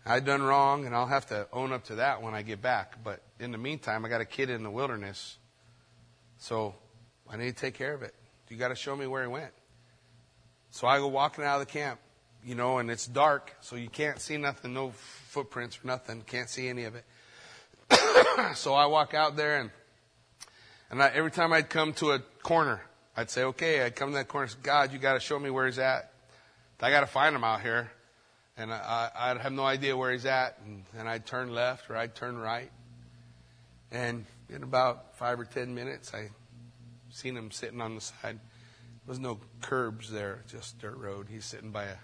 I 0.07 0.21
done 0.21 0.43
wrong, 0.43 0.87
and 0.87 0.95
I'll 0.95 1.07
have 1.07 1.27
to 1.27 1.47
own 1.53 1.73
up 1.73 1.85
to 1.85 1.97
that 1.97 2.23
when 2.23 2.35
I 2.35 2.43
get 2.43 2.63
back. 2.63 3.03
But 3.05 3.21
in 3.39 3.53
the 3.53 3.59
meantime, 3.59 4.05
I 4.05 4.09
got 4.09 4.21
a 4.21 4.25
kid 4.25 4.51
in 4.51 4.63
the 4.63 4.71
wilderness 4.71 5.39
so 6.39 6.75
I 7.29 7.37
need 7.37 7.55
to 7.55 7.61
take 7.61 7.75
care 7.75 7.93
of 7.93 8.03
it. 8.03 8.15
You 8.49 8.57
got 8.57 8.69
to 8.69 8.75
show 8.75 8.97
me 8.97 9.07
where 9.07 9.23
he 9.23 9.29
went. 9.29 9.53
So 10.71 10.87
I 10.87 10.99
go 10.99 11.09
walking 11.09 11.45
out 11.45 11.61
of 11.61 11.67
the 11.67 11.73
camp, 11.73 12.01
you 12.45 12.55
know, 12.55 12.79
and 12.79 12.91
it's 12.91 13.07
dark, 13.07 13.55
so 13.61 13.77
you 13.77 13.89
can't 13.89 14.21
see 14.21 14.37
nothing, 14.37 14.73
no 14.73 14.91
footprints 14.91 15.79
or 15.83 15.87
nothing, 15.87 16.23
can't 16.27 16.49
see 16.49 16.69
any 16.69 16.85
of 16.85 16.95
it. 16.95 17.05
so 18.57 18.75
I 18.75 18.87
walk 18.87 19.15
out 19.15 19.37
there, 19.37 19.61
and 19.61 19.71
and 20.91 21.03
I, 21.03 21.09
every 21.09 21.31
time 21.31 21.53
I'd 21.53 21.69
come 21.69 21.93
to 21.95 22.13
a 22.13 22.21
corner, 22.43 22.81
I'd 23.17 23.31
say, 23.31 23.45
okay, 23.45 23.83
I'd 23.83 23.95
come 23.95 24.11
to 24.11 24.17
that 24.17 24.29
corner, 24.29 24.47
say, 24.47 24.59
God, 24.63 24.93
you 24.93 24.99
got 24.99 25.15
to 25.15 25.21
show 25.21 25.39
me 25.39 25.51
where 25.51 25.67
he's 25.67 25.79
at. 25.79 26.13
I 26.81 26.91
got 26.91 27.01
to 27.01 27.07
find 27.07 27.35
him 27.35 27.45
out 27.45 27.61
here, 27.61 27.91
and 28.57 28.73
I, 28.73 29.11
I, 29.15 29.31
I'd 29.31 29.39
have 29.39 29.53
no 29.53 29.65
idea 29.65 29.97
where 29.97 30.13
he's 30.13 30.25
at, 30.25 30.59
and, 30.65 30.85
and 30.97 31.09
I'd 31.09 31.27
turn 31.27 31.53
left 31.53 31.91
or 31.91 31.97
I'd 31.97 32.15
turn 32.15 32.39
right, 32.39 32.71
and 33.91 34.25
in 34.49 34.63
about 34.63 35.17
five 35.17 35.39
or 35.41 35.45
ten 35.45 35.75
minutes, 35.75 36.15
I 36.15 36.29
seen 37.11 37.37
him 37.37 37.51
sitting 37.51 37.81
on 37.81 37.97
the 37.97 38.01
side. 38.01 38.39
There 39.05 39.13
was 39.13 39.19
no 39.19 39.39
curbs 39.61 40.11
there, 40.11 40.45
just 40.49 40.79
dirt 40.79 40.97
road. 40.97 41.27
He's 41.31 41.45
sitting 41.45 41.71
by 41.71 41.85
a 41.85 41.97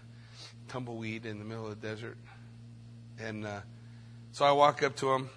tumbleweed 0.69 1.27
in 1.27 1.39
the 1.39 1.45
middle 1.45 1.67
of 1.67 1.81
the 1.81 1.87
desert. 1.87 2.17
And 3.19 3.47
uh, 3.47 3.61
so 4.33 4.45
I 4.45 4.53
walk 4.53 4.83
up 4.83 4.97
to 4.97 5.13
him, 5.13 5.31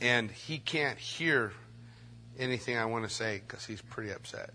and 0.00 0.30
he 0.30 0.58
can't 0.58 0.98
hear 0.98 1.52
anything 2.38 2.76
I 2.76 2.84
want 2.84 3.08
to 3.08 3.14
say 3.14 3.40
because 3.46 3.64
he's 3.64 3.80
pretty 3.80 4.10
upset. 4.10 4.50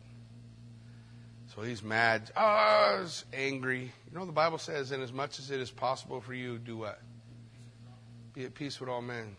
So 1.55 1.61
he's 1.61 1.83
mad. 1.83 2.31
Oh, 2.35 2.99
he's 3.01 3.25
angry. 3.33 3.91
You 4.11 4.17
know, 4.17 4.25
the 4.25 4.31
Bible 4.31 4.57
says, 4.57 4.91
"In 4.91 5.01
as 5.01 5.13
much 5.13 5.39
as 5.39 5.51
it 5.51 5.59
is 5.59 5.69
possible 5.69 6.21
for 6.21 6.33
you, 6.33 6.57
do 6.57 6.77
what? 6.77 6.99
Be 8.33 8.45
at 8.45 8.53
peace 8.55 8.79
with 8.79 8.89
all 8.89 9.01
men." 9.01 9.35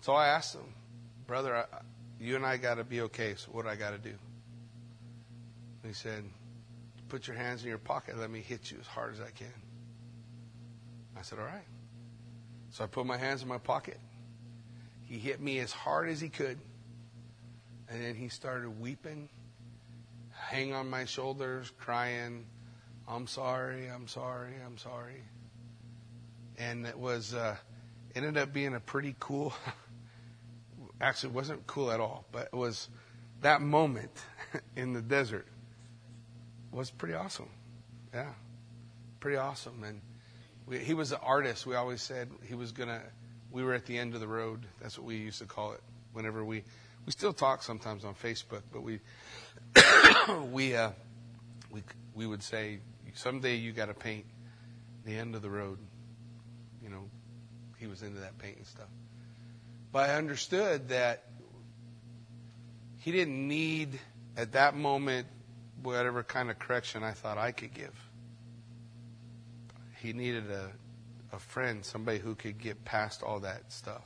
So 0.00 0.14
I 0.14 0.28
asked 0.28 0.54
him, 0.54 0.64
Brother, 1.26 1.54
I, 1.54 1.64
you 2.18 2.36
and 2.36 2.44
I 2.44 2.56
got 2.56 2.76
to 2.76 2.84
be 2.84 3.02
okay, 3.02 3.34
so 3.36 3.50
what 3.52 3.64
do 3.64 3.68
I 3.68 3.76
got 3.76 3.90
to 3.90 3.98
do? 3.98 4.14
And 5.82 5.90
he 5.90 5.92
said, 5.92 6.24
Put 7.10 7.26
your 7.26 7.36
hands 7.36 7.62
in 7.62 7.68
your 7.68 7.78
pocket. 7.78 8.18
Let 8.18 8.30
me 8.30 8.40
hit 8.40 8.70
you 8.70 8.78
as 8.80 8.86
hard 8.86 9.12
as 9.12 9.20
I 9.20 9.30
can. 9.30 9.52
I 11.18 11.22
said, 11.22 11.38
All 11.38 11.44
right. 11.44 11.66
So 12.70 12.84
I 12.84 12.86
put 12.86 13.04
my 13.04 13.18
hands 13.18 13.42
in 13.42 13.48
my 13.48 13.58
pocket. 13.58 13.98
He 15.02 15.18
hit 15.18 15.40
me 15.40 15.58
as 15.58 15.72
hard 15.72 16.08
as 16.08 16.20
he 16.20 16.28
could. 16.28 16.58
And 17.88 18.00
then 18.00 18.14
he 18.14 18.28
started 18.28 18.80
weeping, 18.80 19.28
hang 20.32 20.72
on 20.72 20.88
my 20.88 21.04
shoulders, 21.04 21.72
crying, 21.78 22.46
I'm 23.08 23.26
sorry, 23.26 23.88
I'm 23.88 24.06
sorry, 24.06 24.52
I'm 24.64 24.78
sorry. 24.78 25.24
And 26.56 26.86
it 26.86 26.96
was, 26.96 27.34
uh, 27.34 27.56
ended 28.14 28.36
up 28.36 28.52
being 28.52 28.74
a 28.74 28.80
pretty 28.80 29.16
cool 29.18 29.52
actually 31.00 31.32
wasn't 31.32 31.66
cool 31.66 31.90
at 31.90 31.98
all, 31.98 32.24
but 32.30 32.48
it 32.52 32.56
was 32.56 32.88
that 33.40 33.60
moment 33.60 34.12
in 34.76 34.92
the 34.92 35.02
desert 35.02 35.46
was 36.72 36.90
pretty 36.90 37.14
awesome. 37.14 37.48
Yeah, 38.14 38.32
pretty 39.20 39.36
awesome. 39.36 39.84
And 39.84 40.00
we, 40.66 40.78
he 40.78 40.94
was 40.94 41.12
an 41.12 41.18
artist. 41.22 41.66
We 41.66 41.74
always 41.74 42.02
said 42.02 42.28
he 42.44 42.54
was 42.54 42.72
gonna. 42.72 43.00
We 43.50 43.64
were 43.64 43.74
at 43.74 43.86
the 43.86 43.98
end 43.98 44.14
of 44.14 44.20
the 44.20 44.28
road. 44.28 44.64
That's 44.80 44.96
what 44.96 45.06
we 45.06 45.16
used 45.16 45.40
to 45.40 45.46
call 45.46 45.72
it. 45.72 45.80
Whenever 46.12 46.44
we 46.44 46.64
we 47.06 47.12
still 47.12 47.32
talk 47.32 47.62
sometimes 47.62 48.04
on 48.04 48.14
Facebook, 48.14 48.62
but 48.72 48.82
we 48.82 49.00
we 50.52 50.76
uh, 50.76 50.90
we 51.70 51.82
we 52.14 52.26
would 52.26 52.42
say 52.42 52.80
someday 53.14 53.56
you 53.56 53.72
got 53.72 53.86
to 53.86 53.94
paint 53.94 54.26
the 55.04 55.16
end 55.16 55.34
of 55.34 55.42
the 55.42 55.50
road. 55.50 55.78
You 56.82 56.90
know, 56.90 57.04
he 57.78 57.86
was 57.86 58.02
into 58.02 58.20
that 58.20 58.38
painting 58.38 58.64
stuff. 58.64 58.88
But 59.92 60.10
I 60.10 60.14
understood 60.14 60.90
that 60.90 61.24
he 62.98 63.12
didn't 63.12 63.48
need, 63.48 63.98
at 64.36 64.52
that 64.52 64.76
moment, 64.76 65.26
whatever 65.82 66.22
kind 66.22 66.50
of 66.50 66.58
correction 66.58 67.02
I 67.02 67.12
thought 67.12 67.38
I 67.38 67.52
could 67.52 67.74
give. 67.74 67.94
He 69.98 70.12
needed 70.12 70.50
a, 70.50 70.70
a 71.32 71.38
friend, 71.38 71.84
somebody 71.84 72.18
who 72.18 72.34
could 72.34 72.58
get 72.58 72.84
past 72.84 73.22
all 73.22 73.40
that 73.40 73.72
stuff. 73.72 74.04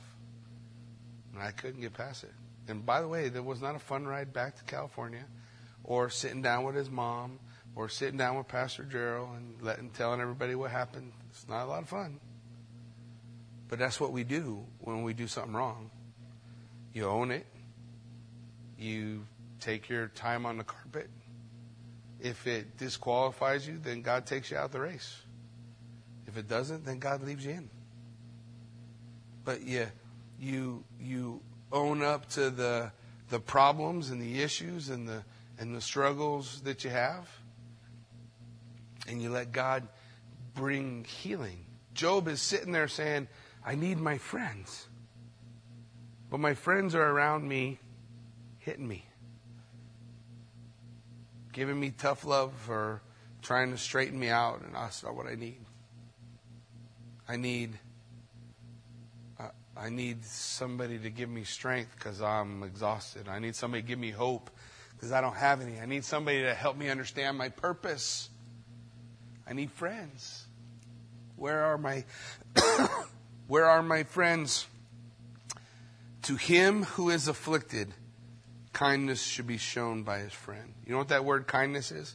And 1.33 1.41
I 1.41 1.51
couldn't 1.51 1.81
get 1.81 1.93
past 1.93 2.23
it. 2.23 2.33
And 2.67 2.85
by 2.85 3.01
the 3.01 3.07
way, 3.07 3.29
there 3.29 3.43
was 3.43 3.61
not 3.61 3.75
a 3.75 3.79
fun 3.79 4.05
ride 4.05 4.33
back 4.33 4.57
to 4.57 4.63
California 4.63 5.25
or 5.83 6.09
sitting 6.09 6.41
down 6.41 6.63
with 6.63 6.75
his 6.75 6.89
mom 6.89 7.39
or 7.75 7.89
sitting 7.89 8.17
down 8.17 8.37
with 8.37 8.47
Pastor 8.47 8.83
Gerald 8.83 9.29
and 9.35 9.61
letting, 9.61 9.89
telling 9.91 10.21
everybody 10.21 10.55
what 10.55 10.71
happened. 10.71 11.11
It's 11.29 11.47
not 11.47 11.65
a 11.65 11.67
lot 11.67 11.83
of 11.83 11.89
fun. 11.89 12.19
But 13.67 13.79
that's 13.79 13.99
what 13.99 14.11
we 14.11 14.23
do 14.23 14.63
when 14.79 15.03
we 15.03 15.13
do 15.13 15.27
something 15.27 15.53
wrong. 15.53 15.91
You 16.93 17.05
own 17.05 17.31
it. 17.31 17.45
You 18.79 19.25
take 19.59 19.89
your 19.89 20.07
time 20.07 20.45
on 20.45 20.57
the 20.57 20.63
carpet. 20.63 21.09
If 22.19 22.47
it 22.47 22.77
disqualifies 22.77 23.67
you, 23.67 23.77
then 23.77 24.01
God 24.01 24.25
takes 24.25 24.51
you 24.51 24.57
out 24.57 24.65
of 24.65 24.71
the 24.71 24.79
race. 24.79 25.15
If 26.27 26.37
it 26.37 26.47
doesn't, 26.47 26.85
then 26.85 26.99
God 26.99 27.23
leaves 27.23 27.45
you 27.45 27.51
in. 27.51 27.69
But 29.43 29.61
you, 29.61 29.87
you, 30.39 30.83
you 30.99 31.41
own 31.71 32.01
up 32.01 32.29
to 32.29 32.49
the, 32.49 32.91
the 33.29 33.39
problems 33.39 34.09
and 34.09 34.21
the 34.21 34.41
issues 34.41 34.89
and 34.89 35.07
the, 35.07 35.23
and 35.59 35.75
the 35.75 35.81
struggles 35.81 36.61
that 36.61 36.83
you 36.83 36.89
have. 36.89 37.29
And 39.07 39.21
you 39.21 39.29
let 39.29 39.51
God 39.51 39.87
bring 40.55 41.03
healing. 41.03 41.65
Job 41.93 42.27
is 42.27 42.41
sitting 42.41 42.71
there 42.71 42.87
saying, 42.87 43.27
I 43.63 43.75
need 43.75 43.99
my 43.99 44.17
friends. 44.17 44.87
But 46.29 46.39
my 46.39 46.53
friends 46.53 46.95
are 46.95 47.07
around 47.07 47.47
me, 47.47 47.79
hitting 48.59 48.87
me, 48.87 49.04
giving 51.55 51.79
me 51.79 51.89
tough 51.89 52.25
love 52.25 52.53
or 52.69 53.01
trying 53.41 53.71
to 53.71 53.77
straighten 53.77 54.19
me 54.19 54.27
out, 54.27 54.61
and 54.61 54.75
that's 54.75 55.03
not 55.03 55.15
what 55.15 55.25
I 55.25 55.35
need. 55.35 55.61
I 57.27 57.37
need 57.37 57.79
I 59.77 59.89
need 59.89 60.23
somebody 60.23 60.97
to 60.99 61.09
give 61.09 61.29
me 61.29 61.43
strength 61.43 61.95
because 61.97 62.21
I'm 62.21 62.63
exhausted. 62.63 63.27
I 63.27 63.39
need 63.39 63.55
somebody 63.55 63.81
to 63.81 63.87
give 63.87 63.99
me 63.99 64.11
hope 64.11 64.49
because 64.91 65.11
I 65.11 65.19
don't 65.19 65.35
have 65.35 65.61
any. 65.61 65.79
I 65.79 65.85
need 65.85 66.05
somebody 66.05 66.43
to 66.43 66.53
help 66.53 66.77
me 66.77 66.89
understand 66.89 67.37
my 67.37 67.49
purpose. 67.49 68.29
I 69.47 69.53
need 69.53 69.71
friends. 69.71 70.45
Where 71.35 71.65
are 71.65 71.77
my 71.77 72.05
where 73.47 73.65
are 73.65 73.83
my 73.83 74.03
friends? 74.03 74.65
To 76.23 76.35
him 76.35 76.83
who 76.83 77.09
is 77.09 77.27
afflicted, 77.27 77.93
kindness 78.75 79.23
should 79.23 79.47
be 79.47 79.57
shown 79.57 80.03
by 80.03 80.19
his 80.19 80.33
friend. 80.33 80.73
You 80.85 80.91
know 80.91 80.97
what 80.97 81.07
that 81.07 81.23
word 81.23 81.47
kindness 81.47 81.91
is? 81.91 82.13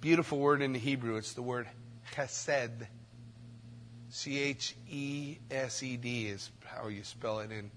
Beautiful 0.00 0.38
word 0.38 0.62
in 0.62 0.72
the 0.72 0.78
Hebrew. 0.78 1.16
It's 1.16 1.34
the 1.34 1.42
word 1.42 1.68
chesed. 2.14 2.86
C 4.08 4.40
H 4.40 4.74
E 4.90 5.36
S 5.50 5.82
E 5.82 5.96
D 5.98 6.26
is 6.26 6.50
how 6.64 6.88
you 6.88 7.04
spell 7.04 7.40
it 7.40 7.52
in 7.52 7.70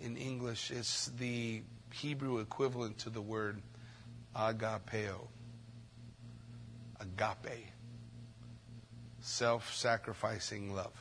in 0.00 0.16
English. 0.16 0.70
It's 0.70 1.08
the 1.18 1.62
Hebrew 1.92 2.38
equivalent 2.38 2.98
to 2.98 3.10
the 3.10 3.20
word 3.20 3.60
agapeo. 4.34 5.26
Agape. 7.00 7.66
Self 9.20 9.74
sacrificing 9.74 10.72
love. 10.72 10.94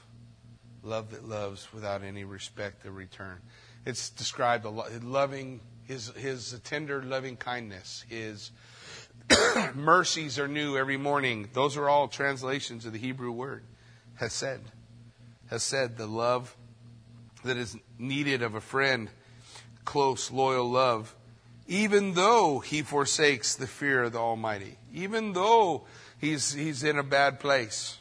Love 0.82 1.12
that 1.12 1.28
loves 1.28 1.72
without 1.74 2.02
any 2.02 2.24
respect 2.24 2.86
or 2.88 2.92
return. 2.92 3.38
It's 3.86 4.10
described 4.10 4.66
a 4.66 4.70
lot, 4.70 4.92
loving, 5.04 5.62
his, 5.88 6.10
his 6.18 6.60
tender 6.64 7.02
loving 7.02 7.38
kindness, 7.38 8.04
his 8.10 8.52
mercies 9.74 10.38
are 10.38 10.48
new 10.48 10.78
every 10.78 10.98
morning. 10.98 11.50
Those 11.54 11.78
are 11.78 11.90
all 11.90 12.08
translations 12.08 12.86
of 12.86 12.94
the 12.94 13.00
Hebrew 13.00 13.32
word 13.32 13.64
chesed, 14.20 14.60
has 15.50 15.64
said 15.64 15.98
the 15.98 16.08
love 16.08 16.56
that 17.44 17.58
is 17.58 17.78
needed 17.98 18.42
of 18.42 18.56
a 18.56 18.62
friend, 18.62 19.10
close, 19.86 20.32
loyal 20.32 20.70
love, 20.70 21.16
even 21.68 22.14
though 22.14 22.60
he 22.60 22.82
forsakes 22.82 23.56
the 23.56 23.68
fear 23.68 24.04
of 24.04 24.14
the 24.14 24.20
Almighty, 24.20 24.78
even 24.94 25.34
though 25.34 25.86
he's, 26.18 26.54
he's 26.54 26.84
in 26.84 26.98
a 26.98 27.04
bad 27.04 27.40
place. 27.40 27.98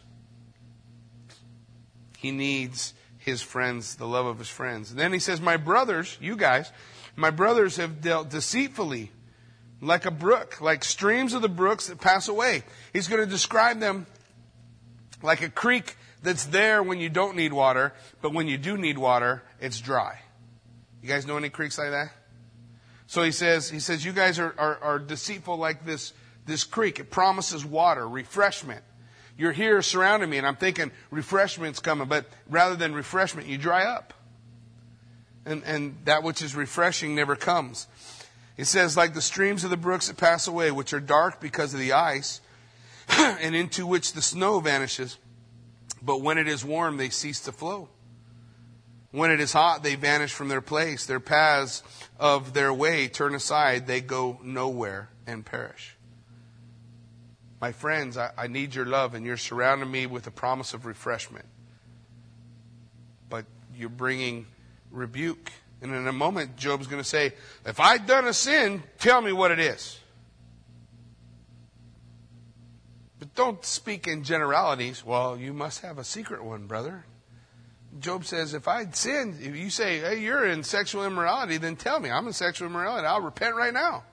He 2.18 2.30
needs 2.30 2.94
his 3.18 3.42
friends, 3.42 3.96
the 3.96 4.06
love 4.06 4.26
of 4.26 4.38
his 4.38 4.48
friends. 4.48 4.90
And 4.90 4.98
then 4.98 5.12
he 5.12 5.18
says, 5.18 5.40
My 5.40 5.56
brothers, 5.56 6.16
you 6.20 6.36
guys, 6.36 6.72
my 7.16 7.30
brothers 7.30 7.76
have 7.76 8.00
dealt 8.00 8.30
deceitfully 8.30 9.10
like 9.80 10.06
a 10.06 10.10
brook, 10.10 10.60
like 10.60 10.84
streams 10.84 11.32
of 11.32 11.42
the 11.42 11.48
brooks 11.48 11.88
that 11.88 12.00
pass 12.00 12.28
away. 12.28 12.62
He's 12.92 13.08
going 13.08 13.22
to 13.22 13.30
describe 13.30 13.80
them 13.80 14.06
like 15.22 15.42
a 15.42 15.48
creek 15.48 15.96
that's 16.22 16.44
there 16.46 16.82
when 16.82 16.98
you 16.98 17.08
don't 17.08 17.36
need 17.36 17.52
water, 17.52 17.92
but 18.20 18.32
when 18.32 18.48
you 18.48 18.58
do 18.58 18.76
need 18.76 18.98
water, 18.98 19.42
it's 19.60 19.80
dry. 19.80 20.20
You 21.02 21.08
guys 21.08 21.26
know 21.26 21.36
any 21.36 21.50
creeks 21.50 21.78
like 21.78 21.90
that? 21.90 22.12
So 23.06 23.22
he 23.22 23.32
says, 23.32 23.70
he 23.70 23.78
says, 23.80 24.04
you 24.04 24.12
guys 24.12 24.38
are, 24.38 24.54
are, 24.58 24.78
are 24.82 24.98
deceitful 24.98 25.56
like 25.56 25.84
this, 25.84 26.12
this 26.44 26.64
creek. 26.64 26.98
It 26.98 27.10
promises 27.10 27.64
water, 27.64 28.06
refreshment. 28.08 28.82
You're 29.38 29.52
here 29.52 29.82
surrounding 29.82 30.30
me, 30.30 30.38
and 30.38 30.46
I'm 30.46 30.56
thinking 30.56 30.90
refreshment's 31.10 31.78
coming, 31.78 32.08
but 32.08 32.26
rather 32.48 32.74
than 32.74 32.94
refreshment, 32.94 33.46
you 33.46 33.58
dry 33.58 33.84
up. 33.84 34.14
And, 35.46 35.62
and 35.64 35.96
that 36.04 36.22
which 36.22 36.42
is 36.42 36.54
refreshing 36.54 37.14
never 37.14 37.36
comes. 37.36 37.86
It 38.56 38.66
says, 38.66 38.96
like 38.96 39.14
the 39.14 39.22
streams 39.22 39.64
of 39.64 39.70
the 39.70 39.76
brooks 39.76 40.08
that 40.08 40.16
pass 40.16 40.48
away, 40.48 40.70
which 40.70 40.92
are 40.92 41.00
dark 41.00 41.40
because 41.40 41.72
of 41.72 41.80
the 41.80 41.92
ice, 41.92 42.40
and 43.08 43.54
into 43.54 43.86
which 43.86 44.12
the 44.12 44.22
snow 44.22 44.60
vanishes. 44.60 45.18
But 46.02 46.20
when 46.20 46.36
it 46.36 46.48
is 46.48 46.64
warm, 46.64 46.96
they 46.96 47.10
cease 47.10 47.40
to 47.40 47.52
flow. 47.52 47.88
When 49.12 49.30
it 49.30 49.40
is 49.40 49.52
hot, 49.52 49.82
they 49.82 49.94
vanish 49.94 50.32
from 50.32 50.48
their 50.48 50.60
place. 50.60 51.06
Their 51.06 51.20
paths 51.20 51.82
of 52.18 52.52
their 52.52 52.72
way 52.72 53.08
turn 53.08 53.34
aside. 53.34 53.86
They 53.86 54.00
go 54.00 54.38
nowhere 54.42 55.10
and 55.26 55.44
perish. 55.44 55.96
My 57.60 57.72
friends, 57.72 58.18
I, 58.18 58.32
I 58.36 58.46
need 58.48 58.74
your 58.74 58.84
love, 58.84 59.14
and 59.14 59.24
you're 59.24 59.36
surrounding 59.36 59.90
me 59.90 60.06
with 60.06 60.26
a 60.26 60.30
promise 60.30 60.74
of 60.74 60.84
refreshment. 60.86 61.46
But 63.30 63.46
you're 63.74 63.88
bringing 63.88 64.46
rebuke. 64.96 65.52
And 65.82 65.94
in 65.94 66.08
a 66.08 66.12
moment, 66.12 66.56
Job's 66.56 66.86
going 66.86 67.02
to 67.02 67.08
say, 67.08 67.32
If 67.64 67.80
I've 67.80 68.06
done 68.06 68.26
a 68.26 68.32
sin, 68.32 68.82
tell 68.98 69.20
me 69.20 69.32
what 69.32 69.50
it 69.50 69.58
is. 69.58 69.98
But 73.18 73.34
don't 73.34 73.64
speak 73.64 74.06
in 74.06 74.24
generalities. 74.24 75.04
Well, 75.04 75.36
you 75.36 75.52
must 75.52 75.80
have 75.80 75.98
a 75.98 76.04
secret 76.04 76.44
one, 76.44 76.66
brother. 76.66 77.04
Job 78.00 78.24
says, 78.24 78.52
if 78.52 78.68
I'd 78.68 78.94
sin, 78.94 79.38
if 79.40 79.56
you 79.56 79.70
say, 79.70 80.00
hey, 80.00 80.20
you're 80.20 80.44
in 80.44 80.62
sexual 80.62 81.06
immorality, 81.06 81.56
then 81.56 81.76
tell 81.76 81.98
me. 81.98 82.10
I'm 82.10 82.26
in 82.26 82.32
sexual 82.32 82.68
immorality. 82.68 83.06
I'll 83.06 83.22
repent 83.22 83.56
right 83.56 83.72
now. 83.72 84.04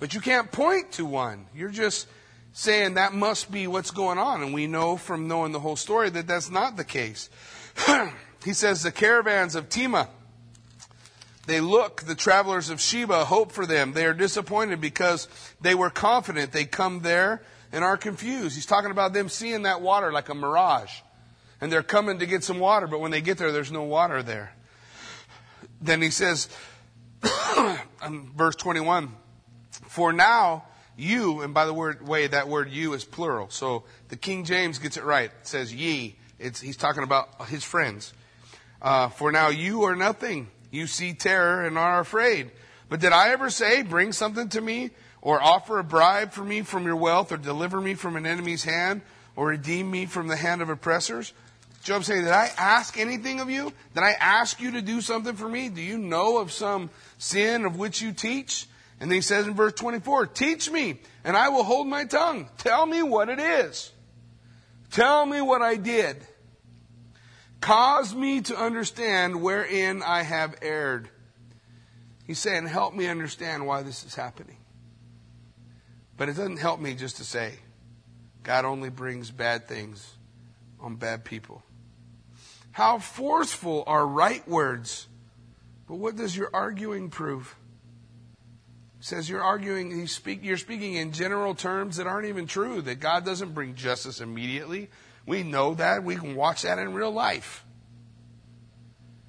But 0.00 0.12
you 0.12 0.20
can't 0.20 0.50
point 0.50 0.92
to 0.92 1.06
one. 1.06 1.46
You're 1.54 1.70
just 1.70 2.08
saying 2.52 2.94
that 2.94 3.12
must 3.12 3.50
be 3.50 3.66
what's 3.66 3.90
going 3.90 4.18
on. 4.18 4.42
And 4.42 4.52
we 4.52 4.66
know 4.66 4.96
from 4.96 5.28
knowing 5.28 5.52
the 5.52 5.60
whole 5.60 5.76
story 5.76 6.10
that 6.10 6.26
that's 6.26 6.50
not 6.50 6.76
the 6.76 6.84
case. 6.84 7.30
he 8.44 8.52
says, 8.52 8.82
the 8.82 8.92
caravans 8.92 9.54
of 9.54 9.68
Tema, 9.68 10.08
they 11.46 11.60
look, 11.60 12.02
the 12.02 12.14
travelers 12.14 12.70
of 12.70 12.80
Sheba 12.80 13.24
hope 13.24 13.52
for 13.52 13.66
them. 13.66 13.92
They 13.92 14.06
are 14.06 14.14
disappointed 14.14 14.80
because 14.80 15.28
they 15.60 15.74
were 15.74 15.90
confident 15.90 16.52
they 16.52 16.64
come 16.64 17.00
there 17.00 17.42
and 17.72 17.82
are 17.84 17.96
confused. 17.96 18.54
He's 18.54 18.66
talking 18.66 18.90
about 18.90 19.12
them 19.12 19.28
seeing 19.28 19.62
that 19.62 19.80
water 19.80 20.12
like 20.12 20.28
a 20.28 20.34
mirage. 20.34 20.92
And 21.60 21.72
they're 21.72 21.82
coming 21.82 22.18
to 22.18 22.26
get 22.26 22.44
some 22.44 22.58
water, 22.58 22.86
but 22.86 23.00
when 23.00 23.10
they 23.10 23.20
get 23.20 23.38
there, 23.38 23.52
there's 23.52 23.72
no 23.72 23.82
water 23.82 24.22
there. 24.22 24.54
Then 25.80 26.02
he 26.02 26.10
says, 26.10 26.48
um, 28.02 28.32
verse 28.36 28.56
21, 28.56 29.10
For 29.70 30.12
now 30.12 30.64
you, 30.96 31.40
and 31.40 31.54
by 31.54 31.66
the 31.66 31.74
word, 31.74 32.06
way, 32.06 32.26
that 32.26 32.48
word 32.48 32.70
you 32.70 32.92
is 32.92 33.04
plural. 33.04 33.50
So 33.50 33.84
the 34.08 34.16
King 34.16 34.44
James 34.44 34.78
gets 34.78 34.96
it 34.96 35.04
right. 35.04 35.30
It 35.40 35.46
says 35.46 35.74
ye. 35.74 36.16
It's, 36.38 36.60
he's 36.60 36.76
talking 36.76 37.02
about 37.02 37.48
his 37.48 37.64
friends. 37.64 38.12
Uh, 38.84 39.08
For 39.08 39.32
now 39.32 39.48
you 39.48 39.84
are 39.84 39.96
nothing 39.96 40.48
you 40.70 40.86
see 40.86 41.14
terror 41.14 41.64
and 41.64 41.78
are 41.78 42.00
afraid. 42.00 42.50
But 42.90 43.00
did 43.00 43.12
I 43.12 43.30
ever 43.30 43.48
say, 43.48 43.80
bring 43.82 44.12
something 44.12 44.50
to 44.50 44.60
me, 44.60 44.90
or 45.22 45.42
offer 45.42 45.78
a 45.78 45.84
bribe 45.84 46.32
for 46.32 46.44
me 46.44 46.60
from 46.60 46.84
your 46.84 46.96
wealth, 46.96 47.32
or 47.32 47.38
deliver 47.38 47.80
me 47.80 47.94
from 47.94 48.14
an 48.16 48.26
enemy's 48.26 48.62
hand, 48.62 49.00
or 49.36 49.46
redeem 49.48 49.90
me 49.90 50.04
from 50.04 50.28
the 50.28 50.36
hand 50.36 50.60
of 50.60 50.68
oppressors? 50.68 51.32
Job 51.82 52.04
saying, 52.04 52.24
did 52.24 52.32
I 52.32 52.50
ask 52.58 52.98
anything 52.98 53.40
of 53.40 53.48
you? 53.48 53.72
Did 53.94 54.02
I 54.02 54.12
ask 54.20 54.60
you 54.60 54.72
to 54.72 54.82
do 54.82 55.00
something 55.00 55.34
for 55.34 55.48
me? 55.48 55.70
Do 55.70 55.80
you 55.80 55.96
know 55.96 56.36
of 56.36 56.52
some 56.52 56.90
sin 57.16 57.64
of 57.64 57.78
which 57.78 58.02
you 58.02 58.12
teach? 58.12 58.66
And 59.00 59.10
then 59.10 59.16
he 59.16 59.22
says 59.22 59.46
in 59.46 59.54
verse 59.54 59.72
24, 59.74 60.26
teach 60.28 60.70
me 60.70 61.00
and 61.24 61.36
I 61.36 61.48
will 61.48 61.64
hold 61.64 61.86
my 61.86 62.04
tongue. 62.04 62.48
Tell 62.58 62.86
me 62.86 63.02
what 63.02 63.28
it 63.28 63.38
is. 63.38 63.92
Tell 64.92 65.26
me 65.26 65.40
what 65.40 65.62
I 65.62 65.76
did. 65.76 66.16
Cause 67.64 68.14
me 68.14 68.42
to 68.42 68.56
understand 68.58 69.40
wherein 69.40 70.02
I 70.02 70.20
have 70.20 70.54
erred. 70.60 71.08
He's 72.26 72.38
saying, 72.38 72.66
help 72.66 72.92
me 72.92 73.06
understand 73.08 73.66
why 73.66 73.82
this 73.82 74.04
is 74.04 74.14
happening. 74.14 74.58
But 76.18 76.28
it 76.28 76.36
doesn't 76.36 76.58
help 76.58 76.78
me 76.78 76.92
just 76.92 77.16
to 77.16 77.24
say, 77.24 77.54
God 78.42 78.66
only 78.66 78.90
brings 78.90 79.30
bad 79.30 79.66
things 79.66 80.12
on 80.78 80.96
bad 80.96 81.24
people. 81.24 81.62
How 82.72 82.98
forceful 82.98 83.82
are 83.86 84.06
right 84.06 84.46
words. 84.46 85.08
But 85.88 85.94
what 85.94 86.16
does 86.16 86.36
your 86.36 86.50
arguing 86.52 87.08
prove? 87.08 87.56
Says 89.00 89.26
you're 89.26 89.42
arguing, 89.42 89.90
you 89.90 90.06
speak, 90.06 90.40
you're 90.42 90.58
speaking 90.58 90.96
in 90.96 91.12
general 91.12 91.54
terms 91.54 91.96
that 91.96 92.06
aren't 92.06 92.26
even 92.26 92.46
true, 92.46 92.82
that 92.82 93.00
God 93.00 93.24
doesn't 93.24 93.54
bring 93.54 93.74
justice 93.74 94.20
immediately. 94.20 94.90
We 95.26 95.42
know 95.42 95.74
that. 95.74 96.04
We 96.04 96.16
can 96.16 96.36
watch 96.36 96.62
that 96.62 96.78
in 96.78 96.92
real 96.92 97.10
life. 97.10 97.64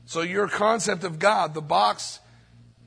So 0.05 0.21
your 0.21 0.47
concept 0.47 1.03
of 1.03 1.19
God, 1.19 1.53
the 1.53 1.61
box 1.61 2.19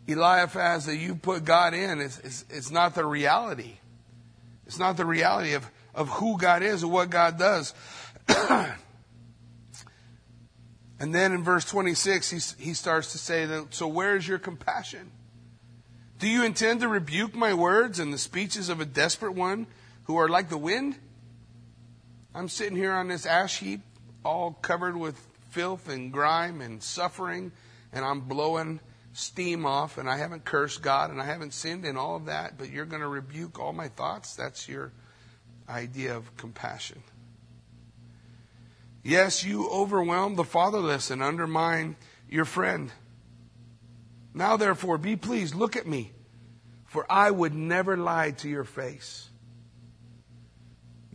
Eliphaz 0.06 0.86
that 0.86 0.96
you 0.96 1.14
put 1.14 1.44
God 1.44 1.74
in, 1.74 2.00
it's, 2.00 2.44
it's 2.48 2.70
not 2.70 2.94
the 2.94 3.04
reality. 3.04 3.74
It's 4.66 4.78
not 4.78 4.96
the 4.96 5.04
reality 5.04 5.54
of, 5.54 5.68
of 5.94 6.09
who 6.09 6.38
God 6.38 6.62
is 6.62 6.84
or 6.84 6.90
what 6.90 7.11
God 7.11 7.38
does. 7.38 7.74
and 10.98 11.14
then 11.14 11.32
in 11.32 11.42
verse 11.42 11.64
26, 11.64 12.30
he, 12.30 12.64
he 12.64 12.74
starts 12.74 13.12
to 13.12 13.18
say, 13.18 13.46
that, 13.46 13.74
So 13.74 13.88
where 13.88 14.16
is 14.16 14.26
your 14.26 14.38
compassion? 14.38 15.11
Do 16.18 16.28
you 16.28 16.44
intend 16.44 16.80
to 16.80 16.88
rebuke 16.88 17.34
my 17.34 17.54
words 17.54 17.98
and 17.98 18.12
the 18.12 18.18
speeches 18.18 18.68
of 18.68 18.80
a 18.80 18.84
desperate 18.84 19.34
one 19.34 19.66
who 20.04 20.16
are 20.16 20.28
like 20.28 20.48
the 20.48 20.59
wind? 20.59 20.96
I'm 22.39 22.49
sitting 22.49 22.76
here 22.76 22.93
on 22.93 23.09
this 23.09 23.26
ash 23.26 23.59
heap, 23.59 23.80
all 24.24 24.53
covered 24.53 24.97
with 24.97 25.18
filth 25.51 25.89
and 25.89 26.12
grime 26.12 26.61
and 26.61 26.80
suffering, 26.80 27.51
and 27.93 28.05
I'm 28.05 28.20
blowing 28.20 28.78
steam 29.12 29.66
off, 29.66 29.99
and 29.99 30.09
I 30.09 30.18
haven't 30.18 30.45
cursed 30.45 30.80
God, 30.80 31.11
and 31.11 31.20
I 31.20 31.24
haven't 31.24 31.53
sinned, 31.53 31.84
and 31.84 31.99
all 31.99 32.14
of 32.14 32.26
that, 32.26 32.57
but 32.57 32.70
you're 32.70 32.84
going 32.84 33.03
to 33.03 33.09
rebuke 33.09 33.59
all 33.59 33.72
my 33.72 33.89
thoughts? 33.89 34.36
That's 34.36 34.68
your 34.68 34.93
idea 35.68 36.16
of 36.16 36.36
compassion. 36.36 37.03
Yes, 39.03 39.43
you 39.43 39.68
overwhelm 39.68 40.36
the 40.36 40.45
fatherless 40.45 41.11
and 41.11 41.24
undermine 41.24 41.97
your 42.30 42.45
friend. 42.45 42.93
Now, 44.32 44.57
therefore, 44.57 44.97
be 44.97 45.16
pleased, 45.16 45.57
look 45.57 45.74
at 45.74 45.89
me, 45.89 46.12
for 46.86 47.05
I 47.11 47.32
would 47.32 47.55
never 47.55 47.97
lie 47.97 48.30
to 48.30 48.49
your 48.49 48.62
face. 48.62 49.28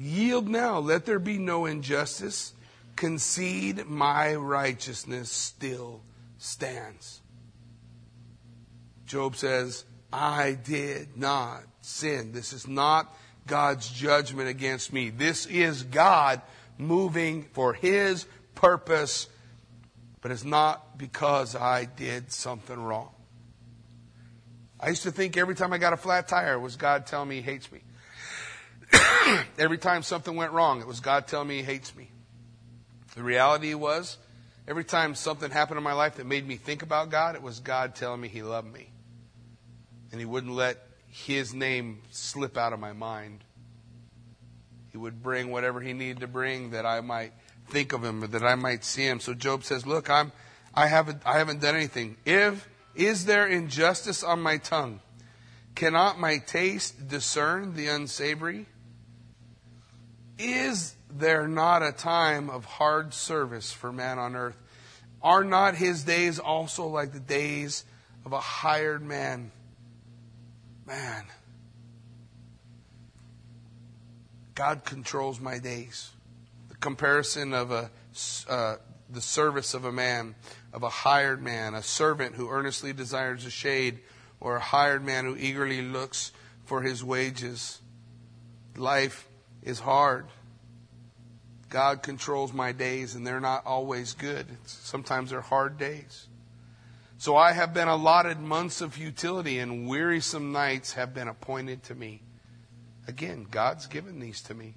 Yield 0.04 0.50
now, 0.50 0.80
let 0.80 1.06
there 1.06 1.18
be 1.18 1.38
no 1.38 1.66
injustice. 1.66 2.54
Concede, 2.98 3.86
my 3.88 4.36
righteousness 4.36 5.32
still 5.32 6.02
stands. 6.38 7.22
Job 9.06 9.38
says, 9.38 9.86
I 10.12 10.58
did 10.62 11.16
not 11.16 11.64
sin. 11.80 12.34
This 12.34 12.52
is 12.52 12.68
not 12.68 13.16
God's 13.48 13.90
judgment 13.90 14.50
against 14.50 14.92
me. 14.92 15.10
This 15.10 15.46
is 15.46 15.84
God 15.84 16.42
moving 16.78 17.44
for 17.54 17.74
His 17.74 18.26
purpose, 18.56 19.30
but 20.20 20.32
it's 20.32 20.44
not 20.44 20.98
because 20.98 21.56
I 21.56 21.86
did 21.86 22.30
something 22.30 22.78
wrong. 22.78 23.12
I 24.82 24.90
used 24.90 25.04
to 25.04 25.12
think 25.12 25.38
every 25.38 25.56
time 25.56 25.72
I 25.72 25.78
got 25.78 25.94
a 25.94 25.98
flat 25.98 26.28
tire, 26.28 26.60
was 26.60 26.76
God 26.76 27.06
telling 27.06 27.30
me 27.30 27.38
He 27.38 27.42
hates 27.42 27.72
me. 27.72 27.80
every 29.58 29.78
time 29.78 30.04
something 30.04 30.36
went 30.36 30.52
wrong, 30.52 30.82
it 30.82 30.88
was 30.88 31.00
God 31.00 31.28
telling 31.28 31.48
me 31.48 31.58
He 31.58 31.64
hates 31.64 31.96
me. 31.96 32.10
The 33.16 33.24
reality 33.24 33.74
was, 33.74 34.18
every 34.68 34.84
time 34.84 35.16
something 35.16 35.52
happened 35.52 35.78
in 35.78 35.84
my 35.84 35.94
life 35.94 36.16
that 36.16 36.26
made 36.26 36.48
me 36.48 36.56
think 36.56 36.82
about 36.82 37.12
God, 37.12 37.36
it 37.36 37.42
was 37.42 37.60
God 37.60 37.96
telling 37.96 38.22
me 38.22 38.28
He 38.28 38.44
loved 38.44 38.72
me. 38.72 38.90
And 40.12 40.20
He 40.20 40.26
wouldn't 40.26 40.54
let 40.54 40.80
His 41.08 41.54
name 41.54 42.02
slip 42.12 42.58
out 42.58 42.74
of 42.74 42.80
my 42.80 42.94
mind. 42.94 43.44
He 44.92 44.98
would 44.98 45.24
bring 45.24 45.52
whatever 45.52 45.80
He 45.82 45.94
needed 45.94 46.22
to 46.22 46.28
bring 46.28 46.72
that 46.72 46.86
I 46.86 47.02
might 47.02 47.34
think 47.70 47.94
of 47.94 48.04
Him 48.04 48.24
or 48.24 48.28
that 48.28 48.44
I 48.44 48.56
might 48.56 48.84
see 48.84 49.04
Him. 49.04 49.20
So 49.20 49.34
Job 49.34 49.64
says, 49.64 49.86
Look, 49.86 50.10
I'm, 50.10 50.32
I, 50.74 50.88
haven't, 50.88 51.22
I 51.26 51.38
haven't 51.38 51.62
done 51.62 51.76
anything. 51.76 52.18
If, 52.26 52.68
is 52.96 53.26
there 53.26 53.48
injustice 53.48 54.24
on 54.24 54.42
my 54.42 54.58
tongue? 54.58 55.00
Cannot 55.76 56.20
my 56.20 56.38
taste 56.38 57.08
discern 57.08 57.74
the 57.74 57.88
unsavory? 57.88 58.68
Is 60.38 60.96
there 61.10 61.48
not 61.48 61.84
a 61.84 61.92
time 61.92 62.50
of 62.50 62.66
hard 62.66 63.14
service 63.14 63.72
for 63.72 63.92
man 63.92 64.20
on 64.20 64.36
earth? 64.36 64.58
Are 65.22 65.44
not 65.44 65.76
his 65.76 66.04
days 66.04 66.40
also 66.40 66.88
like 66.88 67.14
the 67.14 67.20
days 67.20 67.86
of 68.26 68.34
a 68.34 68.40
hired 68.40 69.04
man? 69.04 69.52
Man, 70.86 71.26
God 74.56 74.84
controls 74.84 75.40
my 75.40 75.60
days. 75.60 76.12
The 76.70 76.76
comparison 76.76 77.54
of 77.54 77.72
a, 77.72 77.90
uh, 78.50 78.76
the 79.10 79.22
service 79.22 79.74
of 79.74 79.86
a 79.86 79.92
man, 79.92 80.36
of 80.74 80.84
a 80.84 80.90
hired 80.90 81.42
man, 81.42 81.74
a 81.74 81.82
servant 81.82 82.36
who 82.36 82.50
earnestly 82.50 82.92
desires 82.92 83.46
a 83.46 83.50
shade, 83.50 84.00
or 84.42 84.58
a 84.58 84.62
hired 84.62 85.06
man 85.06 85.24
who 85.26 85.38
eagerly 85.38 85.82
looks 85.82 86.34
for 86.66 86.82
his 86.82 87.02
wages. 87.04 87.80
Life 88.76 89.28
is 89.64 89.80
hard. 89.80 90.28
God 91.70 92.04
controls 92.04 92.54
my 92.54 92.72
days, 92.72 93.16
and 93.16 93.26
they're 93.26 93.40
not 93.40 93.66
always 93.66 94.14
good. 94.14 94.46
Sometimes 94.66 95.32
they're 95.32 95.42
hard 95.42 95.78
days. 95.78 96.28
So 97.18 97.36
I 97.36 97.54
have 97.54 97.74
been 97.74 97.88
allotted 97.88 98.40
months 98.40 98.82
of 98.82 98.94
futility, 98.94 99.58
and 99.60 99.88
wearisome 99.88 100.52
nights 100.52 100.94
have 100.94 101.14
been 101.14 101.28
appointed 101.28 101.84
to 101.84 101.96
me. 101.96 102.22
Again, 103.08 103.48
God's 103.50 103.88
given 103.88 104.20
these 104.20 104.42
to 104.44 104.54
me. 104.54 104.76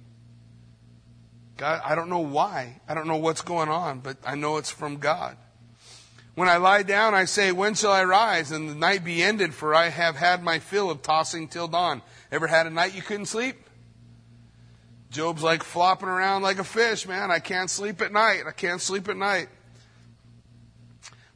God, 1.57 1.81
I 1.83 1.95
don't 1.95 2.09
know 2.09 2.19
why. 2.19 2.81
I 2.87 2.93
don't 2.93 3.07
know 3.07 3.17
what's 3.17 3.41
going 3.41 3.69
on, 3.69 3.99
but 3.99 4.17
I 4.25 4.35
know 4.35 4.57
it's 4.57 4.71
from 4.71 4.97
God. 4.97 5.37
When 6.35 6.47
I 6.47 6.57
lie 6.57 6.83
down, 6.83 7.15
I 7.15 7.25
say, 7.25 7.51
When 7.51 7.73
shall 7.73 7.91
I 7.91 8.03
rise? 8.03 8.51
And 8.51 8.69
the 8.69 8.75
night 8.75 9.03
be 9.03 9.23
ended, 9.23 9.53
for 9.53 9.73
I 9.73 9.89
have 9.89 10.15
had 10.15 10.43
my 10.43 10.59
fill 10.59 10.91
of 10.91 11.01
tossing 11.01 11.47
till 11.47 11.67
dawn. 11.67 12.01
Ever 12.31 12.47
had 12.47 12.67
a 12.67 12.69
night 12.69 12.95
you 12.95 13.01
couldn't 13.01 13.25
sleep? 13.25 13.57
Job's 15.09 15.41
like 15.41 15.63
flopping 15.63 16.09
around 16.09 16.41
like 16.41 16.59
a 16.59 16.63
fish, 16.63 17.07
man. 17.07 17.31
I 17.31 17.39
can't 17.39 17.69
sleep 17.69 18.01
at 18.01 18.11
night. 18.11 18.43
I 18.47 18.51
can't 18.51 18.81
sleep 18.81 19.07
at 19.07 19.17
night. 19.17 19.49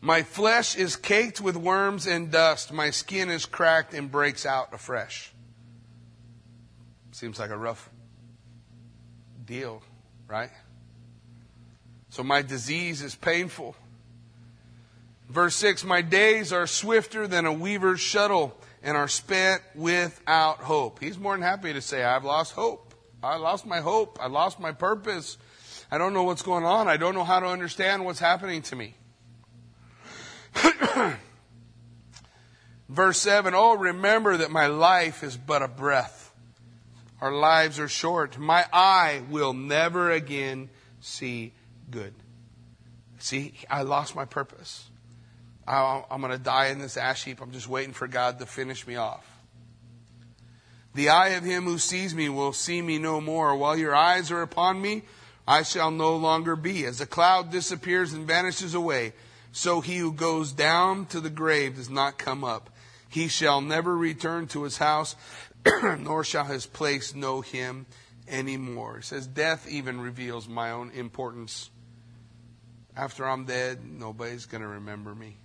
My 0.01 0.23
flesh 0.23 0.75
is 0.75 0.95
caked 0.95 1.39
with 1.39 1.55
worms 1.55 2.07
and 2.07 2.31
dust. 2.31 2.73
My 2.73 2.89
skin 2.89 3.29
is 3.29 3.45
cracked 3.45 3.93
and 3.93 4.11
breaks 4.11 4.45
out 4.45 4.73
afresh. 4.73 5.31
Seems 7.11 7.39
like 7.39 7.51
a 7.51 7.57
rough 7.57 7.89
deal, 9.45 9.83
right? 10.27 10.49
So 12.09 12.23
my 12.23 12.41
disease 12.41 13.01
is 13.01 13.15
painful. 13.15 13.75
Verse 15.29 15.55
6 15.55 15.83
My 15.85 16.01
days 16.01 16.51
are 16.51 16.67
swifter 16.67 17.27
than 17.27 17.45
a 17.45 17.53
weaver's 17.53 18.01
shuttle 18.01 18.57
and 18.83 18.97
are 18.97 19.07
spent 19.07 19.61
without 19.75 20.57
hope. 20.57 20.99
He's 20.99 21.17
more 21.17 21.33
than 21.33 21.43
happy 21.43 21.73
to 21.73 21.81
say, 21.81 22.03
I've 22.03 22.25
lost 22.25 22.53
hope. 22.53 22.90
I 23.23 23.37
lost 23.37 23.65
my 23.65 23.81
hope. 23.81 24.17
I 24.21 24.27
lost 24.27 24.59
my 24.59 24.71
purpose. 24.71 25.37
I 25.91 25.97
don't 25.97 26.13
know 26.13 26.23
what's 26.23 26.41
going 26.41 26.65
on. 26.65 26.87
I 26.87 26.97
don't 26.97 27.13
know 27.13 27.23
how 27.23 27.39
to 27.39 27.47
understand 27.47 28.05
what's 28.05 28.19
happening 28.19 28.61
to 28.63 28.75
me. 28.75 28.95
Verse 32.89 33.19
7 33.19 33.53
Oh, 33.55 33.77
remember 33.77 34.37
that 34.37 34.51
my 34.51 34.67
life 34.67 35.23
is 35.23 35.37
but 35.37 35.61
a 35.61 35.67
breath. 35.67 36.33
Our 37.21 37.31
lives 37.31 37.79
are 37.79 37.87
short. 37.87 38.37
My 38.37 38.65
eye 38.73 39.21
will 39.29 39.53
never 39.53 40.11
again 40.11 40.69
see 40.99 41.53
good. 41.89 42.13
See, 43.19 43.53
I 43.69 43.83
lost 43.83 44.15
my 44.15 44.25
purpose. 44.25 44.89
I'm 45.67 46.21
going 46.21 46.31
to 46.31 46.39
die 46.39 46.67
in 46.67 46.79
this 46.79 46.97
ash 46.97 47.23
heap. 47.23 47.39
I'm 47.39 47.51
just 47.51 47.69
waiting 47.69 47.93
for 47.93 48.07
God 48.07 48.39
to 48.39 48.45
finish 48.45 48.87
me 48.87 48.95
off. 48.95 49.30
The 50.93 51.09
eye 51.09 51.29
of 51.29 51.43
him 51.43 51.63
who 51.63 51.77
sees 51.77 52.13
me 52.13 52.27
will 52.29 52.53
see 52.53 52.81
me 52.81 52.97
no 52.97 53.21
more. 53.21 53.55
While 53.55 53.77
your 53.77 53.95
eyes 53.95 54.29
are 54.31 54.41
upon 54.41 54.81
me, 54.81 55.03
I 55.47 55.63
shall 55.63 55.91
no 55.91 56.15
longer 56.15 56.55
be. 56.55 56.85
As 56.85 56.99
a 57.01 57.05
cloud 57.05 57.51
disappears 57.51 58.13
and 58.13 58.27
vanishes 58.27 58.73
away, 58.73 59.13
so 59.51 59.81
he 59.81 59.97
who 59.97 60.11
goes 60.11 60.51
down 60.51 61.05
to 61.07 61.19
the 61.19 61.29
grave 61.29 61.75
does 61.75 61.89
not 61.89 62.17
come 62.17 62.43
up. 62.43 62.69
He 63.09 63.27
shall 63.27 63.61
never 63.61 63.95
return 63.95 64.47
to 64.47 64.63
his 64.63 64.77
house, 64.77 65.15
nor 65.99 66.23
shall 66.23 66.45
his 66.45 66.65
place 66.65 67.15
know 67.15 67.41
him 67.41 67.85
anymore. 68.27 68.99
It 68.99 69.05
says, 69.05 69.27
Death 69.27 69.67
even 69.69 69.99
reveals 69.99 70.47
my 70.47 70.71
own 70.71 70.91
importance. 70.91 71.69
After 72.95 73.27
I'm 73.27 73.45
dead, 73.45 73.79
nobody's 73.85 74.45
going 74.45 74.61
to 74.61 74.67
remember 74.67 75.15
me. 75.15 75.37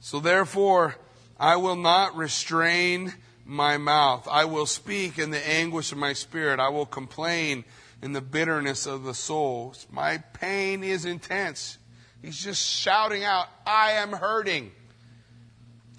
So 0.00 0.20
therefore, 0.20 0.96
I 1.38 1.56
will 1.56 1.76
not 1.76 2.16
restrain 2.16 3.12
my 3.44 3.76
mouth. 3.76 4.26
I 4.30 4.44
will 4.44 4.66
speak 4.66 5.18
in 5.18 5.30
the 5.30 5.48
anguish 5.48 5.92
of 5.92 5.98
my 5.98 6.12
spirit. 6.12 6.58
I 6.58 6.70
will 6.70 6.86
complain 6.86 7.64
in 8.02 8.12
the 8.12 8.20
bitterness 8.20 8.86
of 8.86 9.04
the 9.04 9.14
soul. 9.14 9.74
My 9.90 10.18
pain 10.18 10.82
is 10.82 11.04
intense. 11.04 11.78
He's 12.22 12.42
just 12.42 12.66
shouting 12.66 13.24
out, 13.24 13.46
I 13.66 13.92
am 13.92 14.12
hurting. 14.12 14.72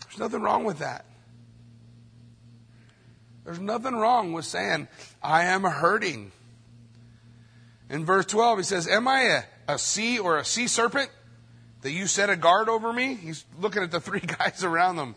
There's 0.04 0.20
nothing 0.20 0.42
wrong 0.42 0.64
with 0.64 0.80
that. 0.80 1.06
There's 3.46 3.60
nothing 3.60 3.96
wrong 3.96 4.34
with 4.34 4.44
saying, 4.44 4.90
I 5.24 5.46
am 5.46 5.64
hurting. 5.64 6.32
In 7.90 8.04
verse 8.04 8.26
12, 8.26 8.60
he 8.60 8.64
says, 8.64 8.88
Am 8.90 9.08
I 9.08 9.22
a, 9.22 9.74
a 9.74 9.78
sea 9.78 10.20
or 10.20 10.38
a 10.38 10.44
sea 10.44 10.68
serpent 10.68 11.10
that 11.82 11.92
you 11.92 12.08
set 12.08 12.30
a 12.30 12.36
guard 12.36 12.68
over 12.68 12.92
me? 12.92 13.16
He's 13.16 13.46
looking 13.58 13.84
at 13.84 13.92
the 13.92 14.02
three 14.02 14.20
guys 14.40 14.66
around 14.66 14.98
them. 14.98 15.16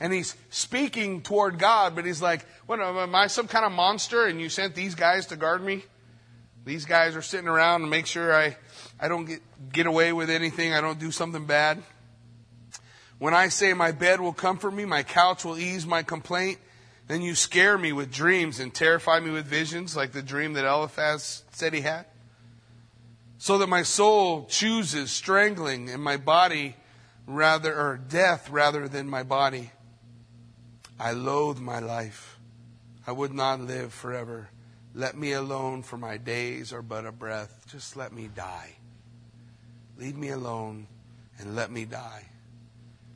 And 0.00 0.12
he's 0.12 0.36
speaking 0.50 1.22
toward 1.22 1.58
God, 1.58 1.96
but 1.96 2.04
he's 2.04 2.22
like, 2.22 2.44
What 2.66 2.80
am 2.80 3.14
I 3.14 3.26
some 3.26 3.48
kind 3.48 3.64
of 3.64 3.72
monster 3.72 4.26
and 4.26 4.40
you 4.40 4.48
sent 4.48 4.74
these 4.74 4.94
guys 4.94 5.26
to 5.26 5.36
guard 5.36 5.62
me? 5.62 5.84
These 6.64 6.84
guys 6.84 7.16
are 7.16 7.22
sitting 7.22 7.48
around 7.48 7.82
and 7.82 7.90
make 7.90 8.06
sure 8.06 8.34
I, 8.34 8.56
I 9.00 9.08
don't 9.08 9.24
get, 9.24 9.40
get 9.72 9.86
away 9.86 10.12
with 10.12 10.28
anything, 10.28 10.74
I 10.74 10.80
don't 10.80 10.98
do 10.98 11.10
something 11.10 11.46
bad. 11.46 11.82
When 13.18 13.34
I 13.34 13.48
say 13.48 13.72
my 13.72 13.90
bed 13.90 14.20
will 14.20 14.32
comfort 14.32 14.72
me, 14.72 14.84
my 14.84 15.02
couch 15.02 15.44
will 15.44 15.58
ease 15.58 15.86
my 15.86 16.02
complaint, 16.02 16.58
then 17.08 17.22
you 17.22 17.34
scare 17.34 17.78
me 17.78 17.92
with 17.92 18.12
dreams 18.12 18.60
and 18.60 18.72
terrify 18.72 19.18
me 19.18 19.30
with 19.30 19.46
visions, 19.46 19.96
like 19.96 20.12
the 20.12 20.22
dream 20.22 20.52
that 20.52 20.64
Eliphaz 20.64 21.42
said 21.52 21.72
he 21.72 21.80
had. 21.80 22.04
So 23.38 23.58
that 23.58 23.68
my 23.68 23.82
soul 23.82 24.44
chooses 24.44 25.10
strangling 25.10 25.88
and 25.88 26.02
my 26.02 26.16
body 26.16 26.76
rather, 27.26 27.74
or 27.74 27.96
death 27.96 28.50
rather 28.50 28.88
than 28.88 29.08
my 29.08 29.22
body. 29.22 29.70
I 31.00 31.12
loathe 31.12 31.58
my 31.58 31.78
life. 31.78 32.38
I 33.06 33.12
would 33.12 33.32
not 33.32 33.60
live 33.60 33.92
forever. 33.92 34.50
Let 34.94 35.16
me 35.16 35.32
alone, 35.32 35.82
for 35.82 35.96
my 35.96 36.16
days 36.16 36.72
are 36.72 36.82
but 36.82 37.06
a 37.06 37.12
breath. 37.12 37.66
Just 37.70 37.96
let 37.96 38.12
me 38.12 38.28
die. 38.34 38.76
Leave 39.96 40.16
me 40.16 40.30
alone 40.30 40.88
and 41.38 41.54
let 41.54 41.70
me 41.70 41.84
die. 41.84 42.24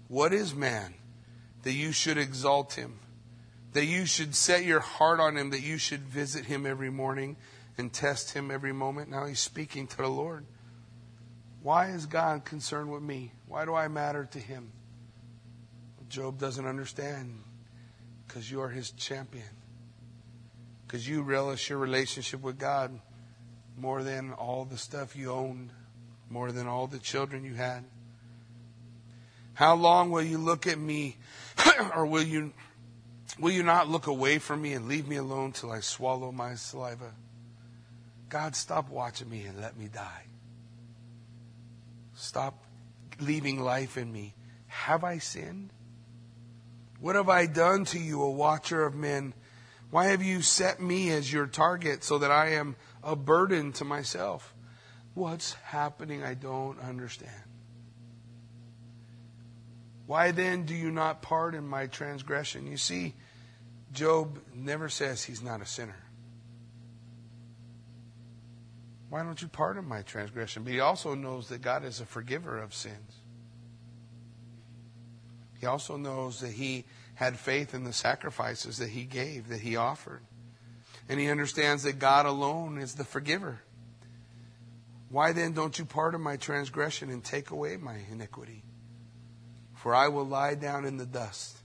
What 0.08 0.32
is 0.32 0.54
man 0.54 0.94
that 1.62 1.72
you 1.72 1.92
should 1.92 2.18
exalt 2.18 2.74
him? 2.74 3.00
That 3.72 3.86
you 3.86 4.06
should 4.06 4.34
set 4.34 4.64
your 4.64 4.80
heart 4.80 5.18
on 5.18 5.36
him, 5.36 5.50
that 5.50 5.62
you 5.62 5.78
should 5.78 6.02
visit 6.02 6.44
him 6.44 6.66
every 6.66 6.90
morning 6.90 7.36
and 7.78 7.92
test 7.92 8.32
him 8.32 8.50
every 8.50 8.72
moment? 8.72 9.10
Now 9.10 9.26
he's 9.26 9.40
speaking 9.40 9.86
to 9.88 9.96
the 9.96 10.08
Lord. 10.08 10.46
Why 11.62 11.90
is 11.90 12.06
God 12.06 12.44
concerned 12.44 12.92
with 12.92 13.02
me? 13.02 13.32
Why 13.46 13.64
do 13.64 13.74
I 13.74 13.88
matter 13.88 14.28
to 14.32 14.38
him? 14.38 14.72
Job 16.08 16.38
doesn't 16.38 16.66
understand 16.66 17.42
because 18.32 18.50
you 18.50 18.62
are 18.62 18.70
his 18.70 18.92
champion. 18.92 19.44
Because 20.86 21.06
you 21.06 21.20
relish 21.20 21.68
your 21.68 21.78
relationship 21.78 22.40
with 22.40 22.58
God 22.58 22.98
more 23.76 24.02
than 24.02 24.32
all 24.32 24.64
the 24.64 24.78
stuff 24.78 25.14
you 25.14 25.30
owned, 25.30 25.68
more 26.30 26.50
than 26.50 26.66
all 26.66 26.86
the 26.86 26.98
children 26.98 27.44
you 27.44 27.52
had. 27.52 27.84
How 29.52 29.74
long 29.74 30.10
will 30.10 30.22
you 30.22 30.38
look 30.38 30.66
at 30.66 30.78
me, 30.78 31.18
or 31.94 32.06
will 32.06 32.22
you, 32.22 32.54
will 33.38 33.50
you 33.50 33.62
not 33.62 33.90
look 33.90 34.06
away 34.06 34.38
from 34.38 34.62
me 34.62 34.72
and 34.72 34.88
leave 34.88 35.06
me 35.06 35.16
alone 35.16 35.52
till 35.52 35.70
I 35.70 35.80
swallow 35.80 36.32
my 36.32 36.54
saliva? 36.54 37.12
God, 38.30 38.56
stop 38.56 38.88
watching 38.88 39.28
me 39.28 39.44
and 39.44 39.60
let 39.60 39.76
me 39.76 39.88
die. 39.88 40.24
Stop 42.14 42.64
leaving 43.20 43.60
life 43.60 43.98
in 43.98 44.10
me. 44.10 44.34
Have 44.68 45.04
I 45.04 45.18
sinned? 45.18 45.68
What 47.02 47.16
have 47.16 47.28
I 47.28 47.46
done 47.46 47.84
to 47.86 47.98
you, 47.98 48.22
a 48.22 48.30
watcher 48.30 48.84
of 48.84 48.94
men? 48.94 49.34
Why 49.90 50.06
have 50.06 50.22
you 50.22 50.40
set 50.40 50.80
me 50.80 51.10
as 51.10 51.32
your 51.32 51.48
target 51.48 52.04
so 52.04 52.18
that 52.18 52.30
I 52.30 52.50
am 52.50 52.76
a 53.02 53.16
burden 53.16 53.72
to 53.72 53.84
myself? 53.84 54.54
What's 55.14 55.54
happening? 55.54 56.22
I 56.22 56.34
don't 56.34 56.78
understand. 56.78 57.32
Why 60.06 60.30
then 60.30 60.64
do 60.64 60.76
you 60.76 60.92
not 60.92 61.22
pardon 61.22 61.66
my 61.66 61.88
transgression? 61.88 62.68
You 62.68 62.76
see, 62.76 63.14
Job 63.92 64.38
never 64.54 64.88
says 64.88 65.24
he's 65.24 65.42
not 65.42 65.60
a 65.60 65.66
sinner. 65.66 66.06
Why 69.10 69.24
don't 69.24 69.42
you 69.42 69.48
pardon 69.48 69.86
my 69.86 70.02
transgression? 70.02 70.62
But 70.62 70.72
he 70.72 70.78
also 70.78 71.16
knows 71.16 71.48
that 71.48 71.62
God 71.62 71.84
is 71.84 72.00
a 72.00 72.06
forgiver 72.06 72.62
of 72.62 72.72
sins. 72.72 73.21
He 75.62 75.68
also 75.68 75.96
knows 75.96 76.40
that 76.40 76.50
he 76.50 76.86
had 77.14 77.38
faith 77.38 77.72
in 77.72 77.84
the 77.84 77.92
sacrifices 77.92 78.78
that 78.78 78.88
he 78.88 79.04
gave, 79.04 79.46
that 79.46 79.60
he 79.60 79.76
offered. 79.76 80.22
And 81.08 81.20
he 81.20 81.30
understands 81.30 81.84
that 81.84 82.00
God 82.00 82.26
alone 82.26 82.78
is 82.78 82.96
the 82.96 83.04
forgiver. 83.04 83.60
Why 85.08 85.30
then 85.30 85.52
don't 85.52 85.78
you 85.78 85.84
pardon 85.84 86.20
my 86.20 86.36
transgression 86.36 87.10
and 87.10 87.22
take 87.22 87.52
away 87.52 87.76
my 87.76 87.98
iniquity? 88.10 88.64
For 89.76 89.94
I 89.94 90.08
will 90.08 90.24
lie 90.26 90.56
down 90.56 90.84
in 90.84 90.96
the 90.96 91.06
dust. 91.06 91.56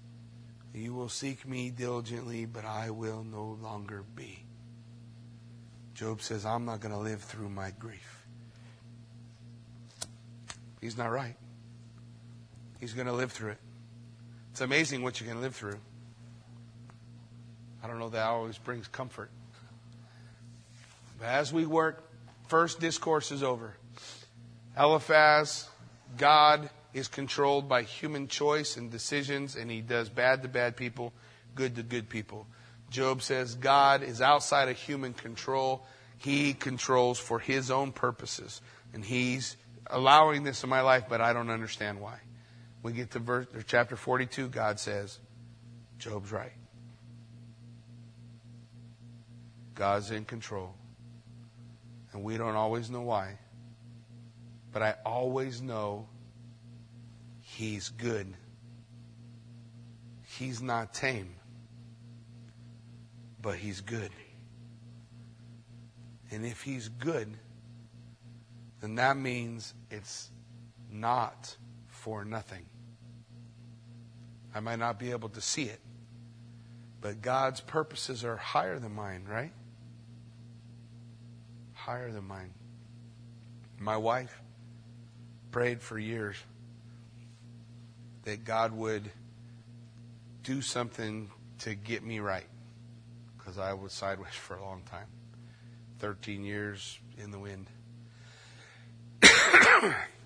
You 0.76 0.94
will 0.94 1.10
seek 1.10 1.48
me 1.48 1.72
diligently, 1.72 2.46
but 2.46 2.66
I 2.66 2.92
will 2.92 3.24
no 3.24 3.58
longer 3.64 4.04
be. 4.16 4.46
Job 5.96 6.22
says, 6.22 6.46
I'm 6.46 6.66
not 6.66 6.82
going 6.82 6.94
to 6.94 7.00
live 7.00 7.24
through 7.24 7.50
my 7.50 7.72
grief. 7.72 8.28
He's 10.82 11.00
not 11.00 11.10
right. 11.10 11.36
He's 12.80 12.94
going 12.94 13.08
to 13.08 13.14
live 13.14 13.32
through 13.32 13.54
it. 13.54 13.58
It's 14.58 14.62
amazing 14.64 15.04
what 15.04 15.22
you 15.22 15.28
can 15.28 15.40
live 15.40 15.56
through. 15.56 15.78
I 17.84 17.86
don't 17.86 18.00
know 18.00 18.10
that 18.10 18.26
always 18.26 18.58
brings 18.58 18.88
comfort. 18.88 19.30
But 21.20 21.28
as 21.28 21.54
we 21.54 21.68
work, 21.68 22.04
first 22.48 22.80
discourse 22.80 23.32
is 23.32 23.44
over. 23.44 23.78
Eliphaz, 24.76 25.70
God 26.18 26.72
is 26.92 27.08
controlled 27.08 27.70
by 27.70 27.84
human 27.84 28.28
choice 28.28 28.78
and 28.78 28.90
decisions, 28.90 29.56
and 29.56 29.70
he 29.70 29.82
does 29.82 30.10
bad 30.10 30.42
to 30.42 30.48
bad 30.48 30.76
people, 30.76 31.14
good 31.54 31.76
to 31.76 31.84
good 31.84 32.10
people. 32.10 32.48
Job 32.90 33.22
says 33.22 33.54
God 33.54 34.02
is 34.02 34.24
outside 34.24 34.70
of 34.70 34.78
human 34.78 35.14
control. 35.14 35.86
He 36.18 36.56
controls 36.56 37.20
for 37.20 37.38
his 37.38 37.70
own 37.70 37.92
purposes. 37.92 38.62
And 38.92 39.06
he's 39.06 39.56
allowing 39.86 40.42
this 40.42 40.64
in 40.64 40.70
my 40.72 40.82
life, 40.82 41.04
but 41.08 41.22
I 41.22 41.32
don't 41.32 41.52
understand 41.52 42.02
why. 42.02 42.22
We 42.84 42.94
get 42.94 43.12
to 43.12 43.20
verse, 43.20 43.48
chapter 43.66 43.96
42, 43.96 44.50
God 44.50 44.80
says, 44.80 45.20
Job's 45.98 46.32
right. 46.32 46.54
God's 49.76 50.12
in 50.12 50.26
control. 50.26 50.74
And 52.14 52.24
we 52.24 52.38
don't 52.38 52.56
always 52.56 52.90
know 52.90 53.02
why. 53.02 53.38
But 54.72 54.82
I 54.82 54.96
always 55.06 55.62
know 55.62 56.08
He's 57.42 57.90
good. 57.90 58.34
He's 60.38 60.62
not 60.62 60.94
tame, 60.94 61.34
but 63.42 63.56
He's 63.56 63.82
good. 63.82 64.12
And 66.32 66.46
if 66.46 66.62
He's 66.62 66.90
good, 66.90 67.30
then 68.82 68.96
that 68.96 69.18
means 69.18 69.74
it's 69.90 70.30
not 70.92 71.56
for 72.08 72.24
nothing. 72.24 72.66
I 74.56 74.62
might 74.62 74.80
not 74.80 74.98
be 74.98 75.12
able 75.12 75.28
to 75.28 75.42
see 75.42 75.64
it, 75.64 75.82
but 77.02 77.22
God's 77.22 77.60
purposes 77.60 78.24
are 78.24 78.38
higher 78.38 78.80
than 78.80 78.96
mine, 78.96 79.26
right? 79.30 79.52
Higher 81.74 82.10
than 82.10 82.26
mine. 82.26 82.54
My 83.78 83.98
wife 83.98 84.42
prayed 85.52 85.82
for 85.82 86.00
years 86.00 86.38
that 88.24 88.46
God 88.46 88.72
would 88.72 89.12
do 90.44 90.62
something 90.62 91.30
to 91.60 91.76
get 91.76 92.06
me 92.06 92.20
right 92.22 92.48
because 93.38 93.58
I 93.58 93.74
was 93.74 93.92
sideways 93.92 94.32
for 94.32 94.56
a 94.56 94.64
long 94.64 94.82
time 94.90 95.08
13 96.00 96.46
years 96.46 97.00
in 97.18 97.32
the 97.32 97.40
wind. 97.40 97.68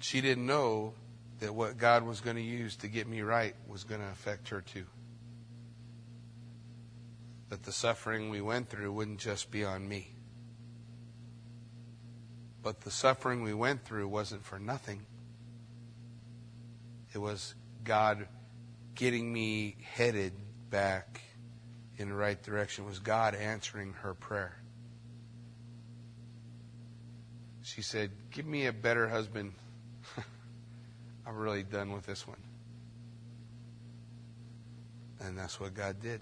she 0.00 0.20
didn't 0.20 0.46
know 0.46 0.94
that 1.40 1.54
what 1.54 1.78
God 1.78 2.04
was 2.04 2.20
going 2.20 2.36
to 2.36 2.42
use 2.42 2.76
to 2.76 2.88
get 2.88 3.06
me 3.06 3.22
right 3.22 3.54
was 3.68 3.84
going 3.84 4.00
to 4.00 4.08
affect 4.08 4.48
her 4.48 4.60
too. 4.60 4.86
That 7.48 7.62
the 7.62 7.72
suffering 7.72 8.30
we 8.30 8.40
went 8.40 8.68
through 8.68 8.92
wouldn't 8.92 9.18
just 9.18 9.50
be 9.50 9.64
on 9.64 9.88
me. 9.88 10.14
But 12.62 12.82
the 12.82 12.90
suffering 12.90 13.42
we 13.42 13.54
went 13.54 13.84
through 13.84 14.08
wasn't 14.08 14.44
for 14.44 14.58
nothing. 14.58 15.06
It 17.14 17.18
was 17.18 17.54
God 17.84 18.26
getting 18.94 19.32
me 19.32 19.76
headed 19.82 20.32
back 20.68 21.22
in 21.96 22.08
the 22.08 22.14
right 22.14 22.40
direction. 22.42 22.84
It 22.84 22.88
was 22.88 22.98
God 22.98 23.34
answering 23.34 23.94
her 24.02 24.14
prayer. 24.14 24.56
She 27.62 27.82
said, 27.82 28.10
Give 28.30 28.46
me 28.46 28.66
a 28.66 28.72
better 28.72 29.08
husband. 29.08 29.52
I'm 31.26 31.36
really 31.36 31.62
done 31.62 31.92
with 31.92 32.06
this 32.06 32.26
one. 32.26 32.38
And 35.20 35.36
that's 35.36 35.60
what 35.60 35.74
God 35.74 36.00
did. 36.00 36.20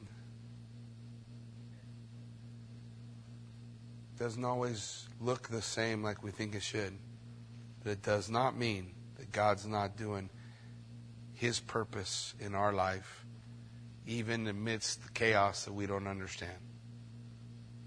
It 4.14 4.18
doesn't 4.18 4.44
always 4.44 5.08
look 5.20 5.48
the 5.48 5.62
same 5.62 6.02
like 6.02 6.22
we 6.22 6.30
think 6.30 6.54
it 6.54 6.62
should. 6.62 6.92
But 7.82 7.92
it 7.92 8.02
does 8.02 8.28
not 8.28 8.56
mean 8.56 8.94
that 9.16 9.30
God's 9.30 9.66
not 9.66 9.96
doing 9.96 10.30
his 11.38 11.60
purpose 11.60 12.34
in 12.40 12.56
our 12.56 12.72
life, 12.72 13.24
even 14.06 14.48
amidst 14.48 15.04
the 15.04 15.08
chaos 15.10 15.66
that 15.66 15.72
we 15.72 15.86
don't 15.86 16.08
understand. 16.08 16.58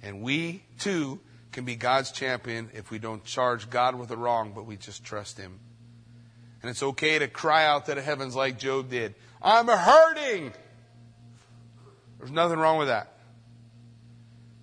And 0.01 0.21
we, 0.21 0.63
too, 0.79 1.19
can 1.51 1.65
be 1.65 1.75
God's 1.75 2.11
champion 2.11 2.69
if 2.73 2.91
we 2.91 2.97
don't 2.97 3.23
charge 3.25 3.69
God 3.69 3.95
with 3.95 4.07
the 4.07 4.15
wrong, 4.15 4.53
but 4.55 4.65
we 4.65 4.77
just 4.77 5.03
trust 5.03 5.37
Him. 5.37 5.59
And 6.61 6.69
it's 6.69 6.83
okay 6.83 7.19
to 7.19 7.27
cry 7.27 7.65
out 7.65 7.87
to 7.87 7.95
the 7.95 8.01
heavens 8.01 8.35
like 8.35 8.59
Job 8.59 8.89
did 8.89 9.15
I'm 9.41 9.67
hurting! 9.67 10.53
There's 12.19 12.31
nothing 12.31 12.59
wrong 12.59 12.77
with 12.77 12.89
that. 12.89 13.11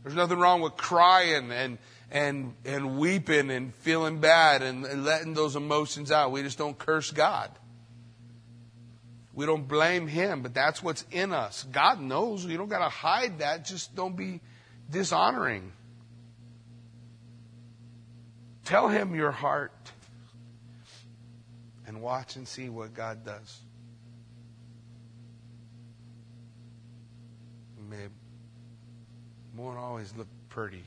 There's 0.03 0.15
nothing 0.15 0.39
wrong 0.39 0.61
with 0.61 0.77
crying 0.77 1.51
and, 1.51 1.79
and, 2.11 2.55
and 2.65 2.99
weeping 2.99 3.51
and 3.51 3.75
feeling 3.75 4.21
bad 4.21 4.63
and, 4.63 4.85
and 4.87 5.05
letting 5.05 5.35
those 5.35 5.57
emotions 5.57 6.13
out. 6.13 6.31
We 6.31 6.43
just 6.43 6.57
don't 6.57 6.79
curse 6.79 7.11
God. 7.11 7.51
We 9.35 9.45
don't 9.45 9.67
blame 9.67 10.07
Him, 10.07 10.43
but 10.43 10.55
that's 10.55 10.83
what's 10.83 11.05
in 11.11 11.33
us. 11.33 11.65
God 11.71 12.01
knows. 12.01 12.45
You 12.45 12.57
don't 12.57 12.69
got 12.69 12.79
to 12.79 12.89
hide 12.89 13.41
that. 13.41 13.65
Just 13.65 13.95
don't 13.95 14.17
be 14.17 14.41
dishonoring. 14.91 15.73
Tell 18.65 18.89
Him 18.89 19.15
your 19.15 19.31
heart 19.31 19.73
and 21.99 22.05
watch 22.05 22.37
and 22.37 22.47
see 22.47 22.69
what 22.69 22.95
God 22.95 23.25
does. 23.25 23.61
It 27.91 28.11
won't 29.57 29.79
always 29.79 30.15
look 30.17 30.29
pretty, 30.49 30.85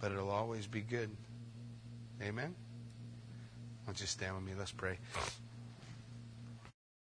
but 0.00 0.10
it'll 0.10 0.30
always 0.30 0.66
be 0.66 0.80
good. 0.80 1.10
Amen? 2.22 2.54
Why 3.84 3.86
don't 3.86 4.00
you 4.00 4.06
stand 4.06 4.34
with 4.34 4.44
me? 4.44 4.52
Let's 4.58 4.72
pray. 4.72 4.96